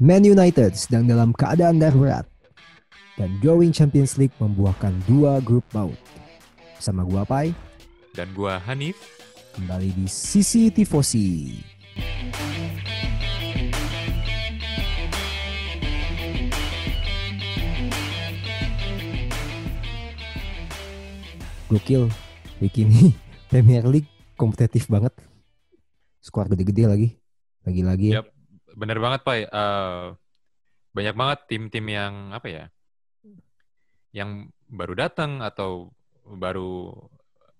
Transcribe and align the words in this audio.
Man 0.00 0.24
United 0.24 0.72
sedang 0.80 1.04
dalam 1.04 1.36
keadaan 1.36 1.76
darurat 1.76 2.24
dan 3.20 3.36
drawing 3.44 3.68
Champions 3.68 4.16
League 4.16 4.32
membuahkan 4.40 4.96
dua 5.04 5.44
grup 5.44 5.60
maut. 5.76 6.00
Sama 6.80 7.04
gua 7.04 7.28
Pai, 7.28 7.52
Dan 8.16 8.32
gua 8.32 8.56
Hanif. 8.64 8.96
kembali 9.52 9.92
di 9.92 10.08
Sisi 10.08 10.72
Tifosi. 10.72 11.60
Gokil, 21.68 22.08
week 22.58 22.80
ini 22.80 23.12
Premier 23.52 23.84
League 23.84 24.08
kompetitif 24.34 24.88
banget. 24.88 25.12
Skor 26.24 26.48
gede-gede 26.48 26.88
lagi. 26.88 27.08
Lagi-lagi 27.68 28.16
ya. 28.16 28.24
Bener 28.76 28.98
banget, 28.98 29.20
Pak. 29.22 29.36
Eh, 29.46 30.04
banyak 30.90 31.14
banget 31.14 31.38
tim-tim 31.46 31.86
yang 31.86 32.34
apa 32.34 32.46
ya? 32.50 32.64
Yang 34.10 34.50
baru 34.66 34.94
datang 34.98 35.38
atau 35.42 35.94
baru 36.26 36.94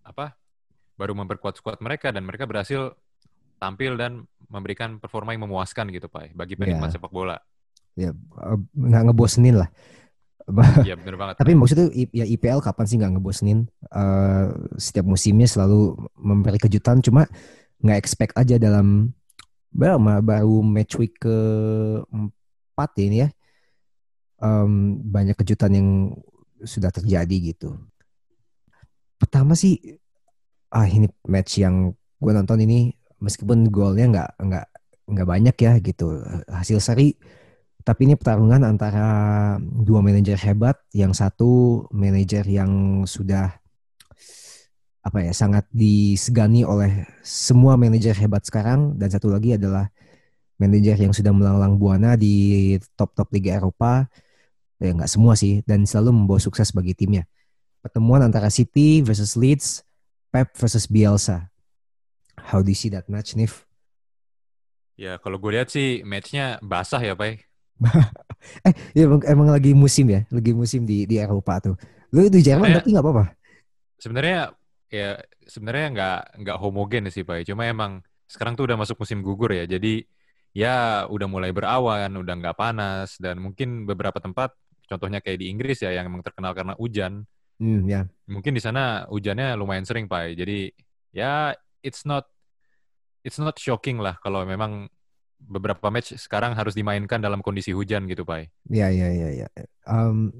apa? 0.02 0.34
Baru 0.98 1.14
memperkuat 1.14 1.58
skuad 1.58 1.78
mereka 1.80 2.10
dan 2.10 2.26
mereka 2.26 2.44
berhasil 2.44 2.94
tampil 3.56 3.94
dan 3.94 4.24
memberikan 4.48 4.98
performa 4.98 5.36
yang 5.36 5.46
memuaskan 5.46 5.92
gitu, 5.94 6.08
Pak, 6.10 6.34
bagi 6.34 6.56
penikmat 6.58 6.90
Iya. 6.90 6.96
sepak 6.98 7.12
bola. 7.12 7.38
ya 7.98 8.14
eh, 8.14 8.58
nggak 8.74 9.02
ngebosenin 9.10 9.58
lah. 9.60 9.70
Iya, 10.82 10.98
bener 10.98 11.14
banget. 11.14 11.34
Tapi 11.38 11.52
maksudnya 11.54 11.86
ya 12.10 12.26
IPL 12.26 12.58
kapan 12.58 12.86
sih 12.86 12.96
nggak 12.98 13.12
ngebosenin? 13.14 13.70
Eh, 13.86 14.46
setiap 14.82 15.06
musimnya 15.06 15.46
selalu 15.46 15.94
memberi 16.18 16.58
kejutan, 16.58 16.98
cuma 16.98 17.30
nggak 17.78 17.98
expect 17.98 18.34
aja 18.34 18.58
dalam 18.58 19.14
baru, 19.70 19.96
baru 20.22 20.56
match 20.62 20.98
week 21.00 21.22
ke 21.22 21.36
empat 22.10 22.90
ini 23.00 23.26
ya. 23.26 23.28
Em, 24.40 25.00
banyak 25.04 25.36
kejutan 25.36 25.72
yang 25.74 25.88
sudah 26.64 26.92
terjadi 26.92 27.54
gitu. 27.54 27.76
Pertama 29.20 29.52
sih, 29.56 29.98
ah 30.72 30.88
ini 30.88 31.08
match 31.28 31.60
yang 31.60 31.92
gue 32.20 32.32
nonton 32.32 32.60
ini 32.62 32.92
meskipun 33.20 33.68
golnya 33.68 34.06
nggak 34.08 34.30
nggak 34.40 34.66
nggak 35.10 35.28
banyak 35.28 35.56
ya 35.60 35.72
gitu 35.82 36.22
hasil 36.48 36.78
seri 36.80 37.16
tapi 37.80 38.04
ini 38.04 38.14
pertarungan 38.16 38.60
antara 38.64 39.06
dua 39.60 40.04
manajer 40.04 40.36
hebat, 40.36 40.76
yang 40.92 41.16
satu 41.16 41.84
manajer 41.96 42.44
yang 42.44 43.02
sudah 43.08 43.56
apa 45.00 45.24
ya 45.24 45.32
sangat 45.32 45.64
disegani 45.72 46.60
oleh 46.60 47.08
semua 47.24 47.80
manajer 47.80 48.12
hebat 48.20 48.44
sekarang 48.44 49.00
dan 49.00 49.08
satu 49.08 49.32
lagi 49.32 49.56
adalah 49.56 49.88
manajer 50.60 51.00
yang 51.00 51.16
sudah 51.16 51.32
melanglang 51.32 51.80
buana 51.80 52.20
di 52.20 52.76
top-top 52.94 53.32
liga 53.32 53.56
Eropa. 53.56 54.04
Ya 54.76 54.92
nggak 54.92 55.08
semua 55.08 55.36
sih 55.36 55.64
dan 55.64 55.88
selalu 55.88 56.12
membawa 56.12 56.40
sukses 56.40 56.68
bagi 56.72 56.92
timnya. 56.92 57.24
Pertemuan 57.80 58.20
antara 58.20 58.52
City 58.52 59.00
versus 59.00 59.40
Leeds, 59.40 59.80
Pep 60.28 60.52
versus 60.56 60.84
Bielsa. 60.84 61.48
How 62.36 62.60
do 62.60 62.68
you 62.68 62.76
see 62.76 62.92
that 62.92 63.08
match, 63.08 63.36
Nif? 63.36 63.64
Ya, 65.00 65.16
kalau 65.16 65.40
gue 65.40 65.56
lihat 65.56 65.72
sih 65.72 66.04
matchnya 66.04 66.60
basah 66.60 67.00
ya, 67.00 67.16
Pak. 67.16 67.40
Eh, 68.64 68.72
ya 68.96 69.04
emang, 69.04 69.20
emang 69.28 69.48
lagi 69.52 69.76
musim 69.76 70.08
ya, 70.08 70.24
lagi 70.32 70.56
musim 70.56 70.88
di 70.88 71.04
di 71.04 71.20
Eropa 71.20 71.60
tuh. 71.60 71.76
Lu 72.08 72.24
di 72.32 72.40
Jerman 72.40 72.72
berarti 72.72 72.88
nggak 72.88 73.04
apa-apa? 73.04 73.36
Sebenarnya 74.00 74.56
ya 74.90 75.22
sebenarnya 75.46 75.86
nggak 75.94 76.20
nggak 76.44 76.56
homogen 76.58 77.06
sih, 77.08 77.22
Pak. 77.22 77.46
Cuma 77.46 77.64
emang 77.64 78.02
sekarang 78.26 78.58
tuh 78.58 78.66
udah 78.66 78.76
masuk 78.76 78.98
musim 78.98 79.22
gugur 79.22 79.54
ya. 79.54 79.64
Jadi 79.64 80.02
ya 80.50 81.06
udah 81.06 81.26
mulai 81.30 81.54
berawan, 81.54 82.10
udah 82.10 82.34
nggak 82.34 82.58
panas 82.58 83.14
dan 83.22 83.38
mungkin 83.38 83.86
beberapa 83.86 84.18
tempat 84.18 84.50
contohnya 84.90 85.22
kayak 85.22 85.38
di 85.38 85.46
Inggris 85.46 85.78
ya 85.78 85.94
yang 85.94 86.10
emang 86.10 86.26
terkenal 86.26 86.50
karena 86.52 86.74
hujan. 86.74 87.22
Hmm, 87.62 87.86
ya. 87.86 88.10
Mungkin 88.26 88.58
di 88.58 88.62
sana 88.62 89.06
hujannya 89.06 89.54
lumayan 89.54 89.86
sering, 89.86 90.10
Pak. 90.10 90.34
Jadi 90.34 90.74
ya 91.14 91.54
it's 91.86 92.02
not 92.02 92.26
it's 93.22 93.38
not 93.38 93.54
shocking 93.62 94.02
lah 94.02 94.18
kalau 94.18 94.42
memang 94.42 94.90
beberapa 95.40 95.88
match 95.88 96.12
sekarang 96.20 96.52
harus 96.52 96.76
dimainkan 96.76 97.16
dalam 97.22 97.40
kondisi 97.40 97.72
hujan 97.72 98.04
gitu, 98.10 98.26
Pak. 98.26 98.50
Ya, 98.68 98.92
ya, 98.92 99.08
ya, 99.08 99.46
ya. 99.46 99.48
Em, 99.88 100.34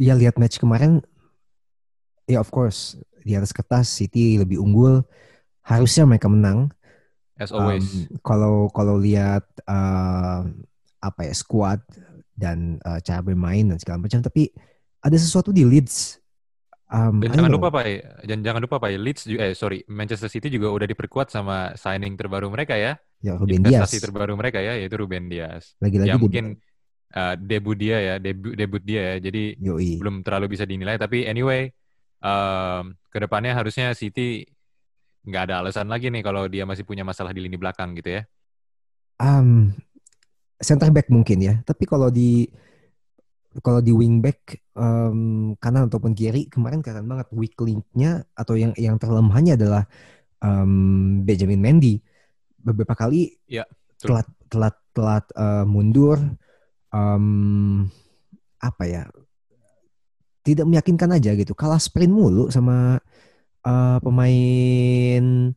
ya 0.00 0.16
lihat 0.16 0.40
match 0.40 0.56
kemarin, 0.56 1.04
ya 2.26 2.40
of 2.40 2.48
course 2.48 2.96
di 3.26 3.34
atas 3.34 3.50
kertas 3.50 3.90
City 3.90 4.38
lebih 4.38 4.62
unggul, 4.62 5.02
harusnya 5.66 6.04
mereka 6.06 6.30
menang. 6.30 6.70
As 7.38 7.52
always. 7.52 8.08
kalau 8.24 8.70
kalau 8.72 8.96
lihat 9.02 9.44
eh, 9.66 10.40
apa 11.02 11.20
ya 11.26 11.34
squad 11.36 11.80
dan 12.36 12.78
eh, 12.82 13.00
cara 13.02 13.20
bermain 13.24 13.66
dan 13.66 13.78
segala 13.82 14.02
macam, 14.02 14.20
tapi 14.22 14.52
ada 15.02 15.16
sesuatu 15.18 15.50
di 15.50 15.66
Leeds. 15.66 16.22
I 16.86 17.10
Dan 17.16 17.32
jangan 17.32 17.48
know. 17.48 17.58
lupa 17.58 17.72
Pak, 17.72 17.84
jangan 18.28 18.42
jangan 18.44 18.60
lupa 18.60 18.76
Pak, 18.76 18.90
Leeds 19.00 19.22
ju- 19.24 19.40
eh 19.40 19.56
sorry, 19.56 19.80
Manchester 19.88 20.28
City 20.28 20.52
juga 20.52 20.68
udah 20.68 20.84
diperkuat 20.84 21.32
sama 21.32 21.72
signing 21.72 22.12
terbaru 22.14 22.52
mereka 22.52 22.76
ya. 22.76 23.00
ya 23.24 23.32
Ruben 23.36 23.62
Dias 23.64 23.88
investasi 23.88 23.96
terbaru 24.04 24.36
mereka 24.36 24.60
ya, 24.60 24.76
yaitu 24.76 25.00
Ruben 25.00 25.32
Dias. 25.32 25.80
lagi-lagi 25.80 26.12
Ya 26.12 26.20
mungkin 26.20 26.60
uh, 27.16 27.34
debut 27.40 27.76
dia 27.78 27.96
ya, 28.00 28.14
debut 28.20 28.52
debut 28.52 28.82
dia 28.84 29.16
ya. 29.16 29.16
Jadi 29.28 29.56
Yoi. 29.60 30.00
belum 30.00 30.20
terlalu 30.26 30.46
bisa 30.56 30.64
dinilai. 30.68 30.96
Tapi 31.00 31.24
anyway, 31.24 31.72
um, 32.20 32.94
ke 33.10 33.18
depannya 33.18 33.52
harusnya 33.56 33.92
City 33.96 34.44
nggak 35.26 35.42
ada 35.50 35.54
alasan 35.66 35.90
lagi 35.90 36.06
nih 36.06 36.22
kalau 36.22 36.46
dia 36.46 36.62
masih 36.62 36.86
punya 36.86 37.02
masalah 37.02 37.34
di 37.34 37.42
lini 37.42 37.58
belakang 37.58 37.98
gitu 37.98 38.20
ya. 38.20 38.22
Um, 39.18 39.74
center 40.62 40.88
back 40.94 41.10
mungkin 41.10 41.42
ya. 41.42 41.54
Tapi 41.66 41.84
kalau 41.84 42.08
di 42.08 42.46
kalau 43.64 43.80
di 43.80 43.90
wing 43.90 44.20
back 44.20 44.60
um, 44.76 45.52
kanan 45.56 45.88
ataupun 45.88 46.12
kiri 46.12 46.46
kemarin 46.46 46.84
kelihatan 46.84 47.08
banget 47.08 47.26
weak 47.32 47.56
link-nya 47.56 48.22
atau 48.36 48.54
yang 48.54 48.76
yang 48.76 49.00
terlemahnya 49.00 49.56
adalah 49.56 49.82
um, 50.44 51.24
Benjamin 51.26 51.58
Mendy. 51.58 51.98
Beberapa 52.60 52.94
kali 52.94 53.34
betul. 53.98 54.14
telat 54.14 54.28
telat 54.46 54.76
telat 54.94 55.24
uh, 55.34 55.64
mundur 55.66 56.22
um, 56.94 57.86
apa 58.62 58.84
ya? 58.86 59.02
Tidak 60.46 60.62
meyakinkan 60.62 61.10
aja 61.10 61.34
gitu. 61.34 61.58
Kalah 61.58 61.82
sprint 61.82 62.14
mulu 62.14 62.46
sama 62.54 63.02
uh, 63.66 63.98
pemain 63.98 65.50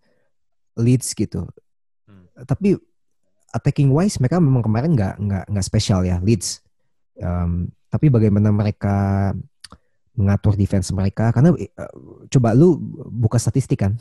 Leeds 0.73 1.13
gitu. 1.13 1.45
Hmm. 2.09 2.25
Tapi 2.41 2.73
attacking 3.53 3.94
wise 3.94 4.17
mereka 4.17 4.41
memang 4.41 4.66
kemarin 4.66 4.97
nggak 4.97 5.22
nggak 5.22 5.45
nggak 5.53 5.66
spesial 5.66 6.01
ya 6.01 6.17
Leeds. 6.17 6.66
Um, 7.22 7.69
tapi 7.94 8.09
bagaimana 8.09 8.50
mereka 8.50 9.29
mengatur 10.17 10.57
defense 10.57 10.91
mereka 10.91 11.31
karena 11.31 11.53
uh, 11.53 11.94
coba 12.27 12.57
lu 12.57 12.75
buka 13.13 13.38
statistik 13.38 13.85
kan. 13.85 13.94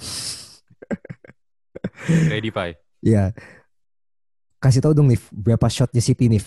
Ready 2.33 2.49
Pak. 2.49 2.81
Ya. 3.05 3.37
Kasih 4.59 4.83
tahu 4.83 4.91
dong 4.91 5.07
nih 5.13 5.21
berapa 5.31 5.71
shotnya 5.71 6.03
City 6.03 6.27
nih. 6.27 6.43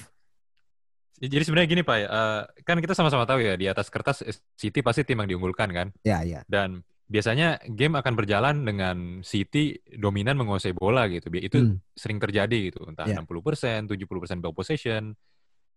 Jadi 1.21 1.43
sebenarnya 1.45 1.69
gini 1.69 1.83
Pak, 1.85 1.97
uh, 2.01 2.41
kan 2.65 2.81
kita 2.81 2.97
sama-sama 2.97 3.29
tahu 3.29 3.45
ya 3.45 3.53
di 3.53 3.69
atas 3.69 3.93
kertas 3.93 4.25
eh, 4.25 4.33
City 4.57 4.81
pasti 4.81 5.05
tim 5.05 5.21
yang 5.21 5.29
diunggulkan 5.29 5.69
kan. 5.69 5.87
Ya 6.01 6.25
ya. 6.25 6.41
Dan 6.49 6.81
biasanya 7.05 7.61
game 7.69 7.93
akan 7.93 8.13
berjalan 8.17 8.55
dengan 8.65 8.97
City 9.21 9.77
dominan 9.93 10.33
menguasai 10.33 10.73
bola 10.73 11.05
gitu. 11.05 11.29
Itu 11.29 11.57
Hmm. 11.61 11.77
sering 11.93 12.17
terjadi 12.17 12.73
gitu, 12.73 12.81
entah 12.89 13.05
Ya. 13.05 13.21
60%, 13.21 13.85
70% 13.85 14.41
ball 14.41 14.55
possession 14.55 15.13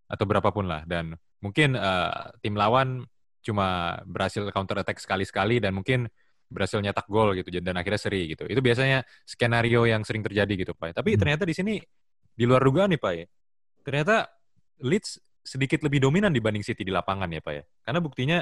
atau 0.09 0.25
berapapun 0.25 0.65
lah 0.65 0.84
dan 0.84 1.12
mungkin 1.41 1.76
eh, 1.76 2.12
tim 2.41 2.56
lawan 2.56 3.05
cuma 3.44 4.00
berhasil 4.09 4.49
counter 4.49 4.81
attack 4.81 4.97
sekali-sekali 4.97 5.61
dan 5.61 5.76
mungkin 5.76 6.09
berhasil 6.49 6.81
nyetak 6.81 7.05
gol 7.05 7.37
gitu 7.37 7.53
dan 7.61 7.76
akhirnya 7.76 8.00
seri 8.00 8.32
gitu. 8.32 8.49
Itu 8.49 8.65
biasanya 8.65 9.05
skenario 9.28 9.84
yang 9.84 10.00
sering 10.09 10.25
terjadi 10.25 10.55
gitu, 10.56 10.72
Pak. 10.72 10.97
Tapi 10.97 11.16
Hmm. 11.16 11.21
ternyata 11.21 11.44
di 11.44 11.53
sini 11.53 11.75
di 12.32 12.44
luar 12.49 12.64
dugaan 12.64 12.88
nih, 12.97 13.00
Pak. 13.00 13.12
ya. 13.12 13.26
Ternyata 13.85 14.14
Leeds 14.81 15.20
sedikit 15.44 15.85
lebih 15.85 16.00
dominan 16.00 16.32
dibanding 16.32 16.64
City 16.64 16.82
di 16.82 16.91
lapangan 16.91 17.29
ya, 17.29 17.44
Pak 17.44 17.52
ya. 17.52 17.62
Karena 17.85 18.00
buktinya 18.00 18.38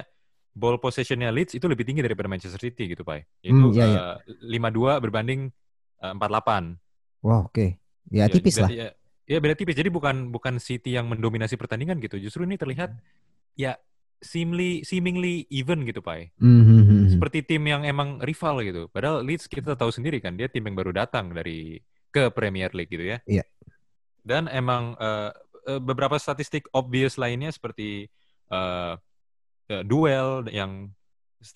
ball 0.54 0.78
possession-nya 0.78 1.34
Leeds 1.34 1.58
itu 1.58 1.66
lebih 1.66 1.82
tinggi 1.82 2.00
daripada 2.00 2.30
Manchester 2.30 2.62
City 2.62 2.94
gitu, 2.94 3.02
Pak. 3.02 3.42
Itu 3.42 3.52
Hmm, 3.52 3.74
iya, 3.74 3.86
iya. 3.90 4.02
eh, 4.22 4.56
5-2 4.56 5.02
berbanding 5.02 5.50
eh, 5.98 6.12
4-8. 6.14 6.78
Wah 7.26 7.42
oke. 7.44 7.76
Ya 8.10 8.30
tipis 8.30 8.56
lah. 8.62 8.70
Ya, 8.70 8.94
ya 9.26 9.38
beda 9.42 9.58
tipis. 9.58 9.74
Jadi 9.74 9.90
bukan 9.90 10.30
bukan 10.30 10.62
City 10.62 10.94
yang 10.94 11.10
mendominasi 11.10 11.58
pertandingan 11.58 11.98
gitu. 11.98 12.22
Justru 12.22 12.46
ini 12.46 12.54
terlihat 12.54 12.94
ya 13.58 13.74
seemingly 14.22 14.86
seemingly 14.86 15.50
even 15.50 15.82
gitu, 15.82 15.98
Pak. 15.98 16.30
Hmm, 16.38 16.62
hmm, 16.62 16.62
hmm, 16.62 16.82
hmm. 16.86 17.08
Seperti 17.18 17.42
tim 17.42 17.62
yang 17.66 17.82
emang 17.82 18.22
rival 18.22 18.62
gitu. 18.62 18.86
Padahal 18.92 19.26
Leeds 19.26 19.50
kita 19.50 19.74
tahu 19.74 19.90
sendiri 19.90 20.22
kan, 20.22 20.38
dia 20.38 20.46
tim 20.46 20.62
yang 20.62 20.78
baru 20.78 20.94
datang 20.94 21.34
dari 21.34 21.82
ke 22.12 22.30
Premier 22.30 22.70
League 22.76 22.92
gitu 22.92 23.02
ya. 23.02 23.18
Iya. 23.24 23.44
Dan 24.22 24.46
emang 24.46 24.94
eh, 25.00 25.30
eh, 25.30 25.32
beberapa 25.62 26.18
statistik 26.18 26.66
obvious 26.74 27.14
lainnya 27.18 27.54
seperti 27.54 28.10
eh, 28.52 28.94
eh, 29.70 29.82
duel 29.86 30.46
yang 30.52 30.90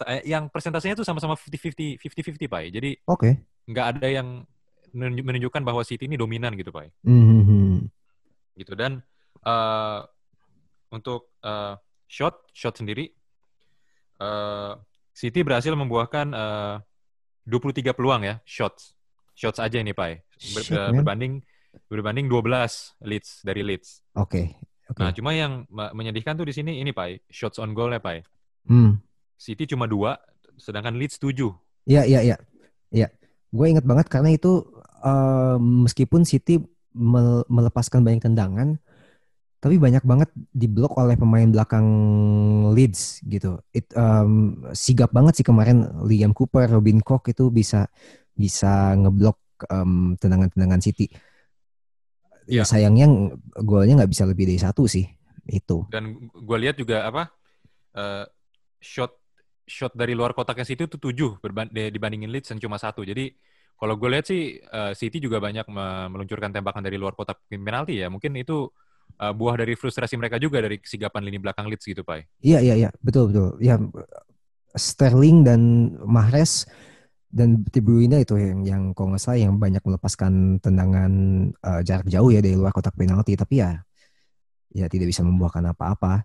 eh, 0.09 0.23
yang 0.25 0.49
persentasenya 0.49 0.97
itu 0.99 1.05
sama-sama 1.07 1.37
50-50 1.37 2.01
50-50 2.01 2.49
Pak. 2.49 2.63
Jadi 2.73 2.91
Oke. 3.07 3.31
nggak 3.69 3.87
ada 3.99 4.09
yang 4.09 4.29
menunj- 4.95 5.25
menunjukkan 5.27 5.63
bahwa 5.63 5.83
City 5.85 6.09
ini 6.09 6.17
dominan 6.17 6.57
gitu 6.57 6.73
Pak. 6.73 6.91
Hmm, 7.05 7.25
hmm, 7.25 7.43
hmm. 7.45 7.77
gitu 8.57 8.73
dan 8.73 9.05
uh, 9.45 10.01
untuk 10.89 11.29
uh, 11.45 11.77
shot 12.09 12.41
shot 12.57 12.73
sendiri 12.73 13.13
uh, 14.23 14.81
City 15.13 15.45
berhasil 15.45 15.73
membuahkan 15.77 16.33
uh, 16.33 16.77
23 17.45 17.93
peluang 17.93 18.25
ya 18.25 18.41
shots 18.49 18.97
shots 19.37 19.61
aja 19.61 19.77
ini 19.77 19.93
Pak 19.93 20.25
Ber, 20.57 20.63
Shit, 20.65 20.77
berbanding 20.97 21.45
berbanding 21.87 22.27
12 22.29 23.07
leads 23.07 23.45
dari 23.45 23.63
leads. 23.63 24.01
Oke. 24.17 24.31
Okay. 24.31 24.47
Okay. 24.87 25.03
Nah, 25.03 25.11
cuma 25.11 25.35
yang 25.35 25.67
menyedihkan 25.71 26.39
tuh 26.39 26.47
di 26.47 26.55
sini 26.55 26.79
ini 26.79 26.95
Pak, 26.95 27.27
shots 27.27 27.59
on 27.59 27.75
goal 27.75 27.91
ya 27.91 27.99
Pak. 27.99 28.23
Hmm. 28.71 29.03
City 29.35 29.67
cuma 29.67 29.91
dua, 29.91 30.15
sedangkan 30.57 30.95
Leeds 30.95 31.19
tujuh. 31.19 31.51
Iya, 31.91 32.07
iya, 32.07 32.21
iya. 32.23 32.37
Iya. 32.95 33.09
Gue 33.51 33.67
inget 33.71 33.83
banget 33.83 34.07
karena 34.07 34.31
itu 34.31 34.63
uh, 35.03 35.59
meskipun 35.59 36.23
City 36.23 36.63
melepaskan 37.51 38.01
banyak 38.07 38.25
tendangan, 38.25 38.79
tapi 39.61 39.77
banyak 39.77 40.07
banget 40.07 40.31
diblok 40.55 40.97
oleh 40.97 41.19
pemain 41.19 41.51
belakang 41.51 41.87
Leeds 42.73 43.27
gitu. 43.27 43.61
It, 43.75 43.91
um, 43.99 44.63
sigap 44.73 45.11
banget 45.11 45.43
sih 45.43 45.47
kemarin 45.47 45.83
Liam 46.07 46.31
Cooper, 46.31 46.71
Robin 46.71 47.03
Koch 47.03 47.27
itu 47.29 47.51
bisa 47.51 47.91
bisa 48.33 48.95
ngeblok 48.97 49.67
um, 49.69 50.15
tendangan-tendangan 50.17 50.81
City. 50.81 51.11
Ya, 52.47 52.63
ya 52.63 52.65
sayangnya 52.65 53.11
golnya 53.63 54.03
nggak 54.03 54.11
bisa 54.11 54.25
lebih 54.27 54.47
dari 54.47 54.61
satu 54.63 54.87
sih 54.87 55.07
itu. 55.47 55.87
Dan 55.91 56.31
gue 56.31 56.59
lihat 56.59 56.79
juga 56.79 57.07
apa 57.07 57.31
uh, 57.95 58.25
shot 58.83 59.15
shot 59.67 59.93
dari 59.99 60.15
luar 60.15 60.31
kotaknya 60.31 60.67
City 60.67 60.87
itu 60.87 60.99
tujuh 60.99 61.43
dibandingin 61.71 62.31
Leeds 62.31 62.55
yang 62.55 62.63
cuma 62.63 62.79
satu. 62.79 63.03
Jadi 63.03 63.35
kalau 63.77 63.99
gue 63.99 64.09
lihat 64.09 64.27
sih 64.31 64.57
uh, 64.63 64.95
City 64.95 65.19
juga 65.19 65.43
banyak 65.43 65.69
meluncurkan 66.09 66.55
tembakan 66.55 66.81
dari 66.87 66.97
luar 66.97 67.13
kotak 67.19 67.43
penalti 67.51 67.99
ya. 67.99 68.07
Mungkin 68.09 68.39
itu 68.39 68.71
uh, 69.21 69.33
buah 69.35 69.59
dari 69.59 69.75
frustrasi 69.75 70.15
mereka 70.17 70.39
juga 70.39 70.63
dari 70.63 70.79
kesigapan 70.79 71.27
lini 71.27 71.39
belakang 71.43 71.67
Leeds 71.67 71.85
gitu, 71.85 72.07
Pak. 72.07 72.41
Iya, 72.41 72.63
iya, 72.63 72.75
iya. 72.87 72.91
Betul, 73.03 73.35
betul. 73.35 73.59
Ya 73.59 73.77
Sterling 74.77 75.45
dan 75.45 75.61
Mahrez 76.05 76.69
dan 77.37 77.61
De 77.69 77.81
Bruyne 77.85 78.25
itu 78.25 78.41
yang 78.41 78.65
yang 78.65 78.83
kalau 78.97 79.13
nggak 79.13 79.21
salah 79.21 79.37
yang 79.37 79.61
banyak 79.61 79.85
melepaskan 79.85 80.57
tendangan 80.65 81.13
uh, 81.61 81.85
jarak 81.85 82.09
jauh 82.09 82.33
ya 82.33 82.41
dari 82.41 82.57
luar 82.57 82.73
kotak 82.73 82.97
penalti 82.97 83.37
tapi 83.37 83.61
ya 83.61 83.85
ya 84.73 84.89
tidak 84.89 85.13
bisa 85.13 85.21
membuahkan 85.21 85.77
apa-apa 85.77 86.25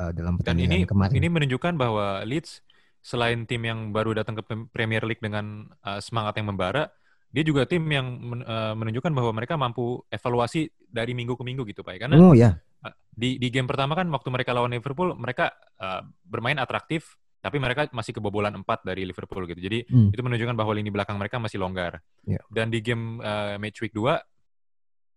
uh, 0.00 0.12
dalam 0.12 0.36
pertandingan 0.36 0.68
Dan 0.68 0.84
ini, 0.84 0.88
kemarin. 0.88 1.14
Ini 1.16 1.28
menunjukkan 1.28 1.74
bahwa 1.80 2.22
Leeds 2.28 2.60
selain 3.00 3.48
tim 3.48 3.64
yang 3.64 3.90
baru 3.90 4.12
datang 4.20 4.36
ke 4.36 4.42
Premier 4.68 5.02
League 5.08 5.22
dengan 5.22 5.68
uh, 5.84 6.00
semangat 6.02 6.36
yang 6.36 6.52
membara, 6.52 6.92
dia 7.32 7.44
juga 7.44 7.64
tim 7.64 7.84
yang 7.88 8.06
men, 8.18 8.40
uh, 8.44 8.74
menunjukkan 8.76 9.12
bahwa 9.12 9.32
mereka 9.32 9.54
mampu 9.56 10.02
evaluasi 10.12 10.68
dari 10.88 11.12
minggu 11.12 11.36
ke 11.36 11.44
minggu 11.44 11.62
gitu, 11.68 11.80
Pak. 11.80 12.08
Karena 12.08 12.16
oh, 12.20 12.34
ya. 12.34 12.56
Uh, 12.84 12.94
di 13.12 13.36
di 13.40 13.48
game 13.50 13.66
pertama 13.66 13.96
kan 13.96 14.06
waktu 14.12 14.28
mereka 14.28 14.52
lawan 14.54 14.72
Liverpool, 14.72 15.14
mereka 15.16 15.56
uh, 15.80 16.04
bermain 16.24 16.58
atraktif, 16.58 17.16
tapi 17.38 17.56
mereka 17.62 17.86
masih 17.94 18.10
kebobolan 18.10 18.50
4 18.50 18.66
dari 18.82 19.06
Liverpool 19.06 19.46
gitu. 19.46 19.60
Jadi 19.62 19.86
hmm. 19.86 20.10
itu 20.10 20.22
menunjukkan 20.22 20.56
bahwa 20.58 20.72
lini 20.74 20.90
belakang 20.90 21.16
mereka 21.16 21.38
masih 21.38 21.62
longgar. 21.62 22.02
Yeah. 22.26 22.42
Dan 22.50 22.74
di 22.74 22.82
game 22.82 23.22
uh, 23.22 23.54
match 23.62 23.78
week 23.82 23.94
2 23.94 24.18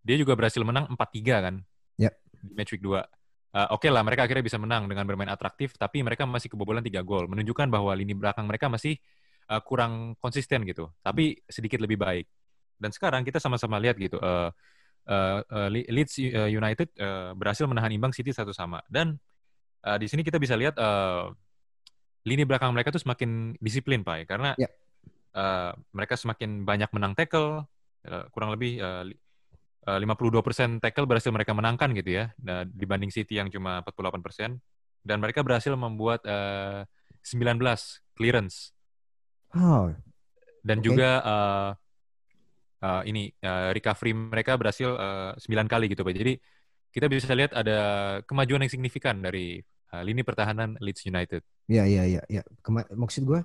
dia 0.02 0.16
juga 0.18 0.34
berhasil 0.34 0.62
menang 0.62 0.90
4-3 0.90 1.46
kan. 1.46 1.54
Yeah. 1.98 2.14
Di 2.38 2.54
match 2.54 2.74
week 2.78 2.82
2 2.82 2.94
uh, 3.52 3.68
oke 3.72 3.84
okay 3.84 3.90
lah 3.92 4.02
mereka 4.02 4.24
akhirnya 4.24 4.44
bisa 4.44 4.58
menang 4.58 4.88
dengan 4.88 5.04
bermain 5.04 5.30
atraktif 5.30 5.76
tapi 5.76 6.00
mereka 6.00 6.24
masih 6.24 6.48
kebobolan 6.48 6.82
tiga 6.82 7.04
gol 7.04 7.28
menunjukkan 7.28 7.68
bahwa 7.68 7.92
lini 7.92 8.16
belakang 8.16 8.48
mereka 8.48 8.72
masih 8.72 8.96
uh, 9.52 9.60
kurang 9.60 10.16
konsisten 10.18 10.64
gitu 10.64 10.88
tapi 11.04 11.38
sedikit 11.46 11.78
lebih 11.80 12.00
baik 12.00 12.26
dan 12.80 12.90
sekarang 12.90 13.22
kita 13.22 13.38
sama-sama 13.38 13.78
lihat 13.78 13.94
gitu 14.00 14.18
uh, 14.18 14.50
uh, 15.06 15.38
uh, 15.44 15.68
Leeds 15.70 16.18
United 16.50 16.88
uh, 16.98 17.36
berhasil 17.36 17.68
menahan 17.68 17.92
imbang 17.92 18.10
City 18.10 18.34
satu 18.34 18.50
sama 18.50 18.82
dan 18.90 19.20
uh, 19.86 19.98
di 20.00 20.10
sini 20.10 20.26
kita 20.26 20.40
bisa 20.40 20.58
lihat 20.58 20.74
uh, 20.80 21.30
lini 22.22 22.46
belakang 22.46 22.70
mereka 22.70 22.94
tuh 22.94 23.02
semakin 23.02 23.58
disiplin 23.58 24.06
pak 24.06 24.30
karena 24.30 24.54
yeah. 24.54 24.70
Ya. 24.70 24.70
uh, 25.38 25.70
mereka 25.90 26.14
semakin 26.14 26.62
banyak 26.62 26.90
menang 26.94 27.18
tackle 27.18 27.66
uh, 28.06 28.24
kurang 28.30 28.54
lebih 28.54 28.78
uh, 28.78 29.06
52% 29.82 29.98
eh, 29.98 30.70
tackle 30.78 31.10
berhasil 31.10 31.34
mereka 31.34 31.50
menangkan 31.50 31.90
gitu 31.98 32.22
ya, 32.22 32.30
nah, 32.38 32.62
dibanding 32.62 33.10
City 33.10 33.42
yang 33.42 33.50
cuma 33.50 33.82
48%. 33.82 34.54
Dan 35.02 35.18
mereka 35.18 35.42
berhasil 35.42 35.74
membuat 35.74 36.22
uh, 36.22 36.86
eh, 36.86 37.26
19 37.26 37.58
clearance. 38.14 38.70
Oh. 39.50 39.90
Dan 40.62 40.78
okay. 40.78 40.86
juga 40.86 41.10
uh, 41.26 41.70
uh, 42.86 43.02
ini 43.02 43.34
uh, 43.42 43.74
recovery 43.74 44.14
mereka 44.14 44.54
berhasil 44.54 44.94
uh, 44.94 45.34
9 45.34 45.66
kali 45.66 45.90
gitu 45.90 46.06
Pak. 46.06 46.14
Jadi 46.14 46.38
kita 46.94 47.10
bisa 47.10 47.34
lihat 47.34 47.50
ada 47.50 47.78
kemajuan 48.22 48.62
yang 48.62 48.70
signifikan 48.70 49.18
dari 49.18 49.58
uh, 49.92 50.02
lini 50.02 50.24
pertahanan 50.24 50.74
Leeds 50.80 51.04
United. 51.06 51.44
Iya, 51.68 51.84
iya, 51.86 52.02
iya. 52.08 52.22
Ya. 52.26 52.42
maksud 52.96 53.28
gue 53.28 53.40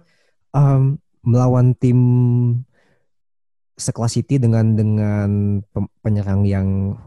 um, 0.55 0.97
melawan 1.21 1.75
tim 1.75 1.99
sekelas 3.77 4.17
City 4.17 4.41
dengan 4.41 4.73
dengan 4.73 5.61
penyerang 6.01 6.47
yang 6.47 6.97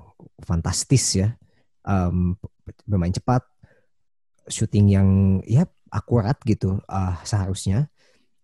fantastis 0.45 1.19
ya, 1.19 1.35
um, 1.83 2.39
bermain 2.87 3.11
cepat, 3.11 3.43
shooting 4.47 4.87
yang 4.87 5.09
ya 5.43 5.67
akurat 5.91 6.39
gitu 6.47 6.79
uh, 6.87 7.19
seharusnya. 7.27 7.91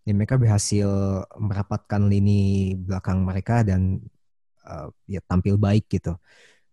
Ya, 0.06 0.14
mereka 0.14 0.38
berhasil 0.38 0.86
merapatkan 1.34 1.98
lini 2.06 2.74
belakang 2.78 3.26
mereka 3.26 3.66
dan 3.66 4.02
uh, 4.62 4.90
ya 5.06 5.22
tampil 5.26 5.58
baik 5.58 5.86
gitu. 5.90 6.14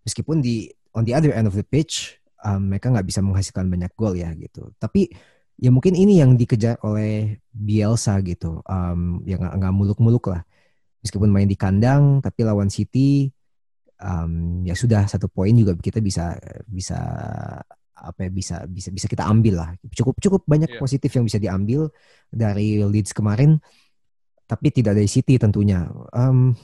Meskipun 0.06 0.42
di 0.42 0.70
on 0.94 1.06
the 1.06 1.14
other 1.14 1.34
end 1.34 1.50
of 1.50 1.58
the 1.58 1.66
pitch 1.66 2.23
um, 2.44 2.62
mereka 2.70 2.92
nggak 2.92 3.08
bisa 3.08 3.24
menghasilkan 3.24 3.72
banyak 3.72 3.92
gol 3.96 4.14
ya 4.14 4.30
gitu. 4.36 4.70
Tapi 4.78 5.10
ya 5.58 5.72
mungkin 5.72 5.96
ini 5.96 6.20
yang 6.20 6.36
dikejar 6.36 6.84
oleh 6.84 7.40
Bielsa 7.50 8.20
gitu. 8.22 8.60
Um, 8.68 9.24
ya 9.24 9.40
nggak 9.40 9.74
muluk-muluk 9.74 10.28
lah 10.30 10.44
meskipun 11.04 11.30
main 11.30 11.46
di 11.46 11.60
kandang 11.60 12.24
tapi 12.24 12.48
lawan 12.48 12.72
City 12.72 13.28
um, 14.00 14.64
ya 14.64 14.74
sudah 14.74 15.04
satu 15.06 15.28
poin 15.28 15.52
juga 15.52 15.76
kita 15.76 16.00
bisa 16.00 16.40
bisa 16.64 16.98
apa 17.94 18.20
ya 18.28 18.32
bisa 18.32 18.56
bisa 18.68 18.90
bisa 18.90 19.08
kita 19.12 19.28
ambil 19.28 19.60
lah 19.60 19.70
cukup 19.92 20.16
cukup 20.24 20.42
banyak 20.48 20.72
yeah. 20.72 20.80
positif 20.80 21.12
yang 21.12 21.28
bisa 21.28 21.40
diambil 21.40 21.92
dari 22.32 22.80
Leeds 22.84 23.12
kemarin 23.12 23.60
tapi 24.48 24.72
tidak 24.72 24.96
dari 24.96 25.12
City 25.12 25.36
tentunya 25.36 25.88
um, 26.16 26.56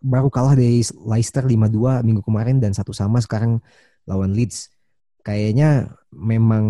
baru 0.00 0.32
kalah 0.32 0.56
dari 0.56 0.80
Leicester 0.84 1.44
5-2 1.44 2.04
minggu 2.04 2.22
kemarin 2.24 2.56
dan 2.56 2.72
satu 2.72 2.92
sama 2.92 3.20
sekarang 3.20 3.60
lawan 4.10 4.34
Leeds 4.34 4.74
kayaknya 5.22 5.94
memang 6.10 6.66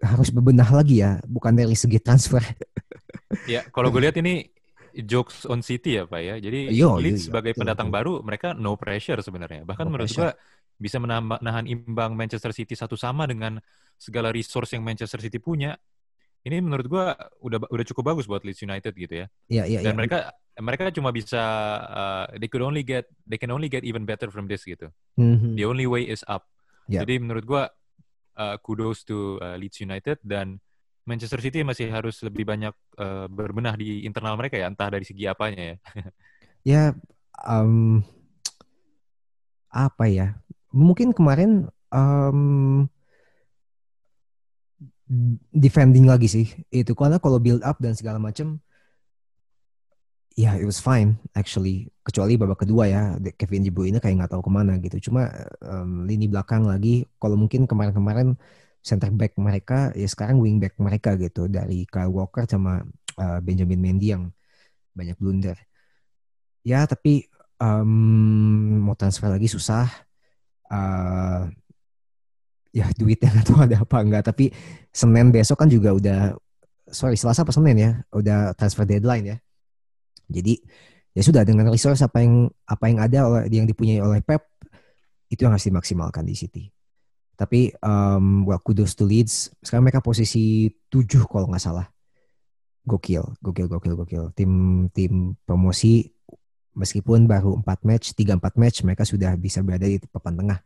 harus 0.00 0.30
bebenah 0.30 0.70
lagi 0.70 1.02
ya 1.02 1.18
bukan 1.26 1.58
dari 1.58 1.74
segi 1.74 1.98
transfer 1.98 2.40
ya 3.50 3.66
kalau 3.74 3.90
gue 3.90 4.06
lihat 4.06 4.16
ini 4.22 4.46
jokes 4.98 5.46
on 5.46 5.62
City 5.62 5.98
ya 6.00 6.04
Pak 6.06 6.20
ya. 6.20 6.34
Jadi 6.42 6.74
yo, 6.74 6.98
Leeds 6.98 7.26
yo, 7.26 7.28
yo, 7.28 7.28
sebagai 7.30 7.52
pendatang 7.54 7.88
yo. 7.88 7.94
baru 7.94 8.12
mereka 8.22 8.52
no 8.56 8.74
pressure 8.74 9.20
sebenarnya. 9.22 9.62
Bahkan 9.62 9.86
no 9.86 9.90
menurut 9.94 10.10
gua 10.10 10.34
bisa 10.80 10.96
menahan 10.98 11.64
imbang 11.68 12.16
Manchester 12.16 12.50
City 12.56 12.72
satu 12.74 12.96
sama 12.96 13.28
dengan 13.28 13.60
segala 14.00 14.32
resource 14.32 14.74
yang 14.74 14.82
Manchester 14.82 15.20
City 15.22 15.38
punya. 15.38 15.76
Ini 16.40 16.64
menurut 16.64 16.86
gua 16.88 17.14
udah 17.44 17.68
udah 17.68 17.84
cukup 17.84 18.14
bagus 18.16 18.24
buat 18.24 18.42
Leeds 18.42 18.64
United 18.64 18.92
gitu 18.96 19.14
ya. 19.14 19.26
Iya 19.46 19.64
iya. 19.68 19.80
Dan 19.84 19.94
ya. 19.94 19.98
mereka 19.98 20.18
mereka 20.58 20.90
cuma 20.90 21.14
bisa 21.14 21.40
uh, 21.86 22.26
they 22.34 22.50
could 22.50 22.64
only 22.64 22.82
get 22.82 23.06
they 23.22 23.38
can 23.38 23.54
only 23.54 23.70
get 23.70 23.86
even 23.86 24.02
better 24.02 24.32
from 24.32 24.50
this 24.50 24.66
gitu. 24.66 24.90
Mm-hmm. 25.14 25.54
The 25.54 25.64
only 25.68 25.86
way 25.86 26.08
is 26.10 26.26
up. 26.26 26.50
Yeah. 26.90 27.06
Jadi 27.06 27.22
menurut 27.22 27.44
gua 27.46 27.70
uh, 28.34 28.56
kudos 28.58 29.06
to 29.06 29.38
uh, 29.38 29.54
Leeds 29.54 29.78
United 29.84 30.18
dan 30.26 30.58
Manchester 31.08 31.40
City 31.42 31.64
masih 31.64 31.90
harus 31.90 32.20
lebih 32.22 32.46
banyak 32.46 32.74
uh, 33.00 33.26
berbenah 33.26 33.74
di 33.74 34.04
internal 34.04 34.36
mereka 34.36 34.60
ya, 34.60 34.68
entah 34.68 34.86
dari 34.86 35.02
segi 35.02 35.26
apanya 35.26 35.74
ya. 35.74 35.76
ya, 36.76 36.82
um, 37.42 38.04
apa 39.72 40.04
ya? 40.06 40.38
Mungkin 40.70 41.10
kemarin 41.10 41.66
um, 41.90 42.86
defending 45.50 46.06
lagi 46.06 46.30
sih 46.30 46.46
itu 46.70 46.94
karena 46.94 47.18
kalau 47.18 47.42
build 47.42 47.66
up 47.66 47.82
dan 47.82 47.98
segala 47.98 48.22
macam 48.22 48.62
ya 50.38 50.54
yeah, 50.54 50.54
it 50.56 50.66
was 50.66 50.78
fine 50.78 51.18
actually 51.34 51.90
kecuali 52.06 52.38
babak 52.38 52.62
kedua 52.64 52.86
ya 52.86 53.02
Kevin 53.34 53.66
De 53.66 53.70
Bruyne 53.74 53.98
kayak 53.98 54.24
nggak 54.24 54.32
tahu 54.34 54.42
ke 54.46 54.50
mana 54.52 54.78
gitu 54.78 55.10
cuma 55.10 55.28
um, 55.60 56.06
lini 56.06 56.30
belakang 56.30 56.64
lagi 56.64 57.04
kalau 57.18 57.34
mungkin 57.34 57.66
kemarin-kemarin 57.66 58.38
center 58.80 59.12
back 59.12 59.36
mereka 59.36 59.92
ya 59.92 60.08
sekarang 60.08 60.40
wing 60.40 60.56
back 60.56 60.76
mereka 60.80 61.14
gitu 61.20 61.46
dari 61.46 61.84
Kyle 61.84 62.08
Walker 62.08 62.48
sama 62.48 62.80
uh, 63.20 63.38
Benjamin 63.44 63.80
Mendy 63.80 64.16
yang 64.16 64.32
banyak 64.96 65.16
blunder. 65.20 65.56
Ya 66.64 66.84
tapi 66.88 67.28
um, 67.60 68.84
mau 68.84 68.96
transfer 68.96 69.28
lagi 69.28 69.48
susah. 69.48 69.88
Uh, 70.70 71.50
ya 72.70 72.86
duitnya 72.94 73.34
nggak 73.34 73.46
tahu 73.46 73.60
ada 73.60 73.76
apa 73.84 73.96
enggak. 74.00 74.22
Tapi 74.32 74.52
Senin 74.90 75.28
besok 75.30 75.60
kan 75.60 75.68
juga 75.68 75.92
udah 75.92 76.20
sorry 76.90 77.14
Selasa 77.20 77.44
apa 77.44 77.52
Senin 77.54 77.76
ya 77.76 77.92
udah 78.12 78.56
transfer 78.56 78.88
deadline 78.88 79.36
ya. 79.36 79.38
Jadi 80.30 80.54
ya 81.10 81.22
sudah 81.26 81.42
dengan 81.42 81.66
resource 81.68 82.06
apa 82.06 82.22
yang 82.22 82.46
apa 82.64 82.84
yang 82.86 82.98
ada 83.02 83.18
oleh 83.26 83.42
yang 83.50 83.66
dipunyai 83.66 83.98
oleh 83.98 84.22
Pep 84.22 84.46
Itu 85.30 85.46
yang 85.46 85.54
harus 85.54 85.66
dimaksimalkan 85.66 86.26
di 86.26 86.34
City. 86.34 86.64
Tapi 87.38 87.70
um, 87.86 88.42
well, 88.44 88.58
kudos 88.58 88.98
to 88.98 89.06
Leeds. 89.06 89.54
Sekarang 89.62 89.86
mereka 89.86 90.02
posisi 90.02 90.66
7 90.90 91.06
kalau 91.30 91.46
nggak 91.46 91.62
salah. 91.62 91.86
Gokil, 92.82 93.38
gokil, 93.38 93.70
gokil, 93.70 93.94
gokil. 93.94 94.24
Tim 94.34 94.52
tim 94.90 95.38
promosi 95.46 96.02
meskipun 96.74 97.30
baru 97.30 97.62
4 97.62 97.86
match, 97.86 98.12
3-4 98.18 98.58
match 98.58 98.76
mereka 98.82 99.06
sudah 99.06 99.38
bisa 99.38 99.62
berada 99.62 99.86
di 99.86 100.02
papan 100.02 100.34
tengah. 100.34 100.58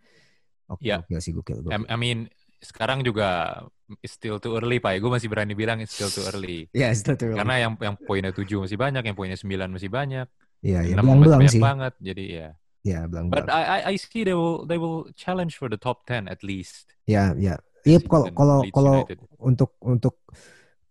Oke, 0.73 0.88
Ya. 0.88 1.04
gokil 1.04 1.21
sih, 1.21 1.33
gokil. 1.37 1.61
gokil. 1.61 1.85
I 1.85 1.97
mean, 2.00 2.33
sekarang 2.64 3.04
juga 3.04 3.61
it's 4.03 4.14
still 4.17 4.41
too 4.41 4.57
early, 4.57 4.81
Pak. 4.81 4.99
Gue 5.03 5.11
masih 5.12 5.29
berani 5.29 5.53
bilang 5.53 5.79
it's 5.81 5.93
still 5.95 6.11
too 6.11 6.25
early. 6.25 6.67
Ya, 6.81 6.91
it's 6.91 7.05
not 7.07 7.17
too 7.21 7.31
early. 7.33 7.38
Karena 7.41 7.55
yang 7.62 7.73
yang 7.81 7.95
poinnya 8.00 8.33
7 8.33 8.59
masih 8.64 8.79
banyak, 8.79 9.03
yang 9.05 9.17
poinnya 9.17 9.38
9 9.38 9.69
masih 9.73 9.91
banyak. 9.93 10.26
ya, 10.64 10.81
ya, 10.83 10.95
6 10.97 11.05
masih 11.05 11.05
belang-belang 11.05 11.41
banyak 11.41 11.55
sih. 11.55 11.62
banget. 11.62 11.95
Jadi 12.00 12.25
ya. 12.31 12.49
Ya, 12.85 13.00
But 13.09 13.09
belang-belang. 13.09 13.49
I, 13.49 13.62
I 13.64 13.79
I 13.93 13.95
see 13.97 14.23
they 14.29 14.37
will 14.37 14.69
they 14.69 14.76
will 14.76 15.09
challenge 15.17 15.57
for 15.57 15.73
the 15.73 15.81
top 15.81 16.05
10 16.05 16.29
at 16.29 16.45
least. 16.45 16.93
Ya, 17.09 17.33
ya. 17.37 17.61
Iya, 17.85 18.00
kalau 18.09 18.33
kalau 18.33 18.59
kalau 18.73 18.97
untuk 19.37 19.76
untuk 19.85 20.14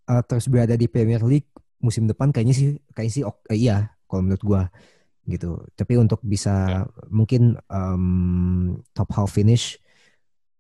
uh, 0.06 0.22
terus 0.26 0.46
berada 0.46 0.78
di 0.78 0.86
Premier 0.86 1.22
League 1.26 1.50
musim 1.82 2.06
depan 2.06 2.30
kayaknya 2.30 2.56
sih 2.56 2.68
kayaknya 2.94 3.14
sih 3.14 3.24
ok- 3.26 3.50
eh, 3.52 3.60
iya 3.60 3.92
kalau 4.06 4.22
menurut 4.30 4.44
gua 4.46 4.62
gitu. 5.26 5.60
Tapi 5.74 5.94
untuk 6.00 6.22
bisa 6.24 6.86
mungkin 7.10 7.58
um, 7.72 8.78
top 8.94 9.10
half 9.16 9.32
finish 9.34 9.80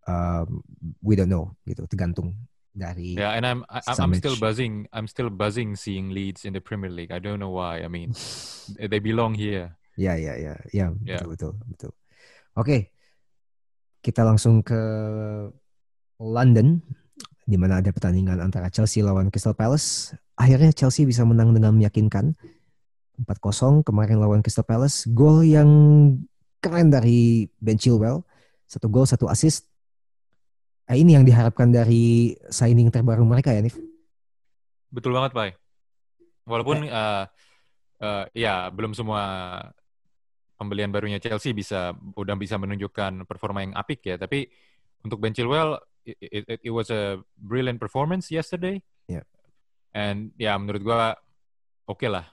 um, 0.07 0.63
we 1.01 1.15
don't 1.15 1.31
know 1.31 1.53
gitu, 1.67 1.85
tergantung 1.87 2.35
dari 2.73 3.13
Yeah, 3.13 3.37
and 3.37 3.45
I'm 3.45 3.61
I, 3.69 3.85
I'm 3.85 4.17
still 4.17 4.35
buzzing. 4.35 4.89
I'm 4.89 5.05
still 5.05 5.29
buzzing 5.29 5.77
seeing 5.77 6.09
Leeds 6.09 6.43
in 6.43 6.57
the 6.57 6.63
Premier 6.63 6.89
League. 6.89 7.13
I 7.13 7.21
don't 7.21 7.37
know 7.37 7.53
why. 7.53 7.85
I 7.85 7.89
mean, 7.89 8.17
they 8.77 8.97
belong 8.99 9.37
here. 9.37 9.77
Ya, 9.93 10.17
ya, 10.17 10.33
ya, 10.33 10.57
ya, 10.73 10.89
Ya. 11.05 11.21
betul, 11.21 11.29
betul, 11.37 11.51
betul. 11.69 11.91
Oke, 12.57 12.89
kita 14.01 14.25
langsung 14.25 14.65
ke 14.65 14.81
London, 16.17 16.81
di 17.45 17.57
mana 17.61 17.77
ada 17.77 17.93
pertandingan 17.93 18.41
antara 18.41 18.73
Chelsea 18.73 19.05
lawan 19.05 19.29
Crystal 19.29 19.53
Palace. 19.53 20.17
Akhirnya 20.33 20.73
Chelsea 20.73 21.05
bisa 21.05 21.21
menang 21.21 21.53
dengan 21.53 21.77
meyakinkan 21.77 22.33
4-0 23.21 23.85
kemarin 23.85 24.17
lawan 24.17 24.41
Crystal 24.41 24.65
Palace. 24.65 25.05
Gol 25.13 25.45
yang 25.45 25.69
keren 26.57 26.89
dari 26.89 27.45
Ben 27.61 27.77
Chilwell, 27.77 28.25
satu 28.65 28.89
gol, 28.89 29.05
satu 29.05 29.29
assist. 29.29 29.69
Ah, 30.83 30.99
ini 30.99 31.15
yang 31.15 31.23
diharapkan 31.23 31.71
dari 31.71 32.35
signing 32.51 32.91
terbaru 32.91 33.23
mereka 33.23 33.55
ya, 33.55 33.63
Nif? 33.63 33.79
Betul 34.91 35.15
banget, 35.15 35.31
Pak. 35.31 35.55
Walaupun 36.43 36.83
eh 36.83 37.23
eh, 38.03 38.23
ya 38.35 38.67
belum 38.67 38.91
semua 38.91 39.23
pembelian 40.59 40.91
barunya 40.91 41.23
Chelsea 41.23 41.55
bisa 41.55 41.95
udah 42.19 42.35
bisa 42.35 42.59
menunjukkan 42.59 43.23
performa 43.23 43.63
yang 43.63 43.73
apik 43.79 44.03
ya, 44.03 44.19
tapi 44.19 44.51
untuk 45.07 45.23
Ben 45.23 45.31
Chilwell 45.31 45.79
it, 46.03 46.43
it, 46.51 46.59
it 46.67 46.73
was 46.73 46.91
a 46.91 47.19
brilliant 47.39 47.79
performance 47.79 48.27
yesterday. 48.27 48.83
Ya. 49.07 49.23
And 49.95 50.35
ya 50.35 50.59
menurut 50.59 50.83
gua 50.83 51.15
oke 51.87 52.07
lah. 52.11 52.27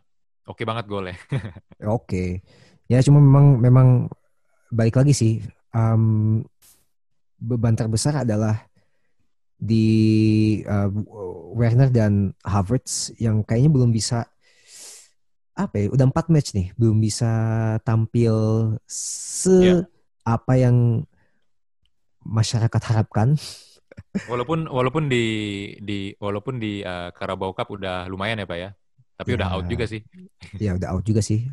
Oke 0.51 0.67
banget 0.67 0.91
golnya. 0.91 1.15
Oke. 1.87 2.43
Ya 2.91 2.99
cuma 3.07 3.23
memang 3.23 3.63
memang 3.63 3.89
balik 4.75 4.99
lagi 4.99 5.15
sih. 5.15 5.39
um, 5.71 6.43
beban 7.41 7.75
terbesar 7.75 8.23
adalah 8.23 8.69
di 9.57 9.87
uh, 10.65 10.89
Werner 11.53 11.89
dan 11.89 12.33
Havertz 12.41 13.13
yang 13.17 13.45
kayaknya 13.45 13.73
belum 13.73 13.91
bisa 13.93 14.25
apa 15.53 15.77
ya 15.77 15.87
udah 15.93 16.07
empat 16.09 16.33
match 16.33 16.57
nih 16.57 16.73
belum 16.77 16.97
bisa 17.01 17.33
tampil 17.85 18.33
se 18.89 19.53
Iya. 19.53 19.77
apa 20.25 20.57
yang 20.57 21.05
masyarakat 22.23 22.83
harapkan 22.93 23.37
Walaupun 24.27 24.65
walaupun 24.67 25.13
di 25.13 25.25
di 25.79 26.11
walaupun 26.17 26.57
di 26.57 26.81
eh, 26.81 27.09
Carabao 27.13 27.53
Cup 27.53 27.69
udah 27.71 28.09
lumayan 28.09 28.41
ya, 28.41 28.47
Pak 28.49 28.59
ya. 28.59 28.71
Tapi 29.15 29.37
udah 29.37 29.49
Ya. 29.53 29.55
out 29.55 29.67
juga 29.69 29.85
sih. 29.85 30.01
ya 30.57 30.73
udah 30.75 30.89
out 30.97 31.05
juga 31.05 31.21
sih 31.21 31.45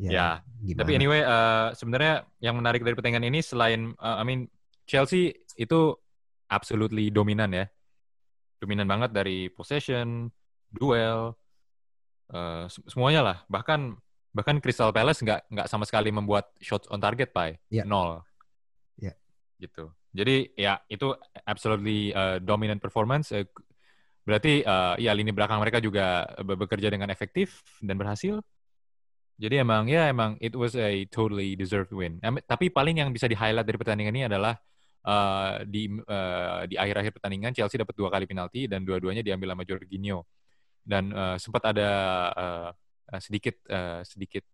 ya, 0.00 0.08
Ya, 0.10 0.28
gimana 0.64 0.80
Tapi 0.80 0.90
anyway, 0.96 1.20
eh, 1.20 1.66
sebenarnya 1.76 2.24
yang 2.40 2.56
menarik 2.56 2.80
dari 2.80 2.96
pertandingan 2.96 3.28
ini 3.28 3.44
selain, 3.44 3.92
eh, 3.92 4.16
I 4.16 4.24
mean, 4.24 4.48
Chelsea 4.86 5.32
itu 5.56 5.94
absolutely 6.46 7.08
dominan 7.08 7.50
ya, 7.52 7.66
dominan 8.58 8.86
banget 8.86 9.10
dari 9.14 9.48
possession, 9.48 10.28
duel, 10.68 11.34
se- 12.66 12.86
semuanya 12.86 13.22
lah. 13.22 13.36
Bahkan 13.46 13.96
bahkan 14.30 14.62
Crystal 14.62 14.94
Palace 14.94 15.22
nggak 15.26 15.50
nggak 15.50 15.66
sama 15.66 15.82
sekali 15.86 16.14
membuat 16.14 16.50
shots 16.62 16.86
on 16.90 17.02
target, 17.02 17.34
Pak, 17.34 17.58
Ya. 17.70 17.82
nol. 17.82 18.22
Ya. 18.98 19.14
Gitu. 19.58 19.90
Jadi 20.10 20.54
ya 20.58 20.78
itu 20.90 21.14
absolutely 21.46 22.10
eh, 22.10 22.38
dominant 22.42 22.82
performance. 22.82 23.30
Eh, 23.34 23.46
berarti 24.26 24.62
eh, 24.62 24.94
ya 25.02 25.14
lini 25.14 25.30
belakang 25.34 25.58
mereka 25.62 25.78
juga 25.82 26.26
be- 26.42 26.58
bekerja 26.58 26.90
dengan 26.90 27.10
efektif 27.10 27.62
dan 27.82 27.98
berhasil. 27.98 28.38
Jadi 29.40 29.56
emang 29.56 29.88
ya 29.88 30.12
emang 30.12 30.36
it 30.36 30.52
was 30.52 30.76
a 30.76 31.08
totally 31.08 31.56
deserved 31.56 31.90
win. 31.96 32.20
Tapi 32.20 32.68
paling 32.68 33.00
yang 33.00 33.08
bisa 33.08 33.24
di 33.24 33.32
highlight 33.32 33.64
dari 33.64 33.78
pertandingan 33.80 34.12
ini 34.12 34.28
adalah 34.28 34.52
uh, 35.06 35.64
di 35.64 35.88
uh, 35.88 36.64
di 36.68 36.74
akhir-akhir 36.76 37.16
pertandingan 37.16 37.52
Chelsea 37.56 37.80
dapat 37.80 37.94
dua 37.96 38.08
kali 38.12 38.24
penalti 38.28 38.66
dan 38.66 38.84
dua-duanya 38.84 39.24
diambil 39.24 39.54
sama 39.54 39.64
Jorginho. 39.64 40.26
Dan 40.80 41.12
uh, 41.12 41.36
sempat 41.36 41.70
ada 41.76 41.90
uh, 42.34 42.70
sedikit 43.20 43.56
uh, 43.68 44.00
sedikit 44.02 44.44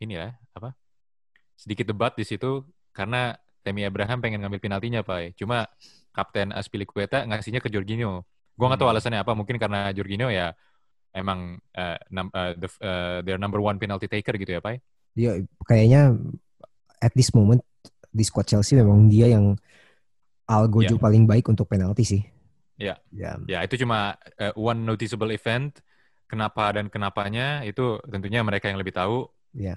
ini 0.00 0.20
ya 0.20 0.36
apa? 0.52 0.76
Sedikit 1.56 1.88
debat 1.88 2.12
di 2.12 2.24
situ 2.28 2.64
karena 2.92 3.36
Temi 3.64 3.82
Abraham 3.82 4.22
pengen 4.22 4.44
ngambil 4.46 4.62
penaltinya, 4.62 5.00
Pak. 5.02 5.34
Cuma 5.34 5.66
kapten 6.14 6.54
Aspilicueta 6.54 7.26
ngasihnya 7.26 7.58
ke 7.58 7.66
Jorginho. 7.66 8.22
Gua 8.54 8.70
nggak 8.70 8.78
tahu 8.78 8.88
Hmm. 8.88 8.94
alasannya 8.94 9.20
apa. 9.26 9.32
Mungkin 9.34 9.56
karena 9.58 9.90
Jorginho 9.90 10.30
ya 10.30 10.54
emang 11.16 11.56
uh, 11.74 11.98
num- 12.12 12.30
uh, 12.30 12.52
the, 12.54 12.68
uh, 12.84 13.18
their 13.24 13.40
number 13.40 13.58
one 13.58 13.80
penalty 13.80 14.06
taker 14.06 14.36
gitu 14.36 14.54
ya, 14.54 14.60
Pak. 14.60 14.78
dia 15.16 15.40
kayaknya 15.64 16.12
at 17.00 17.08
this 17.16 17.32
moment 17.32 17.64
di 18.16 18.24
squad 18.24 18.48
Chelsea 18.48 18.72
memang 18.80 19.12
dia 19.12 19.28
yang 19.28 19.52
algojo 20.48 20.96
Ya. 20.96 21.02
paling 21.02 21.28
baik 21.28 21.46
untuk 21.46 21.68
penalti 21.68 22.02
sih. 22.08 22.22
Ya. 22.76 22.96
Ya, 23.12 23.36
Ya, 23.44 23.60
itu 23.60 23.76
cuma 23.76 24.16
uh, 24.40 24.52
one 24.56 24.80
noticeable 24.82 25.28
event. 25.28 25.76
Kenapa 26.26 26.74
dan 26.74 26.90
kenapanya 26.90 27.62
itu 27.62 28.00
tentunya 28.08 28.40
mereka 28.42 28.66
yang 28.66 28.80
lebih 28.80 28.96
tahu. 28.96 29.28
ya. 29.52 29.76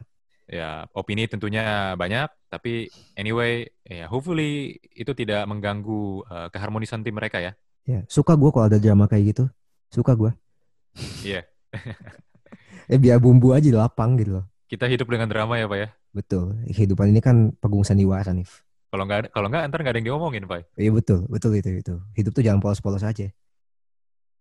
Ya, 0.49 0.89
opini 0.97 1.29
tentunya 1.29 1.93
banyak, 1.93 2.25
tapi 2.49 2.89
anyway, 3.13 3.69
ya 3.85 4.09
hopefully 4.09 4.81
itu 4.97 5.13
tidak 5.13 5.45
mengganggu 5.45 6.25
uh, 6.25 6.49
keharmonisan 6.49 7.05
tim 7.05 7.13
mereka 7.13 7.37
ya. 7.37 7.53
Ya, 7.85 8.01
suka 8.09 8.33
gue 8.33 8.49
kalau 8.49 8.65
ada 8.65 8.81
drama 8.81 9.05
kayak 9.05 9.37
gitu. 9.37 9.45
Suka 9.93 10.17
gue. 10.17 10.33
Iya. 11.21 11.45
Eh 12.89 12.97
biar 12.97 13.21
bumbu 13.21 13.53
aja 13.53 13.61
di 13.61 13.69
lapang 13.69 14.17
gitu 14.17 14.41
loh. 14.41 14.45
Kita 14.65 14.89
hidup 14.89 15.05
dengan 15.05 15.29
drama 15.29 15.61
ya, 15.61 15.69
Pak 15.69 15.77
ya. 15.77 15.89
Betul. 16.09 16.57
Kehidupan 16.69 17.13
ini 17.13 17.21
kan 17.21 17.53
panggung 17.61 17.85
sandiwara 17.85 18.33
nih. 18.33 18.45
Kalau 18.89 19.05
nggak 19.05 19.29
kalau 19.29 19.47
nggak 19.53 19.69
ntar 19.69 19.79
nggak 19.85 19.93
ada 19.93 19.99
yang 20.01 20.07
diomongin, 20.13 20.49
Pak. 20.49 20.73
Iya 20.73 20.89
betul, 20.89 21.29
betul 21.29 21.53
itu 21.53 21.69
itu. 21.77 21.95
Hidup 22.17 22.33
tuh 22.33 22.41
jangan 22.41 22.57
polos-polos 22.57 23.05
aja. 23.05 23.29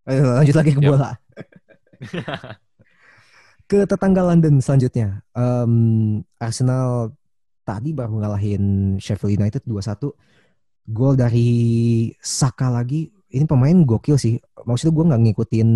Ayo 0.08 0.24
lanjut 0.24 0.56
lagi 0.56 0.72
ke 0.72 0.80
bola. 0.80 1.12
Ke 3.68 3.84
tetangga 3.84 4.24
London 4.24 4.64
selanjutnya. 4.64 5.20
Em, 5.36 5.72
Arsenal 6.40 7.12
tadi 7.68 7.92
baru 7.92 8.24
ngalahin 8.24 8.96
Sheffield 8.96 9.36
United 9.36 9.60
2-1. 9.68 10.08
Gol 10.88 11.20
dari 11.20 11.50
Saka 12.16 12.72
lagi. 12.72 13.12
Ini 13.28 13.44
pemain 13.44 13.76
gokil 13.84 14.16
sih. 14.16 14.40
Maksudnya 14.64 14.96
gue 14.96 15.04
nggak 15.12 15.22
ngikutin, 15.28 15.68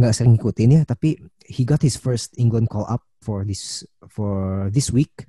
nggak 0.00 0.12
sering 0.16 0.40
ngikutin 0.40 0.80
ya. 0.80 0.82
Tapi 0.88 1.20
he 1.44 1.68
got 1.68 1.84
his 1.84 2.00
first 2.00 2.32
England 2.40 2.72
call 2.72 2.88
up 2.88 3.04
for 3.28 3.44
this 3.44 3.84
for 4.08 4.72
this 4.72 4.88
week. 4.88 5.28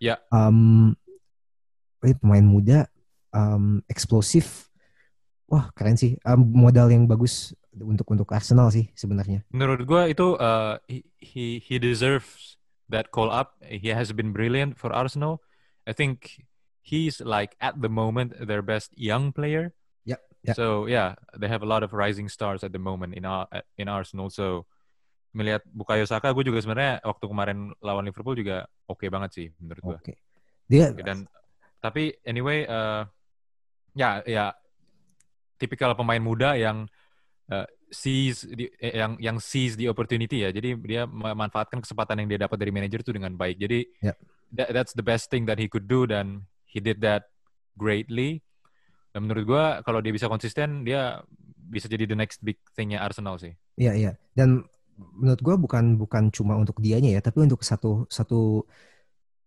Ya. 0.00 0.16
Em, 0.32 0.96
ini 2.00 2.16
pemain 2.16 2.40
muda, 2.40 2.88
em, 3.36 3.84
eksplosif. 3.84 4.72
Wah 5.44 5.68
keren 5.76 6.00
sih. 6.00 6.16
Em, 6.24 6.40
modal 6.40 6.88
yang 6.88 7.04
bagus 7.04 7.52
untuk 7.76 8.08
untuk 8.08 8.32
Arsenal 8.32 8.72
sih 8.72 8.88
sebenarnya. 8.96 9.44
Menurut 9.52 9.84
gua 9.84 10.08
itu 10.08 10.40
uh, 10.40 10.80
he, 11.20 11.60
he 11.60 11.76
deserves 11.76 12.56
that 12.88 13.12
call 13.12 13.28
up. 13.28 13.60
He 13.60 13.92
has 13.92 14.16
been 14.16 14.32
brilliant 14.32 14.80
for 14.80 14.88
Arsenal. 14.88 15.44
I 15.84 15.92
think 15.92 16.40
he's 16.80 17.20
like 17.20 17.60
at 17.60 17.76
the 17.76 17.92
moment 17.92 18.32
their 18.40 18.64
best 18.64 18.96
young 18.96 19.36
player. 19.36 19.76
Yep, 20.08 20.20
yep. 20.48 20.56
So 20.56 20.88
yeah, 20.88 21.20
they 21.36 21.52
have 21.52 21.60
a 21.60 21.68
lot 21.68 21.84
of 21.84 21.92
rising 21.92 22.32
stars 22.32 22.64
at 22.64 22.72
the 22.72 22.80
moment 22.80 23.12
in 23.12 23.28
Ar- 23.28 23.52
in 23.76 23.92
Arsenal. 23.92 24.32
So 24.32 24.64
melihat 25.34 25.62
Bukayo 25.66 26.06
Saka, 26.06 26.30
gue 26.30 26.46
juga 26.46 26.62
sebenarnya 26.62 27.02
waktu 27.02 27.24
kemarin 27.26 27.58
lawan 27.82 28.06
Liverpool 28.06 28.38
juga 28.38 28.70
oke 28.86 29.04
banget 29.10 29.30
sih 29.34 29.46
menurut 29.58 29.82
gua. 29.82 29.98
Oke. 29.98 30.14
Dia 30.70 30.94
Dan 30.94 31.26
tapi 31.82 32.14
anyway, 32.24 32.64
uh, 32.64 33.04
ya 33.92 34.22
ya 34.24 34.54
tipikal 35.60 35.92
pemain 35.92 36.22
muda 36.22 36.56
yang 36.56 36.88
uh, 37.52 37.66
seize 37.92 38.48
di, 38.48 38.70
eh, 38.80 38.96
yang 38.96 39.18
yang 39.20 39.36
seize 39.42 39.76
the 39.76 39.90
opportunity 39.90 40.46
ya. 40.46 40.50
Jadi 40.54 40.74
dia 40.80 41.04
memanfaatkan 41.04 41.84
kesempatan 41.84 42.24
yang 42.24 42.28
dia 42.32 42.40
dapat 42.48 42.56
dari 42.56 42.72
manajer 42.72 43.04
itu 43.04 43.12
dengan 43.12 43.36
baik. 43.36 43.60
Jadi 43.60 43.84
Ya. 44.00 44.14
that- 44.54 44.72
that's 44.72 44.94
the 44.96 45.04
best 45.04 45.28
thing 45.28 45.44
that 45.44 45.60
he 45.60 45.68
could 45.68 45.84
do 45.84 46.08
dan 46.08 46.48
he 46.64 46.80
did 46.80 47.04
that 47.04 47.28
greatly. 47.76 48.40
Dan 49.14 49.28
menurut 49.30 49.44
gue 49.46 49.64
kalau 49.86 50.02
dia 50.02 50.10
bisa 50.10 50.26
konsisten, 50.26 50.82
dia 50.82 51.22
bisa 51.70 51.86
jadi 51.86 52.08
the 52.08 52.18
next 52.18 52.42
big 52.42 52.58
thingnya 52.74 52.98
Arsenal 52.98 53.38
sih. 53.38 53.54
Iya 53.78 53.92
iya. 53.94 54.12
Dan 54.34 54.66
menurut 54.96 55.40
gue 55.42 55.54
bukan 55.58 55.84
bukan 55.98 56.30
cuma 56.30 56.54
untuk 56.58 56.78
dianya 56.78 57.18
ya, 57.18 57.20
tapi 57.20 57.42
untuk 57.42 57.62
satu 57.66 58.06
satu 58.06 58.64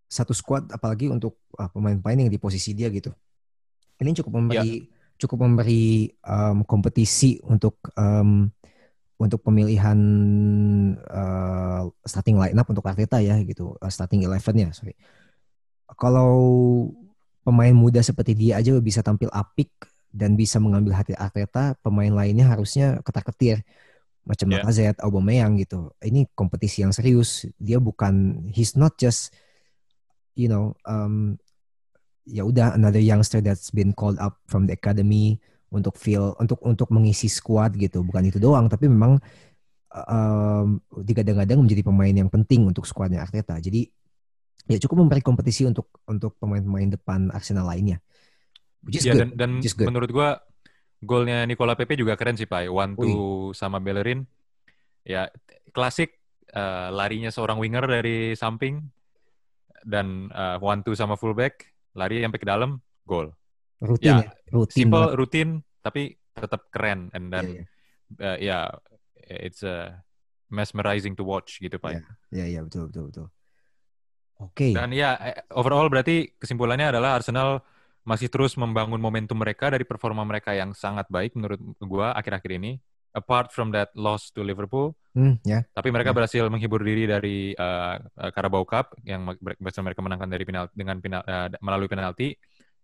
satu 0.07 0.33
squad, 0.35 0.71
apalagi 0.71 1.11
untuk 1.11 1.43
uh, 1.59 1.67
pemain-pemain 1.67 2.27
yang 2.27 2.31
di 2.31 2.39
posisi 2.39 2.71
dia 2.71 2.87
gitu. 2.87 3.11
Ini 3.99 4.15
cukup 4.23 4.39
memberi 4.39 4.71
ya. 4.79 4.87
cukup 5.19 5.43
memberi 5.43 6.07
um, 6.23 6.63
kompetisi 6.63 7.41
untuk 7.43 7.79
um, 7.99 8.47
untuk 9.17 9.41
pemilihan 9.41 9.99
uh, 11.01 11.89
starting 12.05 12.37
lineup 12.37 12.69
untuk 12.69 12.85
Arteta 12.85 13.17
ya 13.19 13.41
gitu, 13.43 13.75
uh, 13.81 13.91
starting 13.91 14.23
eleven 14.23 14.55
ya 14.55 14.69
sorry. 14.71 14.95
Kalau 15.97 16.31
pemain 17.41 17.71
muda 17.71 18.03
seperti 18.03 18.35
dia 18.35 18.59
aja 18.59 18.75
bisa 18.77 18.99
tampil 19.01 19.31
apik 19.33 19.71
dan 20.11 20.35
bisa 20.35 20.59
mengambil 20.59 20.95
hati 20.95 21.15
Arteta, 21.17 21.75
pemain 21.83 22.11
lainnya 22.11 22.47
harusnya 22.47 23.03
ketar-ketir 23.03 23.63
macam 24.27 24.51
yeah. 24.51 24.60
Lacazette, 24.62 25.00
Aubameyang 25.00 25.55
gitu. 25.57 25.96
Ini 26.03 26.27
kompetisi 26.36 26.84
yang 26.84 26.91
serius. 26.91 27.48
Dia 27.55 27.79
bukan 27.79 28.48
he's 28.51 28.75
not 28.75 29.00
just 29.00 29.31
you 30.38 30.46
know 30.46 30.77
um, 30.86 31.39
ya 32.27 32.46
udah 32.46 32.77
another 32.77 33.01
youngster 33.01 33.41
that's 33.41 33.74
been 33.74 33.96
called 33.96 34.22
up 34.22 34.38
from 34.46 34.69
the 34.69 34.75
academy 34.77 35.41
untuk 35.74 35.98
feel 35.98 36.38
untuk 36.38 36.62
untuk 36.63 36.93
mengisi 36.93 37.27
squad 37.27 37.74
gitu 37.75 38.05
bukan 38.05 38.29
itu 38.29 38.38
doang 38.38 38.69
tapi 38.69 38.88
memang 38.88 39.19
um, 39.91 40.79
digadang-gadang 40.93 41.60
menjadi 41.60 41.81
pemain 41.84 42.13
yang 42.13 42.29
penting 42.31 42.67
untuk 42.69 42.86
skuadnya 42.86 43.25
Arteta 43.25 43.57
jadi 43.60 43.89
ya 44.67 44.77
cukup 44.79 45.07
memberi 45.07 45.24
kompetisi 45.24 45.63
untuk 45.67 45.91
untuk 46.07 46.36
pemain-pemain 46.39 46.96
depan 47.00 47.31
Arsenal 47.31 47.67
lainnya 47.67 48.00
which 48.84 49.00
is 49.00 49.07
good. 49.07 49.34
dan, 49.36 49.36
dan 49.36 49.51
good. 49.60 49.88
menurut 49.88 50.12
gua 50.13 50.39
golnya 51.01 51.45
Nicola 51.45 51.77
Pepe 51.77 51.97
juga 51.97 52.17
keren 52.17 52.37
sih 52.37 52.49
Pak. 52.49 52.69
One 52.69 52.93
two 52.97 53.51
sama 53.53 53.77
Bellerin. 53.77 54.25
Ya 55.07 55.31
klasik 55.71 56.17
uh, 56.53 56.89
larinya 56.91 57.31
seorang 57.31 57.61
winger 57.61 57.85
dari 57.85 58.33
samping 58.33 58.81
dan 59.85 60.27
uh, 60.33 60.57
one 60.59 60.83
two 60.83 60.97
sama 60.97 61.15
fullback 61.15 61.69
lari 61.95 62.21
sampai 62.21 62.39
ke 62.41 62.47
dalam 62.47 62.81
gol. 63.05 63.31
Rutin 63.77 64.09
ya, 64.09 64.17
ya? 64.25 64.31
Rutin 64.49 64.77
simple 64.77 65.05
banget. 65.05 65.17
rutin 65.17 65.49
tapi 65.85 66.17
tetap 66.33 66.67
keren. 66.73 67.13
And 67.13 67.29
then 67.29 67.45
yeah, 67.45 67.61
yeah. 67.61 67.65
Uh, 68.17 68.37
yeah 68.39 68.63
it's 69.27 69.61
a 69.61 70.03
mesmerizing 70.49 71.15
to 71.15 71.23
watch 71.23 71.59
gitu 71.59 71.77
pak. 71.77 71.99
Ya 71.99 72.01
yeah, 72.43 72.47
yeah, 72.59 72.61
betul 72.63 72.89
betul 72.89 73.11
betul. 73.11 73.27
Oke. 74.37 74.69
Okay. 74.69 74.71
dan 74.77 74.93
ya 74.93 75.17
eh, 75.17 75.37
overall 75.57 75.89
berarti 75.89 76.37
kesimpulannya 76.37 76.93
adalah 76.93 77.17
Arsenal 77.17 77.65
masih 78.07 78.31
terus 78.31 78.55
membangun 78.55 79.03
momentum 79.03 79.35
mereka 79.35 79.67
dari 79.67 79.83
performa 79.83 80.23
mereka 80.23 80.55
yang 80.55 80.71
sangat 80.71 81.03
baik 81.11 81.35
menurut 81.35 81.59
gua 81.83 82.15
akhir-akhir 82.15 82.51
ini 82.55 82.79
apart 83.11 83.51
from 83.51 83.75
that 83.75 83.91
loss 83.99 84.31
to 84.31 84.47
Liverpool 84.47 84.95
hmm, 85.11 85.43
yeah. 85.43 85.67
tapi 85.75 85.91
mereka 85.91 86.15
yeah. 86.15 86.17
berhasil 86.23 86.43
menghibur 86.47 86.79
diri 86.79 87.03
dari 87.03 87.51
uh, 87.51 87.99
Carabao 88.31 88.63
Cup 88.63 88.95
yang 89.03 89.27
berhasil 89.43 89.83
mereka 89.83 89.99
menangkan 89.99 90.29
dari 90.31 90.43
penal 90.47 90.71
dengan 90.71 91.03
penal, 91.03 91.21
uh, 91.27 91.51
melalui 91.59 91.91
penalti 91.91 92.31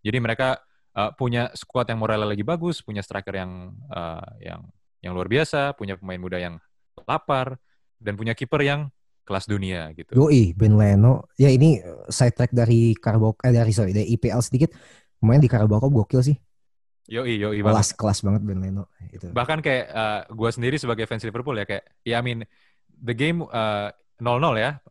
jadi 0.04 0.20
mereka 0.20 0.60
uh, 1.00 1.12
punya 1.16 1.50
squad 1.56 1.88
yang 1.90 2.00
moralnya 2.04 2.30
lagi 2.30 2.44
bagus, 2.44 2.84
punya 2.84 3.00
striker 3.00 3.34
yang 3.34 3.74
uh, 3.90 4.28
yang 4.44 4.62
yang 5.00 5.16
luar 5.16 5.28
biasa, 5.32 5.76
punya 5.80 5.96
pemain 5.96 6.20
muda 6.20 6.38
yang 6.40 6.60
lapar, 7.08 7.56
dan 8.00 8.20
punya 8.20 8.36
kiper 8.36 8.62
yang 8.64 8.92
kelas 9.24 9.48
dunia 9.48 9.88
gitu. 9.96 10.12
Yoi, 10.20 10.52
Ben 10.52 10.76
Leno. 10.76 11.32
Ya 11.40 11.48
ini 11.48 11.80
side 12.12 12.36
track 12.36 12.52
dari 12.52 12.92
Carabao 13.00 13.40
eh 13.40 13.56
dari 13.56 13.72
sorry 13.72 13.96
dari 13.96 14.12
IPL 14.20 14.44
sedikit. 14.44 14.76
Pemain 15.24 15.40
di 15.40 15.48
Carabao 15.48 15.88
gokil 15.88 16.20
sih. 16.20 16.36
Yoi, 17.08 17.40
yoi 17.40 17.64
kelas, 17.64 17.96
banget. 17.96 17.96
Kelas 17.96 18.20
banget 18.28 18.42
Ben 18.44 18.60
Leno. 18.60 18.92
Itu. 19.08 19.32
Bahkan 19.32 19.64
kayak 19.64 19.86
uh, 19.92 20.22
gue 20.28 20.50
sendiri 20.52 20.76
sebagai 20.76 21.08
fans 21.08 21.24
Liverpool 21.24 21.56
ya 21.56 21.64
kayak, 21.64 21.84
ya 22.04 22.20
I 22.20 22.24
mean 22.24 22.40
the 22.92 23.16
game 23.16 23.44
uh, 23.48 23.88
0-0 24.20 24.60
ya 24.60 24.84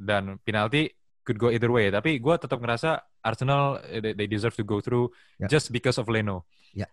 dan 0.00 0.40
penalti 0.40 0.88
could 1.24 1.36
go 1.36 1.52
either 1.52 1.68
way. 1.68 1.92
Tapi 1.92 2.20
gue 2.20 2.34
tetap 2.40 2.56
ngerasa 2.56 3.04
Arsenal 3.20 3.84
eh, 3.84 4.00
they, 4.00 4.12
they 4.16 4.28
deserve 4.28 4.56
to 4.56 4.64
go 4.64 4.80
through 4.80 5.12
yeah. 5.36 5.48
just 5.48 5.68
because 5.68 6.00
of 6.00 6.08
Leno. 6.08 6.48
Yeah. 6.72 6.88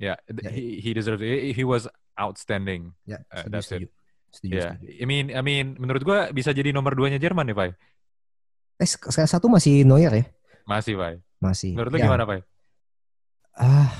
Yeah, 0.00 0.16
yeah. 0.26 0.52
he 0.52 0.80
he 0.80 0.90
deserved 0.96 1.22
it. 1.22 1.52
He 1.52 1.62
was 1.62 1.88
outstanding. 2.18 2.96
Yeah, 3.04 3.22
uh, 3.30 3.46
that's 3.46 3.70
it. 3.70 3.92
Setuju, 4.34 4.50
yeah. 4.50 4.74
Setuju. 4.80 5.02
I 5.02 5.04
mean, 5.06 5.24
I 5.30 5.42
mean, 5.44 5.78
menurut 5.78 6.02
gue 6.02 6.18
bisa 6.34 6.50
jadi 6.50 6.74
nomor 6.74 6.98
duanya 6.98 7.22
Jerman 7.22 7.46
nih, 7.46 7.54
Pak. 7.54 7.68
Eh, 8.82 8.88
sekarang 8.90 9.30
satu 9.30 9.46
masih 9.46 9.86
Neuer 9.86 10.10
ya? 10.10 10.24
Masih, 10.66 10.98
Pak. 10.98 11.22
Masih. 11.44 11.76
Menurut 11.76 11.92
ya. 12.00 12.08
gimana, 12.08 12.22
Pak? 12.24 12.40
Ah, 13.54 13.92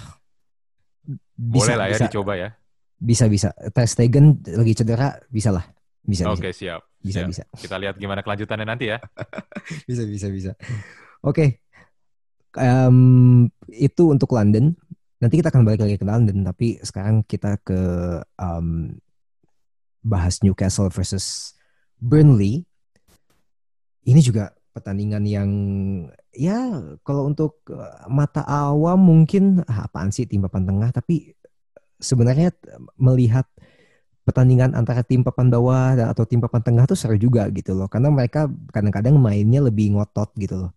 bisa, 1.36 1.68
boleh 1.68 1.76
lah 1.76 1.86
ya 1.92 1.98
bisa. 2.00 2.06
dicoba 2.08 2.32
ya. 2.40 2.48
Bisa 2.96 3.24
bisa. 3.28 3.48
Ter 3.52 3.84
Stegen 3.84 4.40
lagi 4.40 4.72
cedera, 4.72 5.20
bisa 5.28 5.52
lah. 5.52 5.68
Bisa. 6.00 6.24
Oke 6.32 6.48
okay, 6.48 6.52
siap. 6.56 6.80
Bisa 7.04 7.20
siap. 7.20 7.28
bisa. 7.28 7.44
Kita 7.52 7.76
lihat 7.76 8.00
gimana 8.00 8.24
kelanjutannya 8.24 8.64
nanti 8.64 8.88
ya. 8.88 8.98
bisa 9.88 10.02
bisa 10.08 10.26
bisa. 10.32 10.52
Oke. 11.20 11.36
Okay. 11.36 11.48
Um, 12.54 13.50
itu 13.68 14.08
untuk 14.08 14.32
London. 14.32 14.72
Nanti 15.20 15.40
kita 15.40 15.52
akan 15.52 15.64
balik 15.68 15.84
lagi 15.84 15.96
ke 16.00 16.06
London, 16.06 16.44
tapi 16.44 16.78
sekarang 16.80 17.24
kita 17.24 17.56
ke 17.60 17.80
um, 18.36 18.94
bahas 20.04 20.40
Newcastle 20.44 20.92
versus 20.92 21.56
Burnley. 21.98 22.68
Ini 24.04 24.20
juga 24.20 24.52
pertandingan 24.74 25.22
yang 25.22 25.50
ya 26.34 26.82
kalau 27.06 27.30
untuk 27.30 27.62
uh, 27.70 28.10
mata 28.10 28.42
awam 28.42 28.98
mungkin 28.98 29.62
ah, 29.70 29.86
apaan 29.86 30.10
sih 30.10 30.26
tim 30.26 30.42
papan 30.42 30.66
tengah, 30.66 30.90
tapi 30.90 31.32
sebenarnya 32.02 32.50
melihat 32.98 33.46
pertandingan 34.26 34.74
antara 34.74 35.06
tim 35.06 35.22
papan 35.22 35.46
bawah 35.52 35.94
atau 36.10 36.26
tim 36.26 36.42
papan 36.42 36.60
tengah 36.64 36.84
tuh 36.90 36.98
seru 36.98 37.14
juga 37.14 37.46
gitu 37.54 37.72
loh. 37.78 37.86
Karena 37.86 38.10
mereka 38.10 38.50
kadang-kadang 38.74 39.14
mainnya 39.14 39.62
lebih 39.62 39.94
ngotot 39.94 40.34
gitu 40.36 40.68
loh. 40.68 40.72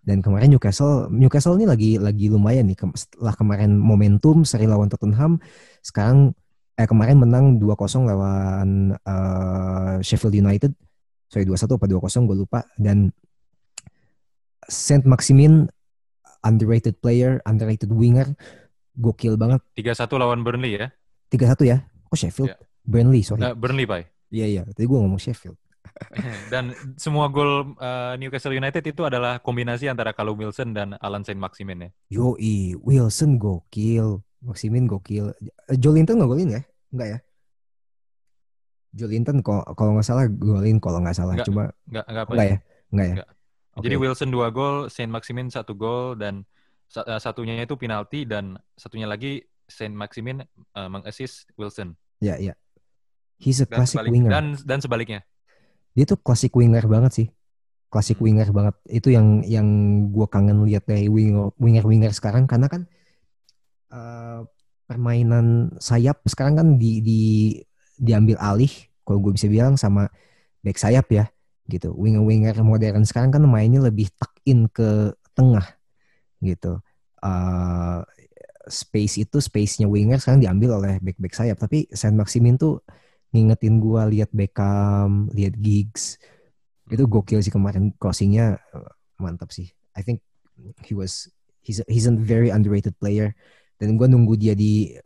Dan 0.00 0.24
kemarin 0.24 0.48
Newcastle 0.54 1.12
Newcastle 1.12 1.58
ini 1.60 1.66
lagi 1.68 1.90
lagi 2.00 2.30
lumayan 2.30 2.70
nih. 2.70 2.78
Setelah 2.96 3.34
kemarin 3.36 3.76
momentum 3.76 4.46
seri 4.46 4.64
lawan 4.64 4.88
Tottenham 4.88 5.42
sekarang 5.84 6.32
eh 6.78 6.88
kemarin 6.88 7.20
menang 7.20 7.60
2-0 7.60 8.08
lawan 8.08 8.94
uh, 9.04 10.00
Sheffield 10.00 10.38
United. 10.38 10.72
Sorry 11.28 11.44
2-1 11.44 11.76
apa 11.76 11.86
2-0 11.86 12.28
gue 12.30 12.36
lupa. 12.46 12.64
Dan 12.80 13.12
Saint 14.68 15.04
Maximin 15.08 15.70
underrated 16.44 16.96
player 17.00 17.40
underrated 17.44 17.92
winger 17.92 18.32
gokil 18.96 19.36
banget 19.40 19.60
3-1 19.76 20.20
lawan 20.20 20.40
Burnley 20.44 20.76
ya 20.76 20.88
3-1 21.32 21.56
ya 21.68 21.78
oh 22.10 22.16
Sheffield 22.18 22.52
yeah. 22.52 22.60
Burnley 22.84 23.22
sorry 23.24 23.44
uh, 23.44 23.54
Burnley 23.56 23.86
Pak 23.88 24.08
iya 24.32 24.46
iya 24.48 24.62
tadi 24.66 24.84
gue 24.88 24.98
ngomong 24.98 25.20
Sheffield 25.20 25.56
dan 26.52 26.72
semua 26.96 27.28
gol 27.28 27.76
uh, 27.76 28.14
Newcastle 28.16 28.56
United 28.56 28.80
itu 28.84 29.02
adalah 29.04 29.38
kombinasi 29.40 29.90
antara 29.90 30.16
Callum 30.16 30.38
Wilson 30.40 30.72
dan 30.72 30.96
Alan 31.00 31.26
Saint 31.26 31.36
Maximin 31.36 31.88
ya. 31.88 31.90
Yoi, 32.20 32.78
Wilson 32.80 33.36
gokil, 33.36 34.24
Maximin 34.40 34.88
gokil. 34.88 35.34
Eh, 35.68 35.76
Jolinton 35.76 36.20
nggak 36.20 36.30
golin 36.30 36.56
ya? 36.56 36.62
Enggak 36.94 37.08
ya? 37.08 37.18
Jolinton 38.90 39.36
kalau 39.44 39.92
nggak 39.94 40.06
salah 40.06 40.26
golin 40.26 40.82
kalau 40.82 40.98
nggak 41.04 41.16
salah, 41.16 41.34
enggak, 41.38 41.46
cuma 41.46 41.62
enggak 41.86 42.04
enggak, 42.08 42.24
enggak 42.26 42.46
ya? 42.46 42.56
Enggak 42.90 43.06
ya? 43.06 43.14
Enggak. 43.14 43.28
Okay. 43.76 43.86
Jadi 43.86 43.96
Wilson 44.02 44.30
dua 44.34 44.50
gol, 44.50 44.90
Saint 44.90 45.10
Maximin 45.10 45.46
satu 45.46 45.78
gol 45.78 46.18
dan 46.18 46.42
eh, 46.94 47.20
satunya 47.22 47.62
itu 47.62 47.78
penalti 47.78 48.26
dan 48.26 48.58
satunya 48.74 49.06
lagi 49.06 49.46
Saint 49.70 49.94
Maximin 49.94 50.42
uh, 50.74 50.90
mengassist 50.90 51.46
Wilson. 51.54 51.94
Ya, 52.18 52.34
ya. 52.36 52.58
He's 53.38 53.62
a 53.62 53.66
classic 53.70 54.02
winger. 54.02 54.28
Dan 54.34 54.58
dan 54.66 54.82
sebaliknya 54.82 55.22
dia 55.94 56.04
tuh 56.06 56.18
klasik 56.20 56.54
winger 56.54 56.84
banget 56.86 57.12
sih 57.12 57.28
klasik 57.90 58.22
hmm. 58.22 58.24
winger 58.30 58.48
banget 58.54 58.74
itu 58.86 59.10
yang 59.10 59.42
yang 59.42 59.68
gue 60.14 60.26
kangen 60.30 60.62
lihat 60.62 60.86
dari 60.86 61.10
winger 61.10 61.50
winger 61.58 61.84
winger 61.86 62.12
sekarang 62.14 62.46
karena 62.46 62.70
kan 62.70 62.82
uh, 63.90 64.46
permainan 64.86 65.74
sayap 65.78 66.22
sekarang 66.26 66.54
kan 66.58 66.68
di, 66.78 67.02
di 67.02 67.22
diambil 67.98 68.38
alih 68.38 68.70
kalau 69.02 69.18
gue 69.22 69.34
bisa 69.34 69.50
bilang 69.50 69.74
sama 69.74 70.06
back 70.62 70.78
sayap 70.78 71.06
ya 71.10 71.26
gitu. 71.70 71.94
Winger 71.94 72.26
winger 72.26 72.54
modern 72.66 73.06
sekarang 73.06 73.30
kan 73.30 73.46
mainnya 73.46 73.80
lebih 73.80 74.10
tuck 74.18 74.34
in 74.44 74.66
ke 74.66 75.14
tengah 75.38 75.64
gitu. 76.42 76.82
Uh, 77.20 78.02
space 78.70 79.20
itu 79.20 79.38
space-nya 79.42 79.90
winger 79.90 80.16
sekarang 80.20 80.40
diambil 80.42 80.82
oleh 80.82 80.98
back 81.02 81.18
back 81.18 81.34
sayap. 81.34 81.56
Tapi 81.56 81.90
Saint 81.94 82.16
Maximin 82.16 82.58
tuh 82.58 82.82
ngingetin 83.30 83.78
gue 83.78 84.02
lihat 84.18 84.30
Beckham, 84.34 85.30
lihat 85.30 85.54
Giggs. 85.58 86.18
Itu 86.90 87.06
gokil 87.06 87.42
sih 87.42 87.54
kemarin 87.54 87.94
crossingnya. 87.96 88.58
Mantap 89.20 89.54
sih. 89.54 89.70
I 89.94 90.02
think 90.02 90.24
he 90.82 90.96
was 90.96 91.30
he's 91.62 91.80
a, 91.82 91.86
he's 91.86 92.10
a 92.10 92.14
very 92.14 92.50
underrated 92.50 92.96
player. 92.98 93.36
Dan 93.78 93.96
gue 93.96 94.06
nunggu 94.10 94.36
dia 94.36 94.52
di 94.52 94.96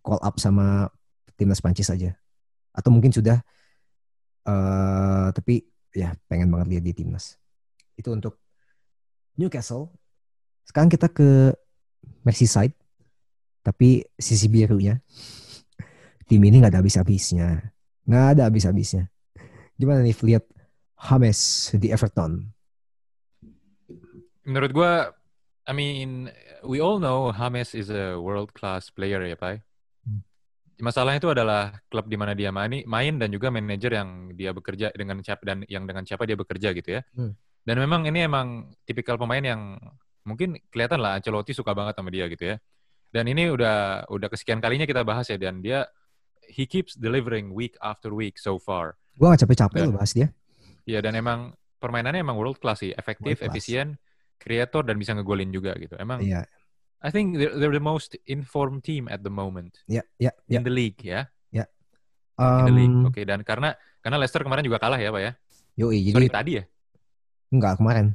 call 0.00 0.20
up 0.22 0.38
sama 0.38 0.88
timnas 1.34 1.62
Prancis 1.62 1.90
aja. 1.90 2.14
Atau 2.74 2.94
mungkin 2.94 3.10
sudah. 3.10 3.42
Uh, 4.42 5.30
tapi 5.30 5.71
ya 5.92 6.16
pengen 6.28 6.48
banget 6.48 6.76
lihat 6.76 6.84
di 6.84 6.92
timnas. 6.96 7.36
Itu 7.96 8.12
untuk 8.12 8.40
Newcastle. 9.36 9.92
Sekarang 10.64 10.88
kita 10.88 11.08
ke 11.12 11.52
Merseyside, 12.26 12.74
tapi 13.62 14.02
sisi 14.16 14.48
birunya. 14.48 14.98
Tim 16.28 16.42
ini 16.42 16.60
nggak 16.60 16.72
ada 16.72 16.80
habis-habisnya. 16.80 17.72
Nggak 18.08 18.26
ada 18.36 18.42
habis-habisnya. 18.48 19.12
Gimana 19.76 20.04
nih 20.04 20.16
lihat 20.24 20.44
James 20.96 21.72
di 21.76 21.90
Everton? 21.90 22.52
Menurut 24.42 24.70
gue, 24.74 24.92
I 25.66 25.72
mean, 25.74 26.30
we 26.66 26.82
all 26.82 26.98
know 26.98 27.30
James 27.30 27.74
is 27.74 27.90
a 27.90 28.18
world 28.18 28.54
class 28.54 28.90
player 28.90 29.22
ya, 29.22 29.38
Pak. 29.38 29.62
Masalahnya 30.82 31.22
itu 31.22 31.30
adalah 31.30 31.78
klub 31.86 32.10
di 32.10 32.18
mana 32.18 32.34
dia 32.34 32.50
main, 32.50 32.82
main 32.82 33.14
dan 33.14 33.30
juga 33.30 33.54
manajer 33.54 34.02
yang 34.02 34.34
dia 34.34 34.50
bekerja 34.50 34.90
dengan 34.90 35.22
siapa 35.22 35.42
dan 35.46 35.62
yang 35.70 35.86
dengan 35.86 36.02
siapa 36.02 36.26
dia 36.26 36.34
bekerja 36.34 36.74
gitu 36.74 36.98
ya. 36.98 37.06
Hmm. 37.14 37.38
Dan 37.62 37.78
memang 37.78 38.02
ini 38.10 38.26
emang 38.26 38.74
tipikal 38.82 39.14
pemain 39.14 39.38
yang 39.38 39.78
mungkin 40.26 40.58
kelihatan 40.74 40.98
lah 40.98 41.22
Ancelotti 41.22 41.54
suka 41.54 41.70
banget 41.70 41.94
sama 41.94 42.10
dia 42.10 42.26
gitu 42.26 42.50
ya. 42.50 42.56
Dan 43.14 43.30
ini 43.30 43.46
udah 43.54 44.10
udah 44.10 44.26
kesekian 44.26 44.58
kalinya 44.58 44.82
kita 44.82 45.06
bahas 45.06 45.30
ya 45.30 45.38
dan 45.38 45.62
dia 45.62 45.86
he 46.50 46.66
keeps 46.66 46.98
delivering 46.98 47.54
week 47.54 47.78
after 47.78 48.10
week 48.10 48.34
so 48.34 48.58
far. 48.58 48.98
Gue 49.14 49.30
gak 49.30 49.46
capek-capek 49.46 49.86
lo 49.86 49.94
bahas 49.94 50.10
dia. 50.10 50.34
Iya 50.82 50.98
dan 50.98 51.14
emang 51.14 51.54
permainannya 51.78 52.26
emang 52.26 52.34
world 52.34 52.58
class 52.58 52.82
sih, 52.82 52.90
efektif, 52.90 53.38
World 53.38 53.46
class. 53.46 53.54
efisien, 53.54 53.86
kreator 54.34 54.82
dan 54.82 54.98
bisa 54.98 55.14
ngegolin 55.14 55.54
juga 55.54 55.78
gitu. 55.78 55.94
Emang 55.94 56.18
Iya, 56.18 56.42
I 57.02 57.10
think 57.10 57.34
they're, 57.34 57.54
they're 57.58 57.74
the 57.74 57.82
most 57.82 58.14
informed 58.24 58.86
team 58.86 59.10
at 59.10 59.26
the 59.26 59.32
moment 59.32 59.74
iya, 59.90 60.06
iya, 60.16 60.30
iya. 60.46 60.58
in 60.58 60.62
the 60.62 60.70
league 60.70 61.02
ya, 61.02 61.26
in 61.52 62.64
the 62.66 62.74
league. 62.74 62.96
Um, 62.96 63.10
Oke 63.10 63.22
dan 63.26 63.42
karena 63.42 63.74
karena 64.00 64.16
Leicester 64.22 64.40
kemarin 64.40 64.64
juga 64.64 64.78
kalah 64.80 64.96
ya 64.98 65.10
pak 65.10 65.20
ya. 65.20 65.32
Sorry 65.76 65.98
jadi 66.00 66.28
tadi 66.30 66.50
ya 66.58 66.64
enggak 67.52 67.76
kemarin. 67.78 68.06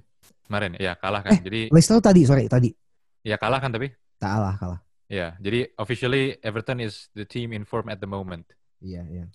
kemarin 0.48 0.72
ya 0.80 0.96
kalah 0.96 1.22
kan. 1.22 1.36
Eh. 1.36 1.42
Jadi 1.44 1.62
Leicester 1.70 2.00
tadi, 2.00 2.22
sorry 2.24 2.48
tadi. 2.48 2.72
ya 3.22 3.36
kalah 3.36 3.60
kan 3.60 3.70
tapi 3.70 3.92
Kalah, 4.18 4.56
kalah. 4.58 4.80
ya 5.06 5.36
jadi 5.38 5.70
officially 5.78 6.40
Everton 6.42 6.80
is 6.82 7.12
the 7.14 7.28
team 7.28 7.52
informed 7.54 7.92
at 7.92 8.00
the 8.00 8.10
moment. 8.10 8.48
Iya, 8.80 9.04
iya. 9.08 9.26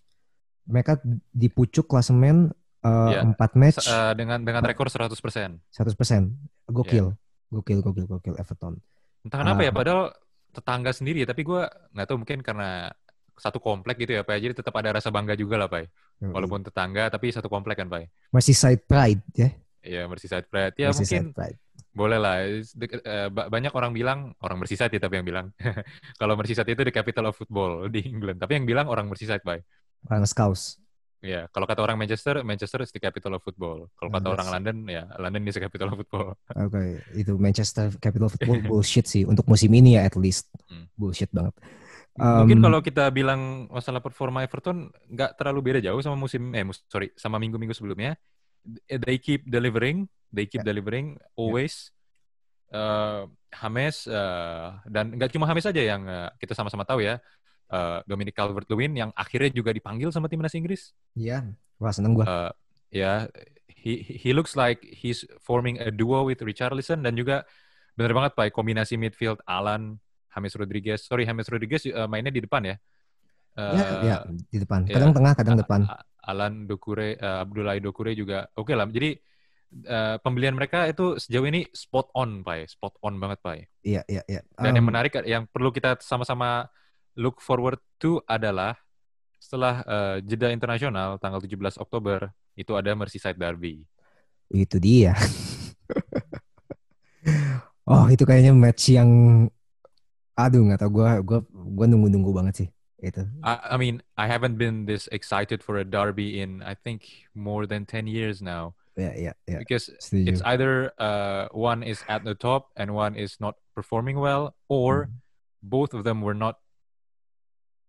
Mereka 0.66 0.98
di 1.30 1.46
pucuk 1.52 1.86
klasemen 1.86 2.50
eh, 2.82 2.88
Iya. 3.14 3.22
empat 3.22 3.54
match 3.54 3.78
S- 3.78 3.86
eh, 3.86 4.12
dengan 4.18 4.42
dengan 4.42 4.62
rekor 4.64 4.90
100%. 4.90 5.14
100%. 5.14 6.34
Gokil. 6.66 7.14
Gokil, 7.52 7.78
gokil, 7.84 8.06
gokil 8.08 8.34
Everton. 8.40 8.80
Entah 9.22 9.38
kenapa 9.38 9.60
ya, 9.60 9.70
Ah. 9.70 9.74
padahal 9.74 10.02
tetangga 10.50 10.90
sendiri, 10.90 11.22
tapi 11.22 11.42
gue 11.42 11.62
nggak 11.64 12.06
tahu 12.06 12.18
mungkin 12.18 12.40
karena 12.40 12.90
satu 13.32 13.58
komplek 13.58 13.96
gitu 13.98 14.12
ya, 14.12 14.22
Pak. 14.22 14.36
Jadi 14.36 14.54
tetap 14.54 14.74
ada 14.74 14.92
rasa 14.92 15.08
bangga 15.08 15.32
juga 15.32 15.56
lah, 15.56 15.66
Pak. 15.66 15.88
Walaupun 16.22 16.62
tetangga, 16.62 17.06
tapi 17.08 17.30
satu 17.30 17.46
komplek 17.46 17.78
kan, 17.78 17.88
Pak. 17.88 18.06
Merseyside 18.30 18.82
Pride 18.84 19.22
ya. 19.32 19.48
Iya, 19.82 20.02
Merseyside 20.06 20.46
Pride. 20.46 20.74
Ya 20.76 20.90
Merseyside 20.90 21.26
mungkin 21.26 21.34
Pride. 21.34 21.58
boleh 21.92 22.18
lah. 22.18 22.36
Eh, 22.42 23.28
ba- 23.28 23.48
banyak 23.48 23.72
orang 23.72 23.90
bilang, 23.90 24.18
orang 24.38 24.58
Merseyside 24.58 24.90
ya 24.90 25.00
tapi 25.00 25.18
yang 25.18 25.26
bilang. 25.26 25.46
Kalau 26.20 26.34
Merseyside 26.34 26.66
itu 26.68 26.82
the 26.82 26.90
capital 26.90 27.26
of 27.26 27.34
football 27.34 27.86
di 27.86 28.02
England. 28.02 28.38
Tapi 28.38 28.58
yang 28.58 28.66
bilang 28.66 28.86
orang 28.86 29.06
Merseyside, 29.06 29.42
Pak. 29.42 29.62
Orang 30.04 30.26
Scouse. 30.26 30.81
Ya, 31.22 31.46
kalau 31.54 31.70
kata 31.70 31.86
orang 31.86 31.94
Manchester, 31.94 32.42
Manchester 32.42 32.82
is 32.82 32.90
the 32.90 32.98
capital 32.98 33.38
of 33.38 33.46
football. 33.46 33.86
Kalau 33.94 34.10
Nah, 34.10 34.18
kata 34.18 34.28
orang 34.34 34.46
that's- 34.50 34.56
London, 34.58 34.76
ya 34.90 35.06
London 35.22 35.46
is 35.46 35.54
the 35.54 35.62
capital 35.62 35.94
of 35.94 36.02
football. 36.02 36.34
Oke, 36.50 36.98
itu 37.14 37.38
Manchester 37.38 37.94
Capital 38.02 38.26
Football 38.26 38.58
bullshit 38.74 39.06
sih 39.06 39.22
untuk 39.22 39.46
musim 39.46 39.70
ini 39.70 39.94
ya 39.94 40.02
at 40.02 40.18
least. 40.18 40.50
Hmm. 40.66 40.90
Bullshit 40.98 41.30
banget. 41.30 41.54
Mungkin 42.12 42.58
Um, 42.58 42.64
kalau 42.66 42.78
kita 42.82 43.06
bilang 43.08 43.70
masalah 43.70 44.02
performa 44.02 44.42
Everton 44.42 44.90
nggak 45.08 45.38
terlalu 45.38 45.72
beda 45.72 45.80
jauh 45.80 46.02
sama 46.02 46.18
musim 46.18 46.52
eh 46.52 46.60
sorry 46.84 47.08
sama 47.14 47.38
minggu-minggu 47.38 47.72
sebelumnya. 47.72 48.18
They 48.84 49.16
keep 49.16 49.46
delivering, 49.46 50.10
they 50.28 50.44
keep 50.44 50.60
Ya. 50.60 50.68
delivering 50.68 51.22
always. 51.32 51.94
Eh, 52.68 53.22
James 53.52 54.08
eh, 54.08 54.68
dan 54.88 55.12
nggak 55.12 55.30
cuma 55.30 55.46
James 55.46 55.64
aja 55.64 55.82
yang 55.86 56.02
eh, 56.02 56.28
kita 56.36 56.52
sama-sama 56.52 56.82
tahu 56.82 57.00
ya. 57.00 57.22
Eh, 57.72 57.98
Dominic 58.04 58.34
Calvert-Lewin 58.36 58.92
yang 58.98 59.10
akhirnya 59.16 59.48
juga 59.52 59.72
dipanggil 59.72 60.12
sama 60.12 60.28
timnas 60.28 60.52
Inggris. 60.52 60.92
Iya, 61.16 61.52
wah 61.80 61.92
seneng 61.92 62.12
gua. 62.12 62.24
Eh, 62.28 62.50
ya, 63.00 63.24
he 63.72 64.04
he 64.04 64.30
looks 64.36 64.54
like 64.54 64.84
he's 64.84 65.24
forming 65.40 65.80
a 65.80 65.88
duo 65.88 66.26
with 66.28 66.40
Richarlison 66.44 67.00
dan 67.00 67.16
juga 67.16 67.48
bener 67.96 68.12
banget 68.12 68.32
pak 68.36 68.52
kombinasi 68.52 69.00
midfield 69.00 69.40
Alan, 69.48 69.96
James 70.32 70.52
Rodriguez. 70.56 71.00
Sorry 71.04 71.24
James 71.24 71.48
Rodriguez 71.48 71.88
eh, 71.88 72.08
mainnya 72.08 72.28
di 72.32 72.44
depan 72.44 72.60
ya. 72.64 72.76
ya, 73.56 73.84
Eh, 73.84 74.00
ya, 74.08 74.16
di 74.48 74.58
depan. 74.60 74.84
ya. 74.88 74.96
Kadang 74.96 75.12
tengah, 75.16 75.32
kadang 75.36 75.56
depan. 75.60 75.80
Alan 76.22 76.68
Dokure, 76.68 77.16
eh, 77.16 77.38
Abdullah 77.40 77.76
Dokure 77.80 78.12
juga 78.12 78.48
oke 78.52 78.72
lah. 78.72 78.84
Jadi 78.88 79.16
eh, 79.72 80.16
pembelian 80.20 80.52
mereka 80.56 80.84
itu 80.88 81.16
sejauh 81.16 81.48
ini 81.48 81.64
spot 81.72 82.12
on, 82.16 82.44
Pak. 82.44 82.68
Spot 82.68 82.92
on 83.04 83.16
banget, 83.16 83.40
Pak. 83.40 83.54
Iya, 83.80 84.04
iya, 84.08 84.22
iya. 84.28 84.40
Dan 84.56 84.76
yang 84.76 84.84
Um, 84.84 84.90
menarik 84.92 85.12
yang 85.24 85.48
perlu 85.48 85.72
kita 85.72 85.96
sama-sama 86.04 86.68
look 87.14 87.40
forward 87.40 87.76
to 87.98 88.20
adalah 88.24 88.76
setelah 89.36 89.82
eh, 89.82 90.16
jeda 90.22 90.48
internasional 90.50 91.18
tanggal 91.18 91.42
17 91.42 91.76
Oktober 91.76 92.30
itu 92.54 92.72
ada 92.76 92.94
Merseyside 92.94 93.36
Derby. 93.36 93.82
Itu 94.52 94.76
dia. 94.78 95.16
oh, 97.88 98.06
itu 98.10 98.22
kayaknya 98.24 98.52
match 98.54 98.92
yang 98.92 99.10
aduh 100.32 100.64
nggak 100.64 100.80
tau 100.80 100.90
gua 100.90 101.20
gua 101.20 101.40
gua 101.52 101.86
nunggu-nunggu 101.88 102.32
banget 102.32 102.54
sih 102.64 102.68
itu. 103.02 103.20
I, 103.42 103.74
I 103.74 103.76
mean, 103.76 103.98
I 104.14 104.30
haven't 104.30 104.56
been 104.56 104.86
this 104.86 105.10
excited 105.10 105.58
for 105.60 105.76
a 105.76 105.84
derby 105.84 106.38
in 106.38 106.62
I 106.62 106.78
think 106.78 107.02
more 107.34 107.66
than 107.66 107.82
10 107.84 108.06
years 108.06 108.38
now 108.40 108.78
Ya, 108.94 109.10
ya, 109.16 109.32
ya. 109.48 109.58
because 109.58 109.88
Setuju. 109.98 110.28
it's 110.28 110.42
either 110.44 110.92
uh, 111.00 111.48
one 111.50 111.80
is 111.82 112.04
at 112.12 112.22
the 112.28 112.36
top 112.36 112.68
and 112.76 112.92
one 112.92 113.16
is 113.16 113.40
not 113.40 113.56
performing 113.74 114.20
well 114.20 114.52
or 114.68 115.08
Hmm. 115.08 115.18
both 115.64 115.96
of 115.96 116.04
them 116.04 116.20
were 116.22 116.36
not 116.36 116.60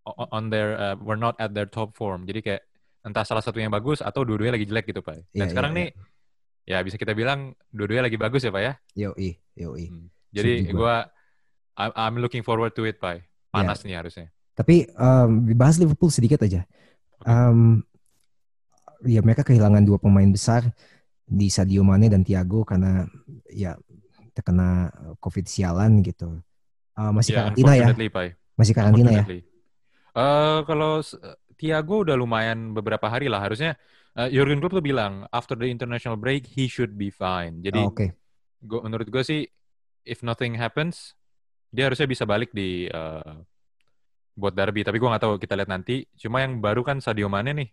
on 0.06 0.52
their 0.52 0.76
uh, 0.76 0.96
were 1.00 1.20
not 1.20 1.36
at 1.40 1.52
their 1.56 1.68
top 1.68 1.96
form. 1.96 2.28
Jadi 2.28 2.40
kayak 2.44 2.62
entah 3.04 3.24
salah 3.28 3.44
satu 3.44 3.60
yang 3.60 3.72
bagus 3.72 4.00
atau 4.00 4.24
dua-duanya 4.24 4.56
lagi 4.56 4.68
jelek 4.68 4.92
gitu, 4.92 5.04
Pak. 5.04 5.28
Dan 5.32 5.48
Iya, 5.48 5.52
sekarang 5.52 5.72
iya, 5.76 5.80
nih 5.80 5.88
ya 6.64 6.78
bisa 6.84 6.96
kita 6.96 7.12
bilang 7.12 7.52
dua-duanya 7.72 8.08
lagi 8.08 8.16
bagus 8.20 8.44
ya, 8.44 8.52
Pak 8.52 8.64
ya. 8.64 8.74
Yoi, 8.96 9.30
yoi. 9.60 9.86
Hmm. 9.92 10.08
Jadi 10.34 10.72
I- 11.74 11.96
I'm 11.98 12.22
looking 12.22 12.46
forward 12.46 12.78
to 12.78 12.86
it, 12.86 13.02
Pak. 13.02 13.26
Panas 13.54 13.82
nih 13.86 13.98
harusnya. 13.98 14.30
Tapi 14.54 14.86
um, 14.98 15.50
bahas 15.58 15.82
Liverpool 15.82 16.14
sedikit 16.14 16.42
aja. 16.46 16.66
Um, 17.26 17.82
ya 19.04 19.20
mereka 19.26 19.44
kehilangan 19.44 19.84
dua 19.84 19.98
pemain 19.98 20.30
besar 20.30 20.70
di 21.24 21.50
Sadio 21.50 21.82
Mane 21.82 22.12
dan 22.12 22.22
Thiago 22.22 22.62
karena 22.64 23.08
ya 23.50 23.74
terkena 24.34 24.90
COVID 25.22 25.46
sialan 25.50 26.02
gitu. 26.06 26.42
Uh, 26.94 27.10
masih 27.10 27.34
Ya, 27.34 27.38
karantina 27.42 27.74
ya, 27.74 27.88
Pak. 28.10 28.28
masih 28.54 28.74
karantina 28.78 29.10
ya. 29.10 29.26
Eh, 30.14 30.60
kalau 30.70 31.02
s- 31.02 31.18
Thiago 31.58 32.06
udah 32.06 32.14
lumayan 32.14 32.74
beberapa 32.74 33.10
hari 33.10 33.26
lah 33.30 33.42
harusnya 33.42 33.74
eh, 34.14 34.30
Jurgen 34.30 34.62
Klopp 34.62 34.78
tuh 34.78 34.86
bilang 34.86 35.26
after 35.34 35.58
the 35.58 35.66
international 35.66 36.18
break 36.18 36.46
he 36.46 36.70
should 36.70 36.94
be 36.94 37.10
fine. 37.10 37.62
Jadi 37.66 37.82
Oh, 37.82 37.90
Oke, 37.90 38.14
gua- 38.62 38.84
menurut 38.86 39.10
gue 39.10 39.24
sih 39.26 39.42
if 40.06 40.22
nothing 40.22 40.54
happens 40.54 41.18
dia 41.74 41.90
harusnya 41.90 42.06
bisa 42.06 42.26
balik 42.30 42.54
di 42.54 42.86
eh, 42.86 43.34
buat 44.34 44.54
derby. 44.54 44.86
Tapi 44.86 44.98
gua 45.02 45.18
nggak 45.18 45.24
tahu 45.26 45.34
kita 45.42 45.54
lihat 45.58 45.70
nanti. 45.70 46.06
Cuma 46.14 46.42
yang 46.42 46.62
baru 46.62 46.82
kan 46.86 47.02
Sadio 47.02 47.26
Mane 47.30 47.54
nih. 47.54 47.70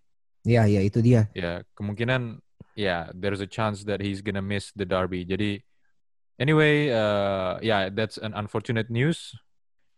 ya 0.49 0.65
ya 0.65 0.81
itu 0.81 1.05
dia. 1.05 1.29
Ya 1.37 1.61
kemungkinan 1.77 2.41
ya 2.73 3.13
there's 3.13 3.45
a 3.45 3.49
chance 3.49 3.85
that 3.85 4.01
he's 4.01 4.25
gonna 4.25 4.41
miss 4.41 4.73
the 4.73 4.89
derby. 4.89 5.29
Jadi 5.29 5.61
anyway 6.41 6.89
uh, 6.89 7.61
ya 7.61 7.93
that's 7.93 8.17
an 8.17 8.33
unfortunate 8.33 8.89
news. 8.89 9.37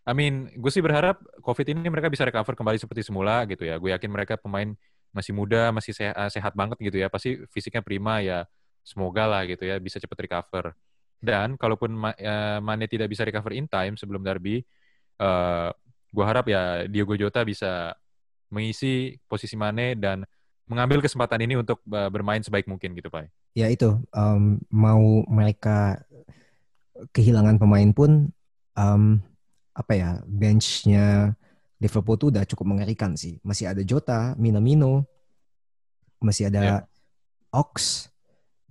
I 0.03 0.13
mean, 0.19 0.51
gue 0.59 0.71
sih 0.73 0.83
berharap 0.83 1.23
COVID 1.47 1.67
ini 1.79 1.87
mereka 1.87 2.11
bisa 2.11 2.27
recover 2.27 2.59
kembali 2.59 2.79
seperti 2.79 3.07
semula 3.07 3.47
gitu 3.47 3.63
ya. 3.63 3.79
Gue 3.79 3.95
yakin 3.95 4.11
mereka 4.11 4.35
pemain 4.35 4.75
masih 5.15 5.31
muda, 5.31 5.71
masih 5.71 5.95
sehat, 5.95 6.19
sehat 6.35 6.53
banget 6.59 6.75
gitu 6.83 6.99
ya. 6.99 7.07
Pasti 7.07 7.39
fisiknya 7.55 7.87
prima 7.87 8.19
ya. 8.19 8.43
Semoga 8.83 9.31
lah 9.31 9.47
gitu 9.47 9.63
ya 9.63 9.79
bisa 9.79 10.03
cepat 10.03 10.19
recover. 10.27 10.75
Dan 11.23 11.55
kalaupun 11.55 11.95
eh, 12.19 12.59
Mane 12.59 12.91
tidak 12.91 13.07
bisa 13.07 13.23
recover 13.23 13.55
in 13.55 13.71
time 13.71 13.95
sebelum 13.95 14.27
derby, 14.27 14.59
eh 15.23 15.71
gue 16.13 16.25
harap 16.27 16.51
ya 16.51 16.85
Diogo 16.91 17.15
Jota 17.15 17.47
bisa 17.47 17.95
mengisi 18.51 19.17
posisi 19.31 19.55
Mane 19.55 19.95
dan 19.95 20.27
mengambil 20.67 20.99
kesempatan 20.99 21.39
ini 21.47 21.63
untuk 21.63 21.79
eh, 21.95 22.11
bermain 22.11 22.43
sebaik 22.43 22.67
mungkin 22.67 22.99
gitu, 22.99 23.07
Pak. 23.07 23.31
Ya 23.55 23.71
itu 23.71 24.03
um, 24.11 24.59
mau 24.67 25.23
mereka 25.31 26.03
kehilangan 27.15 27.63
pemain 27.63 27.91
pun 27.95 28.35
um, 28.75 29.23
apa 29.73 29.93
ya 29.93 30.09
benchnya 30.25 31.33
Liverpool 31.81 32.17
tuh 32.17 32.29
udah 32.31 32.45
cukup 32.47 32.67
mengerikan 32.77 33.17
sih. 33.17 33.41
Masih 33.43 33.67
ada 33.73 33.83
Jota, 33.83 34.39
Minamino, 34.39 35.03
masih 36.23 36.47
ada 36.53 36.61
Ya. 36.63 36.77
Ox. 37.51 38.09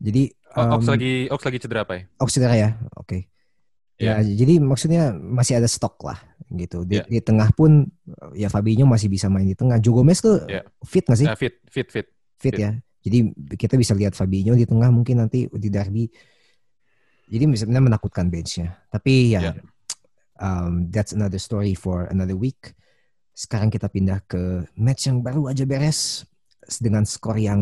Jadi 0.02 0.34
Oh, 0.52 0.68
Ox 0.76 0.84
um, 0.84 0.92
lagi 1.00 1.32
Ox 1.32 1.42
lagi 1.48 1.60
cedera, 1.64 1.88
Pak. 1.88 2.12
Ox 2.20 2.36
cedera 2.36 2.56
ya, 2.56 2.76
oke. 3.00 3.24
Ya, 4.02 4.18
jadi 4.18 4.58
maksudnya 4.58 5.14
masih 5.14 5.62
ada 5.62 5.70
stok 5.70 6.02
lah 6.02 6.18
gitu. 6.50 6.82
Di, 6.84 7.00
Ya. 7.00 7.06
di 7.06 7.22
tengah 7.22 7.54
pun 7.54 7.86
ya 8.34 8.50
Fabinho 8.50 8.90
masih 8.90 9.08
bisa 9.08 9.30
main 9.30 9.46
di 9.46 9.54
tengah. 9.54 9.78
Joe 9.78 9.94
Gomez 10.02 10.20
tuh 10.20 10.42
Ya. 10.50 10.66
fit 10.84 11.06
nggak 11.06 11.20
sih? 11.22 11.28
Eh, 11.30 11.38
fit, 11.38 11.56
fit, 11.70 11.88
fit. 11.88 12.08
fit 12.42 12.52
fit. 12.52 12.54
ya. 12.58 12.72
Jadi 13.06 13.18
kita 13.56 13.78
bisa 13.78 13.94
lihat 13.94 14.18
Fabinho 14.18 14.58
di 14.58 14.66
tengah 14.66 14.90
mungkin 14.90 15.22
nanti 15.22 15.46
di 15.48 15.70
derby. 15.70 16.10
jadi 17.32 17.48
sebenarnya 17.48 17.96
menakutkan 17.96 18.28
benchnya. 18.28 18.76
Tapi 18.92 19.32
ya, 19.32 19.40
Ya. 19.40 19.52
Um, 20.42 20.90
that's 20.90 21.14
another 21.14 21.38
story 21.38 21.78
for 21.78 22.10
another 22.10 22.36
week. 22.36 22.74
Sekarang 23.32 23.72
kita 23.72 23.88
pindah 23.88 24.26
ke 24.26 24.68
match 24.76 25.08
yang 25.08 25.22
baru 25.24 25.54
aja 25.54 25.64
beres 25.64 26.26
dengan 26.82 27.08
skor 27.08 27.38
yang 27.38 27.62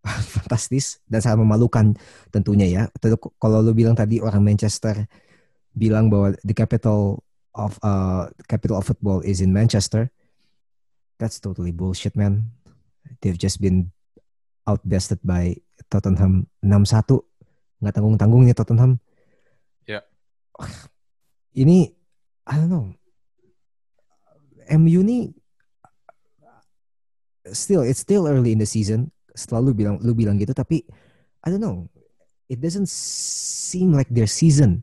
fantastis 0.34 0.98
dan 1.06 1.20
sangat 1.20 1.44
memalukan 1.44 1.94
tentunya 2.32 2.66
ya. 2.66 2.82
Tentu 2.98 3.20
kalau 3.36 3.60
lu 3.60 3.76
bilang 3.76 3.94
tadi 3.94 4.18
orang 4.18 4.42
Manchester 4.42 5.06
bilang 5.76 6.10
bahwa 6.10 6.34
the 6.42 6.56
capital 6.56 7.22
of 7.54 7.78
uh, 7.84 8.26
capital 8.48 8.80
of 8.80 8.88
football 8.88 9.22
is 9.22 9.44
in 9.44 9.52
Manchester. 9.54 10.10
That's 11.20 11.36
totally 11.36 11.70
bullshit, 11.70 12.16
man. 12.16 12.48
They've 13.20 13.36
just 13.36 13.60
been 13.60 13.92
outbested 14.64 15.20
by 15.20 15.60
Tottenham 15.92 16.48
6-1. 16.64 17.20
Nggak 17.84 17.92
tanggung-tanggung 17.92 18.48
nih 18.48 18.56
Tottenham. 18.56 18.96
Ya. 19.84 20.00
Ini, 21.56 21.90
I 22.46 22.54
don't 22.56 22.70
know. 22.70 22.88
MU 24.70 25.02
nih 25.02 25.34
still 27.50 27.82
it's 27.82 27.98
still 27.98 28.30
early 28.30 28.54
in 28.54 28.62
the 28.62 28.68
season. 28.68 29.10
Setelah 29.34 29.70
lu 29.70 29.72
bilang 29.74 29.98
lu 30.02 30.14
bilang 30.14 30.38
gitu 30.38 30.54
tapi 30.54 30.86
I 31.42 31.48
don't 31.50 31.62
know. 31.62 31.90
It 32.50 32.58
doesn't 32.58 32.90
seem 32.90 33.94
like 33.94 34.10
their 34.10 34.30
season 34.30 34.82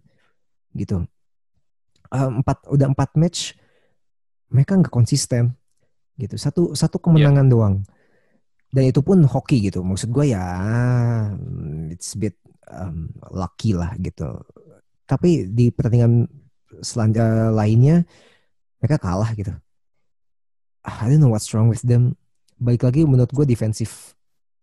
gitu. 0.75 1.07
Uh, 2.07 2.31
empat 2.39 2.63
udah 2.71 2.87
empat 2.91 3.19
match 3.19 3.55
mereka 4.47 4.79
nggak 4.79 4.93
konsisten 4.93 5.55
gitu. 6.15 6.39
Satu 6.39 6.71
satu 6.75 6.99
kemenangan 6.99 7.47
doang. 7.47 7.75
Dan 8.71 8.91
itu 8.91 8.99
pun 8.99 9.23
hoki 9.23 9.71
gitu. 9.71 9.83
Maksud 9.83 10.11
gue 10.11 10.35
ya 10.35 10.43
mm, 11.31 11.95
it's 11.95 12.15
a 12.15 12.19
bit 12.19 12.35
um, 12.71 13.11
lucky 13.31 13.75
lah 13.75 13.95
gitu. 13.99 14.43
Tapi 15.07 15.47
di 15.51 15.71
pertandingan 15.71 16.27
selanjutnya 16.79 17.49
lainnya 17.49 17.95
mereka 18.77 18.97
kalah 18.97 19.31
gitu. 19.33 19.53
I 20.83 21.07
don't 21.07 21.19
know 21.19 21.31
what's 21.31 21.51
wrong 21.51 21.67
with 21.67 21.83
them. 21.83 22.15
Baik 22.57 22.81
lagi 22.81 23.03
menurut 23.03 23.29
gue 23.29 23.45
defensive 23.45 24.15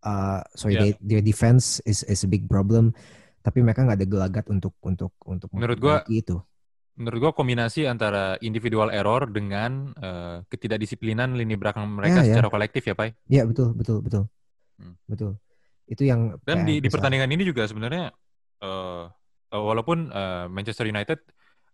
uh, 0.02 0.40
sorry 0.52 0.74
Yeah. 0.74 0.82
they- 0.90 0.98
their 1.00 1.22
defense 1.22 1.78
is 1.84 2.02
is 2.04 2.24
a 2.24 2.28
big 2.28 2.46
problem. 2.46 2.96
Tapi 3.40 3.60
mereka 3.60 3.84
nggak 3.84 3.98
ada 4.00 4.08
gelagat 4.08 4.44
untuk 4.48 4.72
untuk 4.80 5.12
untuk 5.24 5.52
Menurut 5.52 5.76
gua- 5.76 6.00
memperbaiki 6.00 6.16
itu. 6.18 6.36
Menurut 6.94 7.18
gua 7.20 7.32
kombinasi 7.34 7.84
antara 7.84 8.38
individual 8.40 8.88
error 8.88 9.26
dengan 9.26 9.92
eh, 9.94 10.36
ketidakdisiplinan 10.48 11.34
lini 11.34 11.54
belakang 11.54 11.90
mereka 11.90 12.22
ya. 12.22 12.38
secara 12.38 12.48
kolektif 12.48 12.86
ya, 12.86 12.94
Pai. 12.94 13.12
Iya 13.26 13.44
betul 13.44 13.74
betul 13.74 14.00
betul 14.00 14.24
Hmm. 14.74 14.96
betul. 15.06 15.38
Itu 15.84 16.02
yang 16.02 16.34
Dan 16.42 16.64
di, 16.64 16.80
di 16.80 16.88
pertandingan 16.88 17.28
ini 17.28 17.44
juga 17.44 17.68
sebenarnya 17.68 18.10
eh, 18.58 19.04
eh, 19.52 19.62
walaupun 19.62 20.08
eh, 20.08 20.46
Manchester 20.48 20.88
United 20.88 21.20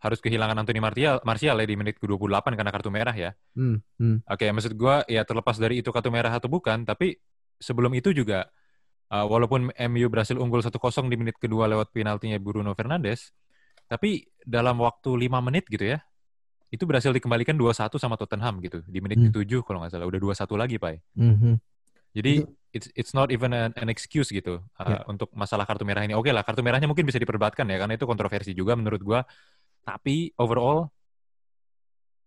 harus 0.00 0.18
kehilangan 0.18 0.56
Anthony 0.64 0.80
Martial, 0.80 1.20
Martial 1.22 1.60
ya 1.60 1.66
di 1.68 1.76
menit 1.76 2.00
ke-28 2.00 2.56
karena 2.56 2.72
kartu 2.72 2.88
merah 2.88 3.12
ya. 3.12 3.30
Hmm, 3.52 3.84
hmm. 4.00 4.24
Oke, 4.24 4.48
maksud 4.48 4.72
gua 4.74 5.04
ya 5.04 5.22
terlepas 5.28 5.60
dari 5.60 5.84
itu 5.84 5.92
kartu 5.92 6.08
merah 6.08 6.32
atau 6.32 6.48
bukan, 6.48 6.88
tapi 6.88 7.20
sebelum 7.60 7.92
itu 7.92 8.16
juga 8.16 8.48
uh, 9.12 9.28
walaupun 9.28 9.68
MU 9.92 10.06
berhasil 10.08 10.40
unggul 10.40 10.64
1-0 10.64 10.72
di 11.12 11.16
menit 11.20 11.36
kedua 11.36 11.68
lewat 11.68 11.92
penaltinya 11.92 12.40
Bruno 12.40 12.72
Fernandes, 12.72 13.36
tapi 13.86 14.24
dalam 14.40 14.80
waktu 14.80 15.12
5 15.12 15.28
menit 15.44 15.68
gitu 15.68 15.84
ya, 15.84 16.00
itu 16.72 16.86
berhasil 16.88 17.12
dikembalikan 17.12 17.58
2-1 17.58 18.00
sama 18.00 18.16
Tottenham 18.16 18.62
gitu 18.64 18.80
di 18.88 19.04
menit 19.04 19.20
Hmm. 19.20 19.28
ke-7 19.34 19.60
kalau 19.66 19.84
nggak 19.84 19.92
salah 19.92 20.08
udah 20.08 20.20
2-1 20.22 20.56
lagi, 20.56 20.80
Pak. 20.80 20.96
Mhm. 21.18 21.52
Jadi 22.10 22.32
Itu- 22.42 22.50
it's 22.70 22.88
it's 22.94 23.12
not 23.14 23.30
even 23.34 23.50
an, 23.50 23.74
an 23.74 23.86
excuse 23.90 24.30
gitu 24.30 24.62
uh, 24.78 24.86
Ya. 24.86 25.02
untuk 25.06 25.30
masalah 25.34 25.66
kartu 25.66 25.82
merah 25.82 26.02
ini. 26.06 26.14
Oke 26.14 26.30
lah, 26.30 26.42
kartu 26.46 26.62
merahnya 26.62 26.86
mungkin 26.86 27.02
bisa 27.06 27.18
diperdebatkan 27.18 27.66
ya 27.66 27.76
karena 27.82 27.94
itu 27.98 28.06
kontroversi 28.06 28.54
juga 28.54 28.74
menurut 28.78 29.02
gua. 29.02 29.20
Tapi 29.84 30.32
overall 30.38 30.88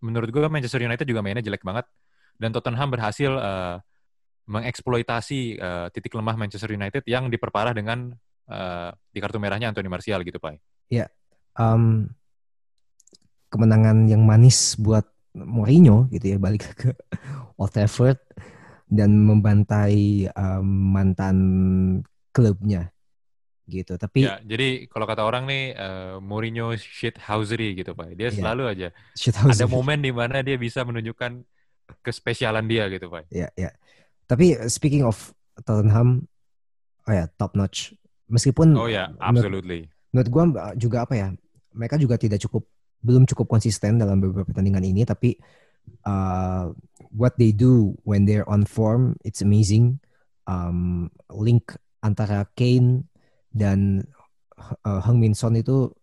menurut 0.03 0.29
gua 0.29 0.51
Manchester 0.51 0.83
United 0.83 1.07
juga 1.07 1.23
mainnya 1.23 1.43
jelek 1.43 1.63
banget 1.63 1.87
dan 2.37 2.49
Tottenham 2.51 2.89
berhasil 2.91 3.31
uh, 3.31 3.75
mengeksploitasi 4.49 5.57
uh, 5.59 5.87
titik 5.95 6.11
lemah 6.11 6.35
Manchester 6.35 6.75
United 6.75 7.07
yang 7.07 7.31
diperparah 7.31 7.71
dengan 7.71 8.11
uh, 8.51 8.91
di 9.13 9.19
kartu 9.23 9.39
merahnya 9.39 9.71
Anthony 9.71 9.87
Martial 9.87 10.19
gitu, 10.27 10.35
Pak. 10.41 10.59
Um, 11.55 12.11
kemenangan 13.53 14.09
yang 14.09 14.25
manis 14.25 14.75
buat 14.75 15.05
Mourinho 15.33 16.09
gitu 16.13 16.33
ya 16.33 16.37
balik 16.37 16.77
ke 16.77 16.93
Old 17.57 17.73
Trafford 17.73 18.21
dan 18.85 19.17
membantai 19.17 20.29
um, 20.37 20.93
mantan 20.93 21.37
klubnya 22.29 22.92
gitu. 23.65 23.95
Tapi 23.95 24.27
Ya, 24.27 24.39
jadi 24.43 24.85
kalau 24.91 25.07
kata 25.07 25.23
orang 25.23 25.47
nih 25.47 25.63
uh, 25.73 26.15
Mourinho 26.19 26.75
shithousery 26.75 27.75
gitu, 27.75 27.95
Pak. 27.95 28.13
Dia 28.13 28.29
Iya. 28.29 28.35
selalu 28.35 28.63
aja 28.67 28.87
ada 29.47 29.65
momen 29.65 30.03
di 30.03 30.11
mana 30.11 30.43
dia 30.43 30.59
bisa 30.59 30.83
menunjukkan 30.83 31.43
kespesialan 32.03 32.65
dia 32.67 32.87
gitu, 32.91 33.07
Pak. 33.07 33.27
ya 33.29 33.47
ya. 33.55 33.71
Tapi 34.23 34.55
speaking 34.67 35.03
of 35.03 35.31
Tottenham, 35.61 36.25
oh 37.05 37.13
ya 37.13 37.27
top 37.35 37.53
notch. 37.53 37.93
Meskipun 38.31 38.73
Oh 38.73 38.87
ya, 38.89 39.11
absolutely. 39.19 39.91
menurut 40.09 40.29
gua 40.31 40.43
uh, 40.47 40.73
juga 40.73 41.05
apa 41.05 41.13
ya, 41.13 41.27
mereka 41.75 41.99
juga 41.99 42.15
tidak 42.17 42.41
cukup 42.41 42.65
belum 43.03 43.27
cukup 43.27 43.51
konsisten 43.51 43.99
dalam 43.99 44.23
beberapa 44.23 44.47
pertandingan 44.47 44.83
ini. 44.87 45.03
Tapi 45.03 45.35
uh, 46.07 46.71
what 47.11 47.35
they 47.37 47.51
do 47.51 47.93
when 48.07 48.23
they're 48.23 48.47
on 48.47 48.63
form, 48.63 49.19
it's 49.27 49.43
amazing. 49.43 49.99
Um, 50.43 51.07
link 51.31 51.71
antara 52.03 52.47
Kane 52.55 53.07
dan 53.53 54.01
uh, 54.57 54.99
Heung 55.05 55.21
Min 55.21 55.37
Son 55.37 55.53
itu 55.53 55.93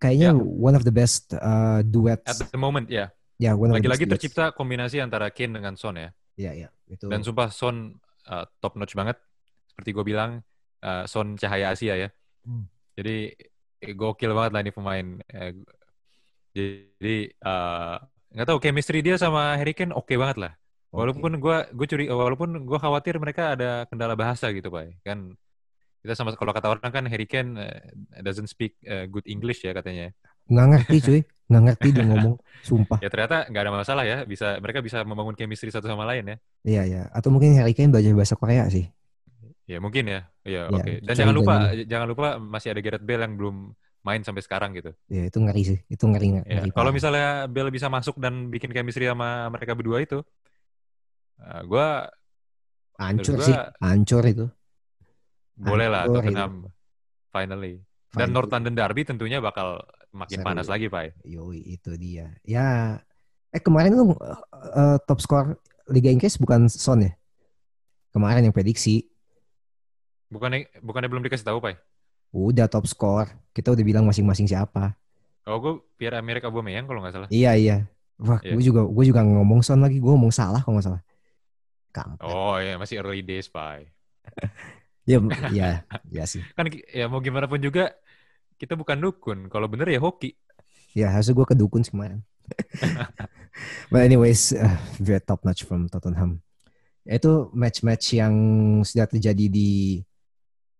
kayaknya 0.00 0.32
Ya. 0.32 0.40
one 0.40 0.74
of 0.74 0.82
the 0.82 0.92
best 0.92 1.36
uh, 1.36 1.84
duets. 1.84 2.24
At 2.26 2.50
the 2.50 2.60
moment 2.60 2.88
ya, 2.88 3.12
ya, 3.36 3.52
one 3.52 3.70
of 3.70 3.76
the 3.76 3.84
lagi-lagi 3.84 4.04
duets. 4.08 4.20
tercipta 4.20 4.50
kombinasi 4.56 4.98
antara 5.04 5.28
Kane 5.28 5.60
dengan 5.60 5.76
Son 5.76 5.94
ya. 5.94 6.10
Ya, 6.34 6.50
ya, 6.56 6.68
itu. 6.90 7.06
Dan 7.06 7.22
sumpah 7.22 7.52
Son 7.52 7.94
uh, 8.26 8.44
top 8.58 8.74
notch 8.74 8.96
banget. 8.96 9.20
Seperti 9.70 9.94
gue 9.94 10.04
bilang, 10.04 10.42
uh, 10.82 11.04
Son 11.06 11.38
cahaya 11.38 11.70
Asia 11.72 11.94
ya. 11.94 12.08
Hmm. 12.42 12.66
Jadi 12.98 13.32
eh, 13.80 13.94
gokil 13.94 14.34
banget 14.34 14.52
lah 14.52 14.60
ini 14.64 14.72
pemain. 14.74 15.06
Eh, 15.30 15.52
jadi 16.54 17.16
uh, 17.42 17.96
nggak 18.34 18.46
tahu 18.50 18.58
chemistry 18.62 19.02
dia 19.02 19.18
sama 19.18 19.54
Harry 19.58 19.74
Kane 19.74 19.94
oke 19.94 20.14
banget 20.14 20.38
lah. 20.38 20.52
Walaupun 20.94 21.42
gua 21.42 21.66
gue 21.74 21.86
curi, 21.90 22.06
walaupun 22.06 22.70
gue 22.70 22.78
khawatir 22.78 23.18
mereka 23.18 23.58
ada 23.58 23.82
kendala 23.90 24.14
bahasa 24.14 24.54
gitu, 24.54 24.70
pak. 24.70 24.94
Kan 25.02 25.34
kita 26.04 26.12
sama 26.12 26.36
kalau 26.36 26.52
kata 26.52 26.68
orang 26.68 26.92
kan 26.92 27.08
Harry 27.08 27.24
Kane 27.24 27.56
uh, 27.56 27.80
doesn't 28.20 28.52
speak 28.52 28.76
uh, 28.84 29.08
good 29.08 29.24
English 29.24 29.64
ya 29.64 29.72
katanya. 29.72 30.12
nggak 30.44 30.66
ngerti 30.76 30.96
cuy, 31.00 31.20
nggak 31.48 31.62
ngerti 31.72 31.88
dia 31.96 32.04
ngomong, 32.04 32.36
sumpah. 32.60 33.00
Ya 33.04 33.08
ternyata 33.08 33.48
nggak 33.48 33.62
ada 33.64 33.72
masalah 33.72 34.04
ya, 34.04 34.28
bisa 34.28 34.60
mereka 34.60 34.84
bisa 34.84 35.00
membangun 35.08 35.32
chemistry 35.32 35.72
satu 35.72 35.88
sama 35.88 36.04
lain 36.04 36.28
ya. 36.28 36.36
Iya 36.68 36.82
ya, 36.84 37.02
atau 37.08 37.32
mungkin 37.32 37.56
Harry 37.56 37.72
Kane 37.72 37.88
belajar 37.88 38.12
bahasa 38.12 38.36
Korea 38.36 38.68
sih. 38.68 38.84
Ya 39.64 39.80
mungkin 39.80 40.04
ya. 40.04 40.28
Ya, 40.44 40.68
Ya, 40.68 40.76
oke. 40.76 41.00
Dan 41.00 41.08
cari 41.08 41.18
jangan 41.24 41.34
lupa 41.34 41.54
jalan 41.72 41.88
jangan 41.88 42.06
lupa 42.12 42.28
masih 42.36 42.68
ada 42.76 42.80
Gareth 42.84 43.04
Bale 43.08 43.24
yang 43.24 43.34
belum 43.40 43.56
main 44.04 44.20
sampai 44.20 44.44
sekarang 44.44 44.76
gitu. 44.76 44.92
Ya 45.08 45.24
itu 45.32 45.40
ngeri 45.40 45.62
sih, 45.64 45.78
itu 45.88 46.04
ngeri 46.04 46.28
ngeri. 46.36 46.48
Ya, 46.52 46.62
kalau 46.76 46.92
misalnya 46.92 47.48
Bale 47.48 47.72
bisa 47.72 47.88
masuk 47.88 48.20
dan 48.20 48.52
bikin 48.52 48.68
chemistry 48.76 49.08
sama 49.08 49.48
mereka 49.48 49.72
berdua 49.72 50.04
itu, 50.04 50.20
uh, 51.40 51.62
gua 51.64 52.12
hancur 53.00 53.40
menurut 53.40 53.48
sih, 53.48 53.56
hancur 53.80 54.22
itu. 54.28 54.46
Boleh 55.54 55.86
lah 55.88 56.04
Tottenham 56.06 56.68
finally. 57.30 57.80
Dan 58.14 58.30
Fine. 58.30 58.34
North 58.34 58.50
London 58.50 58.74
Derby 58.78 59.02
tentunya 59.02 59.42
bakal 59.42 59.82
makin 60.14 60.38
Seru. 60.38 60.46
panas 60.46 60.70
lagi, 60.70 60.86
Pak. 60.86 61.26
Yoi, 61.26 61.74
itu 61.74 61.98
dia. 61.98 62.30
Ya, 62.46 63.02
eh 63.50 63.58
kemarin 63.58 63.98
lu 63.98 64.14
eh, 64.14 64.98
top 65.02 65.18
skor 65.18 65.58
Liga 65.90 66.14
Inggris 66.14 66.38
bukan 66.38 66.70
Son 66.70 67.02
ya? 67.02 67.12
Kemarin 68.14 68.46
yang 68.46 68.54
prediksi 68.54 69.10
Bukannya 70.30 70.66
bukannya 70.82 71.10
belum 71.10 71.22
dikasih 71.26 71.46
tahu, 71.46 71.58
Pak? 71.62 71.78
udah 72.34 72.66
top 72.66 72.86
skor. 72.90 73.30
Kita 73.54 73.70
udah 73.70 73.84
bilang 73.86 74.02
masing-masing 74.02 74.50
siapa. 74.50 74.98
Oh, 75.46 75.62
gue 75.62 75.78
Pierre 75.94 76.18
Emerick 76.18 76.42
Aubameyang 76.42 76.90
kalau 76.90 76.98
nggak 76.98 77.14
salah. 77.14 77.28
Iya 77.30 77.54
iya. 77.54 77.76
Wah, 78.18 78.42
Iya. 78.42 78.58
gue 78.58 78.62
juga 78.62 78.82
gue 78.86 79.04
juga 79.06 79.22
ngomong 79.22 79.62
Son 79.62 79.78
lagi. 79.78 80.02
Gue 80.02 80.10
ngomong 80.10 80.34
salah 80.34 80.58
kalau 80.62 80.78
nggak 80.78 80.86
salah. 80.90 81.02
Kampret. 81.94 82.26
Oh 82.26 82.58
iya, 82.58 82.74
masih 82.74 82.98
early 82.98 83.22
days, 83.22 83.46
Pak. 83.46 83.86
Ya, 85.04 85.20
ya, 85.58 85.68
ya 86.08 86.24
sih. 86.24 86.40
Kan 86.56 86.72
ya 86.72 87.06
mau 87.06 87.20
gimana 87.20 87.44
pun 87.44 87.60
juga 87.60 87.92
kita 88.56 88.74
bukan 88.74 88.96
dukun. 89.00 89.38
Kalau 89.52 89.68
bener 89.68 89.88
ya 89.92 90.00
hoki. 90.00 90.36
Ya 90.96 91.12
harusnya 91.12 91.36
gue 91.36 91.46
kedukun 91.46 91.84
sih 91.84 91.92
kemarin. 91.92 92.24
But 93.92 94.02
anyways, 94.04 94.56
uh, 94.56 94.78
very 94.98 95.20
top 95.20 95.44
notch 95.44 95.66
from 95.68 95.86
Tottenham. 95.92 96.40
Itu 97.04 97.52
match-match 97.52 98.16
yang 98.16 98.34
sudah 98.80 99.04
terjadi 99.04 99.46
di 99.52 100.00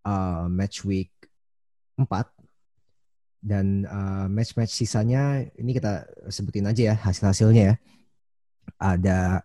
uh, 0.09 0.49
match 0.49 0.87
week 0.89 1.13
4 2.01 2.09
dan 3.45 3.85
uh, 3.85 4.27
match-match 4.33 4.73
sisanya 4.73 5.45
ini 5.61 5.77
kita 5.77 6.09
sebutin 6.33 6.65
aja 6.65 6.83
ya 6.93 6.97
hasil-hasilnya 6.97 7.63
ya. 7.63 7.77
Ada 8.81 9.45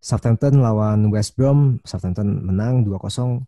Southampton 0.00 0.64
lawan 0.64 1.12
West 1.12 1.36
Brom, 1.36 1.82
Southampton 1.84 2.40
menang 2.46 2.86
2-0. 2.86 3.44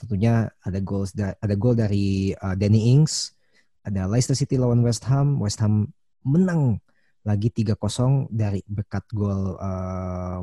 Tentunya 0.00 0.48
ada 0.64 0.80
goals 0.80 1.12
da- 1.12 1.36
ada 1.36 1.54
gol 1.54 1.76
dari 1.76 2.32
uh, 2.32 2.56
Danny 2.56 2.96
Ings, 2.96 3.36
ada 3.84 4.08
Leicester 4.08 4.32
City 4.32 4.56
lawan 4.56 4.80
West 4.80 5.04
Ham, 5.06 5.36
West 5.36 5.60
Ham 5.60 5.92
menang 6.24 6.80
lagi 7.20 7.52
3-0 7.52 8.32
dari 8.32 8.64
berkat 8.64 9.04
gol 9.12 9.60
uh, 9.60 10.40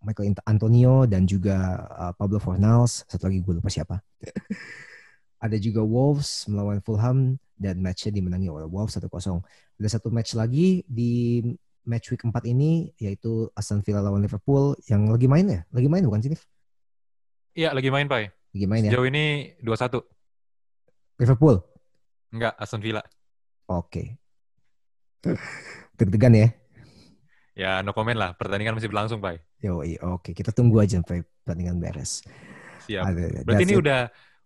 Michael 0.00 0.32
Antonio 0.46 1.04
dan 1.04 1.26
juga 1.26 1.86
uh, 1.90 2.12
Pablo 2.14 2.38
Fornals. 2.38 3.02
Satu 3.10 3.26
lagi 3.26 3.42
gue 3.42 3.54
lupa 3.58 3.68
siapa. 3.68 3.98
ada 5.44 5.56
juga 5.56 5.82
Wolves 5.82 6.46
melawan 6.46 6.78
Fulham 6.84 7.40
dan 7.56 7.80
matchnya 7.80 8.14
dimenangi 8.14 8.48
oleh 8.48 8.68
Wolves 8.68 8.96
1-0. 8.96 9.10
Ada 9.80 9.88
satu 9.98 10.08
match 10.12 10.36
lagi 10.36 10.84
di 10.86 11.42
match 11.84 12.12
week 12.12 12.24
4 12.24 12.32
ini 12.52 12.92
yaitu 13.00 13.48
Aston 13.56 13.82
Villa 13.82 14.04
lawan 14.04 14.22
Liverpool 14.22 14.76
yang 14.86 15.08
lagi 15.08 15.26
main 15.26 15.46
ya? 15.48 15.60
Lagi 15.72 15.88
main 15.88 16.04
bukan 16.04 16.20
sih? 16.22 16.32
Iya, 17.56 17.74
lagi 17.74 17.90
main, 17.90 18.06
Pak. 18.06 18.39
Lagi 18.50 18.66
main 18.66 18.82
ya? 18.86 18.90
Sejauh 18.90 19.06
ini 19.06 19.54
2-1. 19.62 20.02
Liverpool? 21.22 21.56
Enggak, 22.34 22.54
Aston 22.58 22.82
Villa. 22.82 23.02
Oke. 23.70 24.18
Deg-degan 25.94 26.34
ya? 26.34 26.48
Ya, 27.54 27.70
no 27.84 27.94
comment 27.94 28.16
lah. 28.16 28.34
Pertandingan 28.34 28.74
masih 28.74 28.90
berlangsung, 28.90 29.22
Pak. 29.22 29.38
Yo, 29.62 29.84
oke. 29.84 30.34
Kita 30.34 30.50
tunggu 30.50 30.80
aja 30.82 30.98
sampai 30.98 31.22
pertandingan 31.44 31.78
beres. 31.78 32.24
Siap. 32.88 33.04
Ada, 33.04 33.44
Berarti 33.44 33.64
ini 33.68 33.74
it. 33.76 33.82
udah 33.84 34.00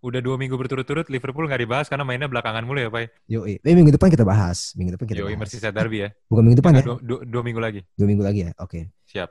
udah 0.04 0.20
dua 0.20 0.36
minggu 0.36 0.52
berturut-turut 0.60 1.08
Liverpool 1.08 1.48
nggak 1.48 1.64
dibahas 1.64 1.86
karena 1.88 2.04
mainnya 2.04 2.28
belakangan 2.28 2.66
mulu 2.66 2.82
ya, 2.82 2.90
Pak? 2.92 3.24
Yo, 3.24 3.48
eh, 3.48 3.56
minggu 3.64 3.94
depan 3.94 4.12
kita 4.12 4.26
bahas. 4.26 4.76
Minggu 4.76 4.98
depan 4.98 5.06
kita 5.08 5.24
Yo, 5.24 5.30
bahas. 5.30 5.40
Merseyside 5.40 5.72
Derby 5.72 6.04
ya? 6.04 6.08
Bukan 6.28 6.42
minggu 6.44 6.58
depan 6.60 6.72
ya? 6.76 6.82
Dua, 6.84 6.98
dua, 7.00 7.20
dua 7.24 7.42
minggu 7.46 7.60
lagi. 7.62 7.80
Dua 7.96 8.06
minggu 8.10 8.24
lagi 8.26 8.40
ya? 8.44 8.52
Oke. 8.60 8.68
Okay. 8.68 8.82
Siap. 9.08 9.30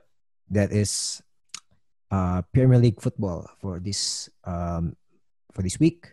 That 0.49 0.73
is 0.73 1.21
uh, 2.13 2.39
Premier 2.53 2.77
League 2.77 3.01
football 3.01 3.49
for 3.57 3.81
this 3.81 4.29
um, 4.45 4.93
for 5.49 5.65
this 5.65 5.81
week. 5.81 6.05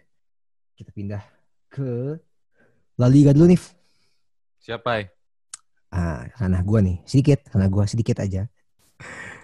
Kita 0.72 0.88
pindah 0.96 1.20
ke 1.68 2.16
La 2.96 3.08
Liga 3.08 3.36
dulu 3.36 3.52
nih. 3.52 3.60
Siapa? 4.60 5.04
Ah, 5.92 6.24
karena 6.38 6.64
gue 6.64 6.80
nih 6.80 6.96
sedikit, 7.04 7.44
karena 7.52 7.66
gue 7.68 7.84
sedikit 7.84 8.16
aja. 8.24 8.48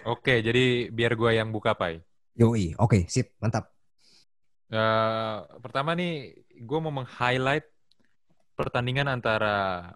Oke, 0.07 0.39
jadi 0.39 0.87
biar 0.87 1.13
gue 1.19 1.35
yang 1.35 1.51
buka, 1.51 1.75
Pai. 1.75 1.99
Yoi, 2.37 2.77
oke, 2.79 3.09
sip, 3.11 3.35
mantap. 3.43 3.73
Uh, 4.71 5.43
pertama 5.59 5.97
nih, 5.97 6.37
gue 6.55 6.79
mau 6.79 6.93
meng-highlight 6.93 7.65
pertandingan 8.55 9.09
antara 9.11 9.89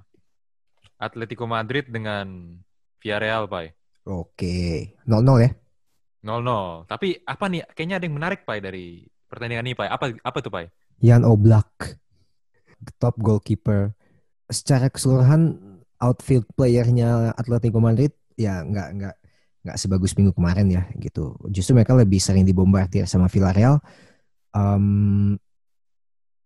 Atletico 1.00 1.48
Madrid 1.48 1.88
dengan 1.88 2.58
Villarreal, 3.00 3.48
Pai. 3.48 3.72
Oke, 4.04 4.98
0-0 5.06 5.46
ya? 5.46 5.61
0-0. 6.22 6.86
Tapi 6.86 7.22
apa 7.26 7.46
nih, 7.50 7.62
kayaknya 7.74 7.98
ada 7.98 8.06
yang 8.06 8.18
menarik, 8.18 8.46
Pai, 8.46 8.62
dari 8.62 9.06
pertandingan 9.26 9.66
ini, 9.66 9.76
Pai. 9.78 9.90
Apa, 9.90 10.14
apa 10.22 10.38
tuh, 10.42 10.54
Pai? 10.54 10.70
Jan 11.02 11.26
Oblak 11.26 11.98
top 12.98 13.18
goalkeeper. 13.22 13.94
Secara 14.50 14.90
keseluruhan 14.90 15.58
outfield 16.02 16.50
playernya 16.58 17.38
Atletico 17.38 17.78
Madrid 17.78 18.10
ya 18.34 18.66
nggak 18.66 18.90
nggak 18.98 19.16
nggak 19.62 19.78
sebagus 19.78 20.18
minggu 20.18 20.34
kemarin 20.34 20.68
ya 20.70 20.84
gitu. 20.98 21.38
Justru 21.54 21.78
mereka 21.78 21.94
lebih 21.94 22.18
sering 22.18 22.44
dibombardir 22.44 23.06
sama 23.06 23.30
Villarreal. 23.30 23.78
Um, 24.52 25.38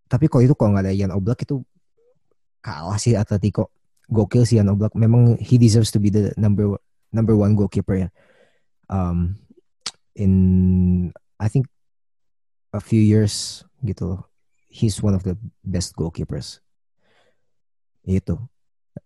tapi 0.06 0.30
kalau 0.30 0.44
itu 0.46 0.54
kalau 0.54 0.76
nggak 0.76 0.86
ada 0.92 0.94
Ian 0.94 1.16
Oblak 1.16 1.48
itu 1.48 1.64
kalah 2.60 3.00
sih 3.00 3.16
Atletico. 3.16 3.72
Gokil 4.12 4.46
sih 4.46 4.60
Ian 4.60 4.70
Oblak. 4.70 4.94
Memang 4.94 5.40
he 5.40 5.56
deserves 5.58 5.90
to 5.90 5.98
be 5.98 6.12
the 6.12 6.36
number 6.38 6.78
number 7.10 7.34
one 7.34 7.56
goalkeeper 7.58 8.06
ya. 8.06 8.10
Um, 8.86 9.40
in 10.16 10.34
I 11.40 11.48
think 11.52 11.68
a 12.72 12.80
few 12.80 13.00
years 13.00 13.64
gitu 13.84 14.20
he's 14.76 15.00
one 15.00 15.16
of 15.16 15.24
the 15.24 15.40
best 15.64 15.96
goalkeepers. 15.96 16.60
Itu. 18.04 18.36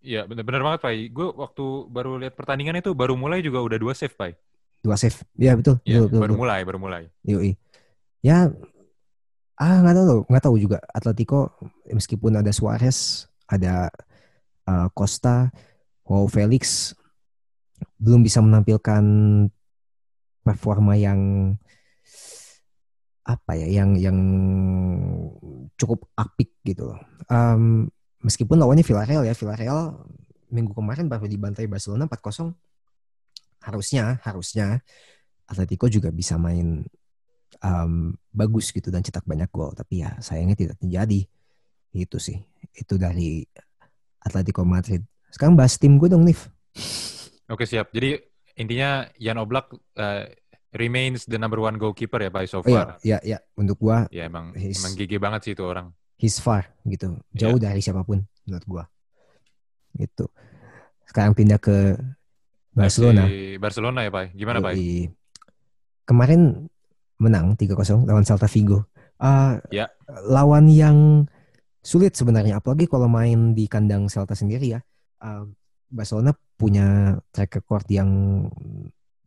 Iya, 0.02 0.26
benar-benar 0.26 0.62
banget, 0.65 0.80
Pak. 0.86 0.93
Gue 1.13 1.28
waktu 1.34 1.65
baru 1.89 2.17
lihat 2.17 2.34
pertandingan 2.34 2.82
itu 2.82 2.93
baru 2.98 3.13
mulai 3.13 3.45
juga 3.45 3.62
udah 3.62 3.78
dua 3.78 3.93
save, 3.93 4.13
Pak. 4.13 4.34
Dua 4.82 4.98
save. 4.98 5.17
Iya, 5.38 5.54
betul. 5.58 5.78
Iya, 5.86 6.10
betul, 6.10 6.19
baru 6.19 6.34
betul. 6.34 6.41
mulai, 6.41 6.60
baru 6.65 6.80
mulai. 6.82 7.04
Yoi. 7.26 7.54
Ya, 8.26 8.52
ah 9.56 9.78
nggak 9.80 9.95
tahu 9.95 10.19
nggak 10.28 10.43
tahu 10.43 10.56
juga. 10.60 10.78
Atletico 10.91 11.54
meskipun 11.88 12.41
ada 12.41 12.52
Suarez, 12.52 13.30
ada 13.48 13.88
uh, 14.67 14.88
Costa, 14.91 15.50
Wow 16.04 16.28
Felix 16.28 16.93
belum 18.00 18.24
bisa 18.24 18.43
menampilkan 18.43 19.04
performa 20.49 20.97
yang 20.97 21.53
apa 23.29 23.53
ya 23.53 23.69
yang 23.69 23.93
yang 23.93 24.17
cukup 25.77 26.09
apik 26.17 26.57
gitu. 26.65 26.97
Um, 27.29 27.85
meskipun 28.25 28.57
lawannya 28.57 28.81
Villarreal 28.81 29.21
ya, 29.21 29.38
Villarreal 29.38 30.01
minggu 30.49 30.73
kemarin 30.73 31.05
baru 31.05 31.29
dibantai 31.29 31.69
Barcelona 31.69 32.09
4-0. 32.09 32.49
Harusnya, 33.59 34.17
harusnya 34.25 34.81
Atletico 35.45 35.85
juga 35.85 36.09
bisa 36.09 36.41
main 36.41 36.81
um, 37.62 38.15
bagus 38.33 38.73
gitu 38.73 38.89
dan 38.89 39.05
cetak 39.05 39.27
banyak 39.29 39.51
gol, 39.53 39.77
tapi 39.77 40.01
ya 40.01 40.17
sayangnya 40.23 40.57
tidak 40.57 40.75
terjadi. 40.81 41.29
Itu 41.93 42.17
sih. 42.17 42.41
Itu 42.73 42.97
dari 42.97 43.45
Atletico 44.25 44.65
Madrid. 44.65 45.05
Sekarang 45.29 45.53
bahas 45.53 45.77
tim 45.77 46.01
gue 46.01 46.09
dong, 46.09 46.25
Nif. 46.25 46.49
Oke, 47.49 47.65
siap. 47.65 47.93
Jadi 47.93 48.28
intinya 48.60 49.08
Jan 49.15 49.39
Oblak 49.39 49.72
uh, 49.95 50.28
remains 50.76 51.26
the 51.26 51.39
number 51.39 51.58
one 51.63 51.80
goalkeeper 51.80 52.19
ya 52.19 52.30
Pak 52.30 52.45
so 52.52 52.60
far. 52.60 53.00
Oh, 53.00 53.02
iya, 53.02 53.17
iya, 53.24 53.38
iya. 53.38 53.38
Untuk 53.56 53.80
gua. 53.80 54.06
Ya 54.12 54.28
emang 54.28 54.52
his, 54.54 54.84
emang 54.84 54.93
gigi 55.00 55.17
banget 55.17 55.50
sih 55.50 55.54
itu 55.56 55.63
orang. 55.63 55.95
He's 56.19 56.38
far 56.43 56.67
gitu, 56.84 57.15
jauh 57.32 57.56
yeah. 57.56 57.72
dari 57.72 57.80
siapa 57.80 58.04
pun 58.04 58.28
menurut 58.43 58.65
gua. 58.67 58.84
Itu. 59.95 60.28
Sekarang 61.08 61.32
pindah 61.32 61.58
ke 61.58 61.95
Barcelona. 62.76 63.26
Di 63.26 63.56
Barcelona 63.56 64.00
ya 64.04 64.12
Pak. 64.12 64.36
Gimana 64.36 64.60
Pak? 64.60 64.74
Kemarin 66.06 66.69
menang 67.19 67.56
3-0 67.56 68.06
lawan 68.06 68.28
Celta 68.28 68.45
Vigo. 68.52 68.86
Uh, 69.19 69.60
ya. 69.74 69.88
Lawan 70.28 70.67
yang 70.72 71.28
sulit 71.80 72.15
sebenarnya, 72.15 72.60
apalagi 72.60 72.86
kalau 72.86 73.08
main 73.08 73.56
di 73.56 73.65
kandang 73.65 74.12
Celta 74.12 74.36
sendiri 74.36 74.76
ya. 74.76 74.80
Uh, 75.19 75.50
Barcelona 75.89 76.32
punya 76.56 77.17
track 77.34 77.62
record 77.62 77.86
yang 77.89 78.10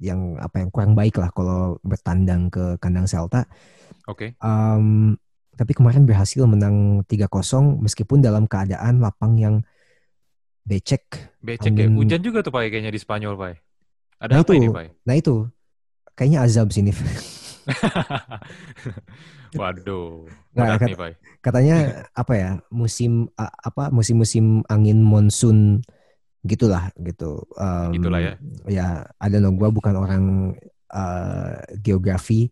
yang 0.03 0.35
apa 0.42 0.59
yang 0.59 0.70
kurang 0.75 0.98
baik 0.98 1.14
lah 1.18 1.31
kalau 1.31 1.79
bertandang 1.87 2.51
ke 2.51 2.79
kandang 2.83 3.07
Celta. 3.07 3.46
Oke. 4.11 4.35
Okay. 4.35 4.42
Um, 4.42 5.14
tapi 5.55 5.79
kemarin 5.79 6.03
berhasil 6.09 6.42
menang 6.42 7.07
3-0 7.07 7.29
meskipun 7.85 8.18
dalam 8.18 8.51
keadaan 8.51 8.98
lapang 8.98 9.38
yang 9.38 9.62
becek. 10.66 11.31
Becek 11.38 11.70
ya. 11.70 11.87
angin... 11.87 11.94
ya. 11.94 11.98
Hujan 12.03 12.20
juga 12.22 12.42
tuh 12.42 12.51
Pak 12.51 12.66
kayaknya 12.66 12.90
di 12.90 12.98
Spanyol 12.98 13.38
Pak. 13.38 13.62
Ada 14.22 14.33
nah 14.35 14.42
apa 14.42 14.53
itu, 14.55 14.59
ini 14.59 14.66
Pak? 14.70 14.87
Nah 15.07 15.14
itu. 15.14 15.35
Kayaknya 16.18 16.38
azab 16.44 16.68
sini. 16.75 16.92
Waduh. 19.61 20.27
Nah, 20.57 20.77
kat, 20.81 20.88
nih, 20.92 20.96
Pak. 20.98 21.11
Katanya 21.44 21.77
apa 22.12 22.33
ya? 22.37 22.51
Musim 22.72 23.29
apa 23.38 23.92
musim-musim 23.92 24.64
angin 24.66 25.01
monsun 25.05 25.85
gitulah 26.42 26.90
gitu. 26.98 27.46
Um, 27.55 27.94
gitulah 27.94 28.20
ya. 28.20 28.35
Ya, 28.66 28.88
ada 29.16 29.38
no 29.38 29.55
gue 29.55 29.68
bukan 29.70 29.94
orang 29.94 30.24
uh, 30.90 31.55
geografi, 31.78 32.50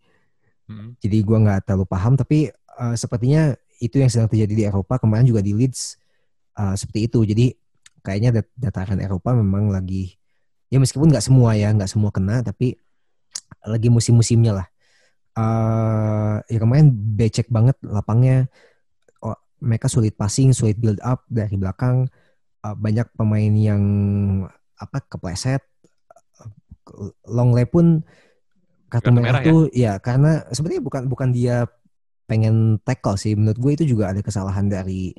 hmm. 0.70 0.96
jadi 1.02 1.18
gue 1.26 1.38
nggak 1.42 1.66
terlalu 1.66 1.86
paham. 1.90 2.14
Tapi 2.14 2.54
uh, 2.78 2.94
sepertinya 2.94 3.50
itu 3.82 3.98
yang 3.98 4.08
sedang 4.08 4.30
terjadi 4.30 4.54
di 4.54 4.64
Eropa. 4.64 5.02
Kemarin 5.02 5.26
juga 5.26 5.42
di 5.42 5.52
Leeds 5.52 5.98
uh, 6.54 6.78
seperti 6.78 7.10
itu. 7.10 7.20
Jadi 7.26 7.46
kayaknya 8.00 8.40
dat 8.40 8.46
dataran 8.56 9.02
Eropa 9.02 9.36
memang 9.36 9.68
lagi 9.68 10.16
ya 10.70 10.78
meskipun 10.78 11.10
nggak 11.10 11.26
semua 11.26 11.58
ya, 11.58 11.74
nggak 11.74 11.90
semua 11.90 12.14
kena, 12.14 12.46
tapi 12.46 12.78
lagi 13.66 13.90
musim-musimnya 13.90 14.62
lah. 14.62 14.66
Uh, 15.34 16.38
ya 16.46 16.62
kemarin 16.62 16.94
becek 16.94 17.50
banget 17.50 17.74
lapangnya. 17.82 18.46
Oh, 19.18 19.34
mereka 19.58 19.90
sulit 19.90 20.14
passing, 20.14 20.54
sulit 20.54 20.78
build 20.78 21.02
up 21.02 21.26
dari 21.26 21.58
belakang 21.58 22.06
uh, 22.64 22.76
banyak 22.76 23.06
pemain 23.16 23.52
yang 23.54 23.82
apa 24.80 25.04
kepleset 25.04 25.60
long 27.28 27.52
lay 27.54 27.68
pun 27.68 28.02
kartu 28.90 29.14
merah, 29.14 29.44
tuh 29.44 29.70
ya? 29.70 29.94
ya 29.94 30.02
karena 30.02 30.42
sebenarnya 30.50 30.82
bukan 30.82 31.02
bukan 31.06 31.30
dia 31.30 31.68
pengen 32.26 32.78
tackle 32.82 33.18
sih. 33.18 33.34
Menurut 33.34 33.58
gue 33.58 33.72
itu 33.82 33.84
juga 33.94 34.14
ada 34.14 34.22
kesalahan 34.22 34.66
dari 34.70 35.10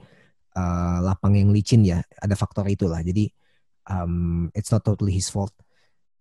uh, 0.55 1.03
lapang 1.03 1.35
yang 1.35 1.51
licin 1.51 1.83
ya. 1.83 1.99
Ada 2.19 2.35
faktor 2.35 2.67
itulah. 2.67 3.03
Jadi 3.03 3.27
um, 3.91 4.47
it's 4.55 4.71
not 4.71 4.83
totally 4.83 5.15
his 5.15 5.27
fault. 5.27 5.51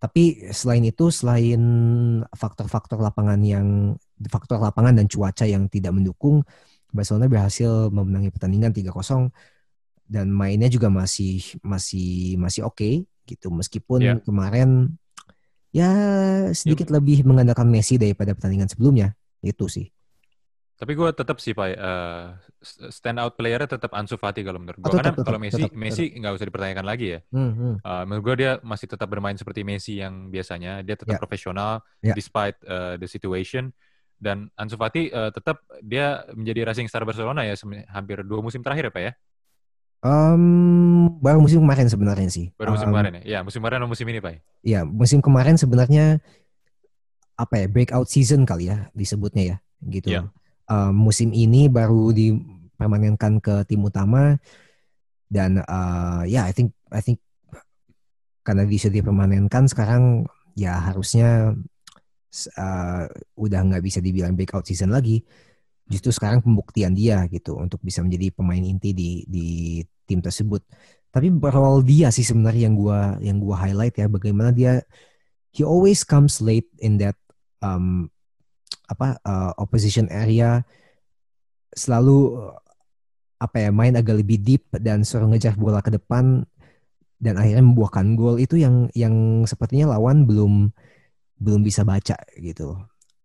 Tapi 0.01 0.49
selain 0.51 0.81
itu 0.83 1.13
selain 1.13 1.61
faktor-faktor 2.33 2.97
lapangan 2.97 3.39
yang 3.43 3.95
faktor 4.27 4.57
lapangan 4.57 4.97
dan 4.97 5.05
cuaca 5.05 5.45
yang 5.45 5.69
tidak 5.69 5.93
mendukung 5.93 6.41
Barcelona 6.91 7.29
berhasil 7.31 7.87
memenangi 7.93 8.33
pertandingan 8.33 8.73
3-0 8.73 8.91
dan 10.11 10.27
mainnya 10.27 10.67
juga 10.67 10.91
masih 10.91 11.39
masih 11.63 12.35
masih 12.35 12.67
oke 12.67 12.75
okay, 12.75 12.93
gitu 13.23 13.47
meskipun 13.47 13.99
yeah. 14.03 14.19
kemarin 14.19 14.99
ya 15.71 15.87
sedikit 16.51 16.91
yeah. 16.91 16.99
lebih 16.99 17.23
mengandalkan 17.23 17.71
Messi 17.71 17.95
daripada 17.95 18.35
pertandingan 18.35 18.67
sebelumnya 18.67 19.15
itu 19.39 19.71
sih 19.71 19.87
Tapi 20.81 20.97
gue 20.97 21.13
tetap 21.13 21.37
sih 21.37 21.53
Pak, 21.53 21.77
uh, 21.77 22.33
stand 22.89 23.21
out 23.21 23.37
player 23.37 23.61
tetap 23.69 23.93
Ansu 23.93 24.17
Fati 24.17 24.41
kalau 24.41 24.57
menurut 24.57 24.81
gue. 24.81 24.89
Oh, 24.89 24.97
tetap, 24.97 25.13
Karena 25.13 25.21
kalau 25.21 25.37
tetap, 25.37 25.45
Messi, 25.45 25.61
tetap, 25.61 25.77
Messi 25.77 26.05
nggak 26.17 26.33
usah 26.33 26.47
dipertanyakan 26.49 26.85
lagi 26.89 27.07
ya. 27.13 27.19
Hmm, 27.29 27.53
hmm. 27.53 27.73
Uh, 27.85 28.03
menurut 28.09 28.23
gue 28.25 28.35
dia 28.41 28.51
masih 28.65 28.89
tetap 28.89 29.05
bermain 29.05 29.37
seperti 29.37 29.61
Messi 29.61 30.01
yang 30.01 30.33
biasanya. 30.33 30.81
Dia 30.81 30.97
tetap 30.97 31.13
Ya. 31.13 31.21
profesional 31.21 31.85
Ya. 32.01 32.17
despite 32.17 32.57
uh, 32.65 32.97
the 32.97 33.05
situation. 33.05 33.69
Dan 34.17 34.49
Ansu 34.57 34.73
Fati 34.73 35.13
uh, 35.13 35.29
tetap 35.29 35.61
dia 35.85 36.25
menjadi 36.33 36.73
rising 36.73 36.89
star 36.89 37.05
Barcelona 37.05 37.45
ya 37.45 37.53
hampir 37.93 38.25
dua 38.25 38.41
musim 38.41 38.65
terakhir 38.65 38.89
ya 38.89 38.93
Pak 38.97 39.03
ya. 39.05 39.13
Em, 40.01 40.43
baru 41.21 41.45
musim 41.45 41.61
kemarin 41.61 41.85
sebenarnya 41.85 42.29
sih. 42.33 42.49
Baru 42.57 42.73
musim 42.73 42.89
Em, 42.89 42.93
kemarin 42.93 43.11
ya. 43.21 43.21
Ya 43.21 43.39
musim 43.45 43.61
kemarin 43.61 43.77
atau 43.85 43.89
musim 43.93 44.05
ini 44.09 44.17
Pak. 44.17 44.33
Ya, 44.65 44.81
musim 44.81 45.19
kemarin 45.21 45.55
sebenarnya 45.61 46.17
apa 47.37 47.53
ya 47.57 47.65
breakout 47.69 48.09
season 48.09 48.45
kali 48.45 48.69
ya 48.69 48.89
disebutnya 48.97 49.43
ya, 49.45 49.57
gitu. 49.85 50.09
Iya. 50.09 50.21
Em, 50.65 50.93
musim 50.97 51.29
ini 51.37 51.69
baru 51.69 52.09
dipermanenkan 52.09 53.37
ke 53.37 53.61
tim 53.69 53.85
utama 53.85 54.41
dan 55.29 55.61
eh, 55.61 56.21
ya 56.33 56.49
I 56.49 56.53
think 56.53 56.73
I 56.89 57.01
think 57.05 57.21
karena 58.41 58.65
bisa 58.65 58.89
dipermanenkan 58.89 59.69
sekarang 59.69 60.25
ya 60.57 60.81
harusnya 60.81 61.53
eh, 62.57 63.05
udah 63.37 63.59
nggak 63.69 63.85
bisa 63.85 64.01
dibilang 64.01 64.33
breakout 64.33 64.65
season 64.65 64.89
lagi. 64.89 65.21
Justru 65.85 66.09
sekarang 66.09 66.39
pembuktian 66.39 66.95
dia 66.95 67.21
gitu 67.27 67.59
untuk 67.59 67.83
bisa 67.83 67.99
menjadi 67.99 68.31
pemain 68.31 68.63
inti 68.63 68.95
di 68.95 69.27
di 69.27 69.47
tim 70.11 70.19
tersebut. 70.19 70.59
Tapi 71.11 71.31
berawal 71.31 71.83
dia 71.87 72.11
sih 72.11 72.27
sebenarnya 72.27 72.67
yang 72.67 72.75
gua 72.75 72.99
yang 73.23 73.39
gua 73.39 73.63
highlight 73.63 73.95
ya 73.95 74.11
bagaimana 74.11 74.51
dia 74.51 74.83
he 75.55 75.63
always 75.63 76.03
comes 76.03 76.43
late 76.43 76.67
in 76.83 76.99
that 76.99 77.15
um, 77.63 78.11
apa 78.91 79.19
uh, 79.23 79.51
opposition 79.55 80.11
area 80.11 80.63
selalu 81.71 82.35
uh, 82.35 82.55
apa 83.39 83.67
ya 83.67 83.69
main 83.71 83.95
agak 83.95 84.21
lebih 84.21 84.37
deep 84.43 84.67
dan 84.83 85.01
suruh 85.01 85.25
ngejar 85.31 85.55
bola 85.55 85.79
ke 85.79 85.89
depan 85.89 86.43
dan 87.21 87.37
akhirnya 87.37 87.63
membuahkan 87.63 88.13
gol 88.17 88.37
itu 88.37 88.59
yang 88.59 88.91
yang 88.97 89.45
sepertinya 89.47 89.97
lawan 89.97 90.25
belum 90.27 90.69
belum 91.41 91.61
bisa 91.65 91.81
baca 91.81 92.17
gitu. 92.37 92.77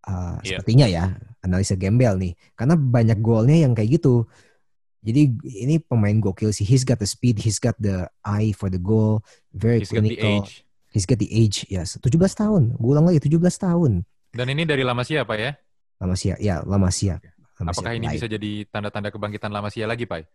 Uh, 0.07 0.39
Iya. 0.41 0.63
Sepertinya 0.63 0.87
ya 0.87 1.05
analisa 1.43 1.75
gembel 1.75 2.15
nih 2.17 2.33
karena 2.55 2.75
banyak 2.79 3.19
golnya 3.21 3.57
yang 3.59 3.77
kayak 3.77 4.01
gitu. 4.01 4.25
Jadi 5.07 5.39
ini 5.47 5.79
pemain 5.79 6.19
gokil 6.19 6.51
sih. 6.51 6.67
He's 6.67 6.83
got 6.83 6.99
the 6.99 7.07
speed, 7.07 7.39
he's 7.39 7.63
got 7.63 7.79
the 7.79 8.11
eye 8.27 8.51
for 8.51 8.67
the 8.67 8.83
goal, 8.83 9.23
very 9.55 9.87
He's 9.87 9.95
got 9.95 10.03
the 10.03 10.19
clinical. 10.19 10.43
age. 10.43 10.67
He's 10.91 11.07
got 11.07 11.23
the 11.23 11.31
age, 11.31 11.63
yes. 11.71 11.95
17 12.03 12.11
tahun. 12.35 12.75
Gue 12.75 12.91
ulang 12.91 13.07
lagi 13.07 13.23
17 13.23 13.39
tahun. 13.39 14.03
Dan 14.35 14.47
ini 14.51 14.67
dari 14.67 14.83
La 14.83 14.99
Masia 14.99 15.23
Pak 15.23 15.37
ya. 15.39 15.55
Lama 16.03 16.19
siap, 16.19 16.43
ya 16.43 16.61
lama 16.67 16.91
siap. 16.91 17.23
Lama 17.63 17.71
Apakah 17.73 17.95
ini 17.95 18.11
bisa 18.11 18.27
jadi 18.27 18.67
tanda-tanda 18.69 19.15
kebangkitan 19.15 19.55
La 19.55 19.63
Masia 19.63 19.87
lagi 19.87 20.11
Pak? 20.11 20.27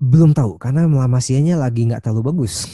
Belum 0.00 0.32
tahu 0.34 0.56
karena 0.58 0.88
Lamasianya 0.88 1.60
lagi 1.60 1.86
nggak 1.86 2.02
terlalu 2.02 2.32
bagus. 2.34 2.66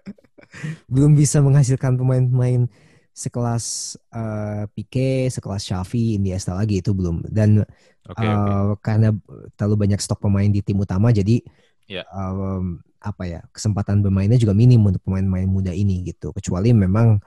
Belum 0.92 1.12
bisa 1.18 1.42
menghasilkan 1.42 1.98
pemain-pemain 1.98 2.70
sekelas 3.14 3.64
eh, 4.10 4.64
Pique, 4.74 5.30
sekelas 5.30 5.62
Xavi, 5.62 6.18
Iniesta 6.18 6.52
lagi 6.58 6.82
itu 6.82 6.90
belum. 6.90 7.22
Dan 7.30 7.62
Oke 8.10 8.26
oke. 8.26 8.26
eh, 8.26 8.72
karena 8.82 9.08
terlalu 9.56 9.76
banyak 9.88 10.00
stok 10.02 10.20
pemain 10.26 10.50
di 10.50 10.60
tim 10.60 10.76
utama, 10.82 11.14
jadi 11.14 11.40
Ya. 11.84 12.00
em, 12.16 12.80
apa 13.04 13.28
ya 13.28 13.40
kesempatan 13.52 14.00
bermainnya 14.00 14.40
juga 14.40 14.56
minim 14.56 14.80
untuk 14.80 15.04
pemain-pemain 15.04 15.44
muda 15.44 15.72
ini 15.76 16.00
gitu. 16.08 16.32
Kecuali 16.32 16.72
memang 16.74 17.20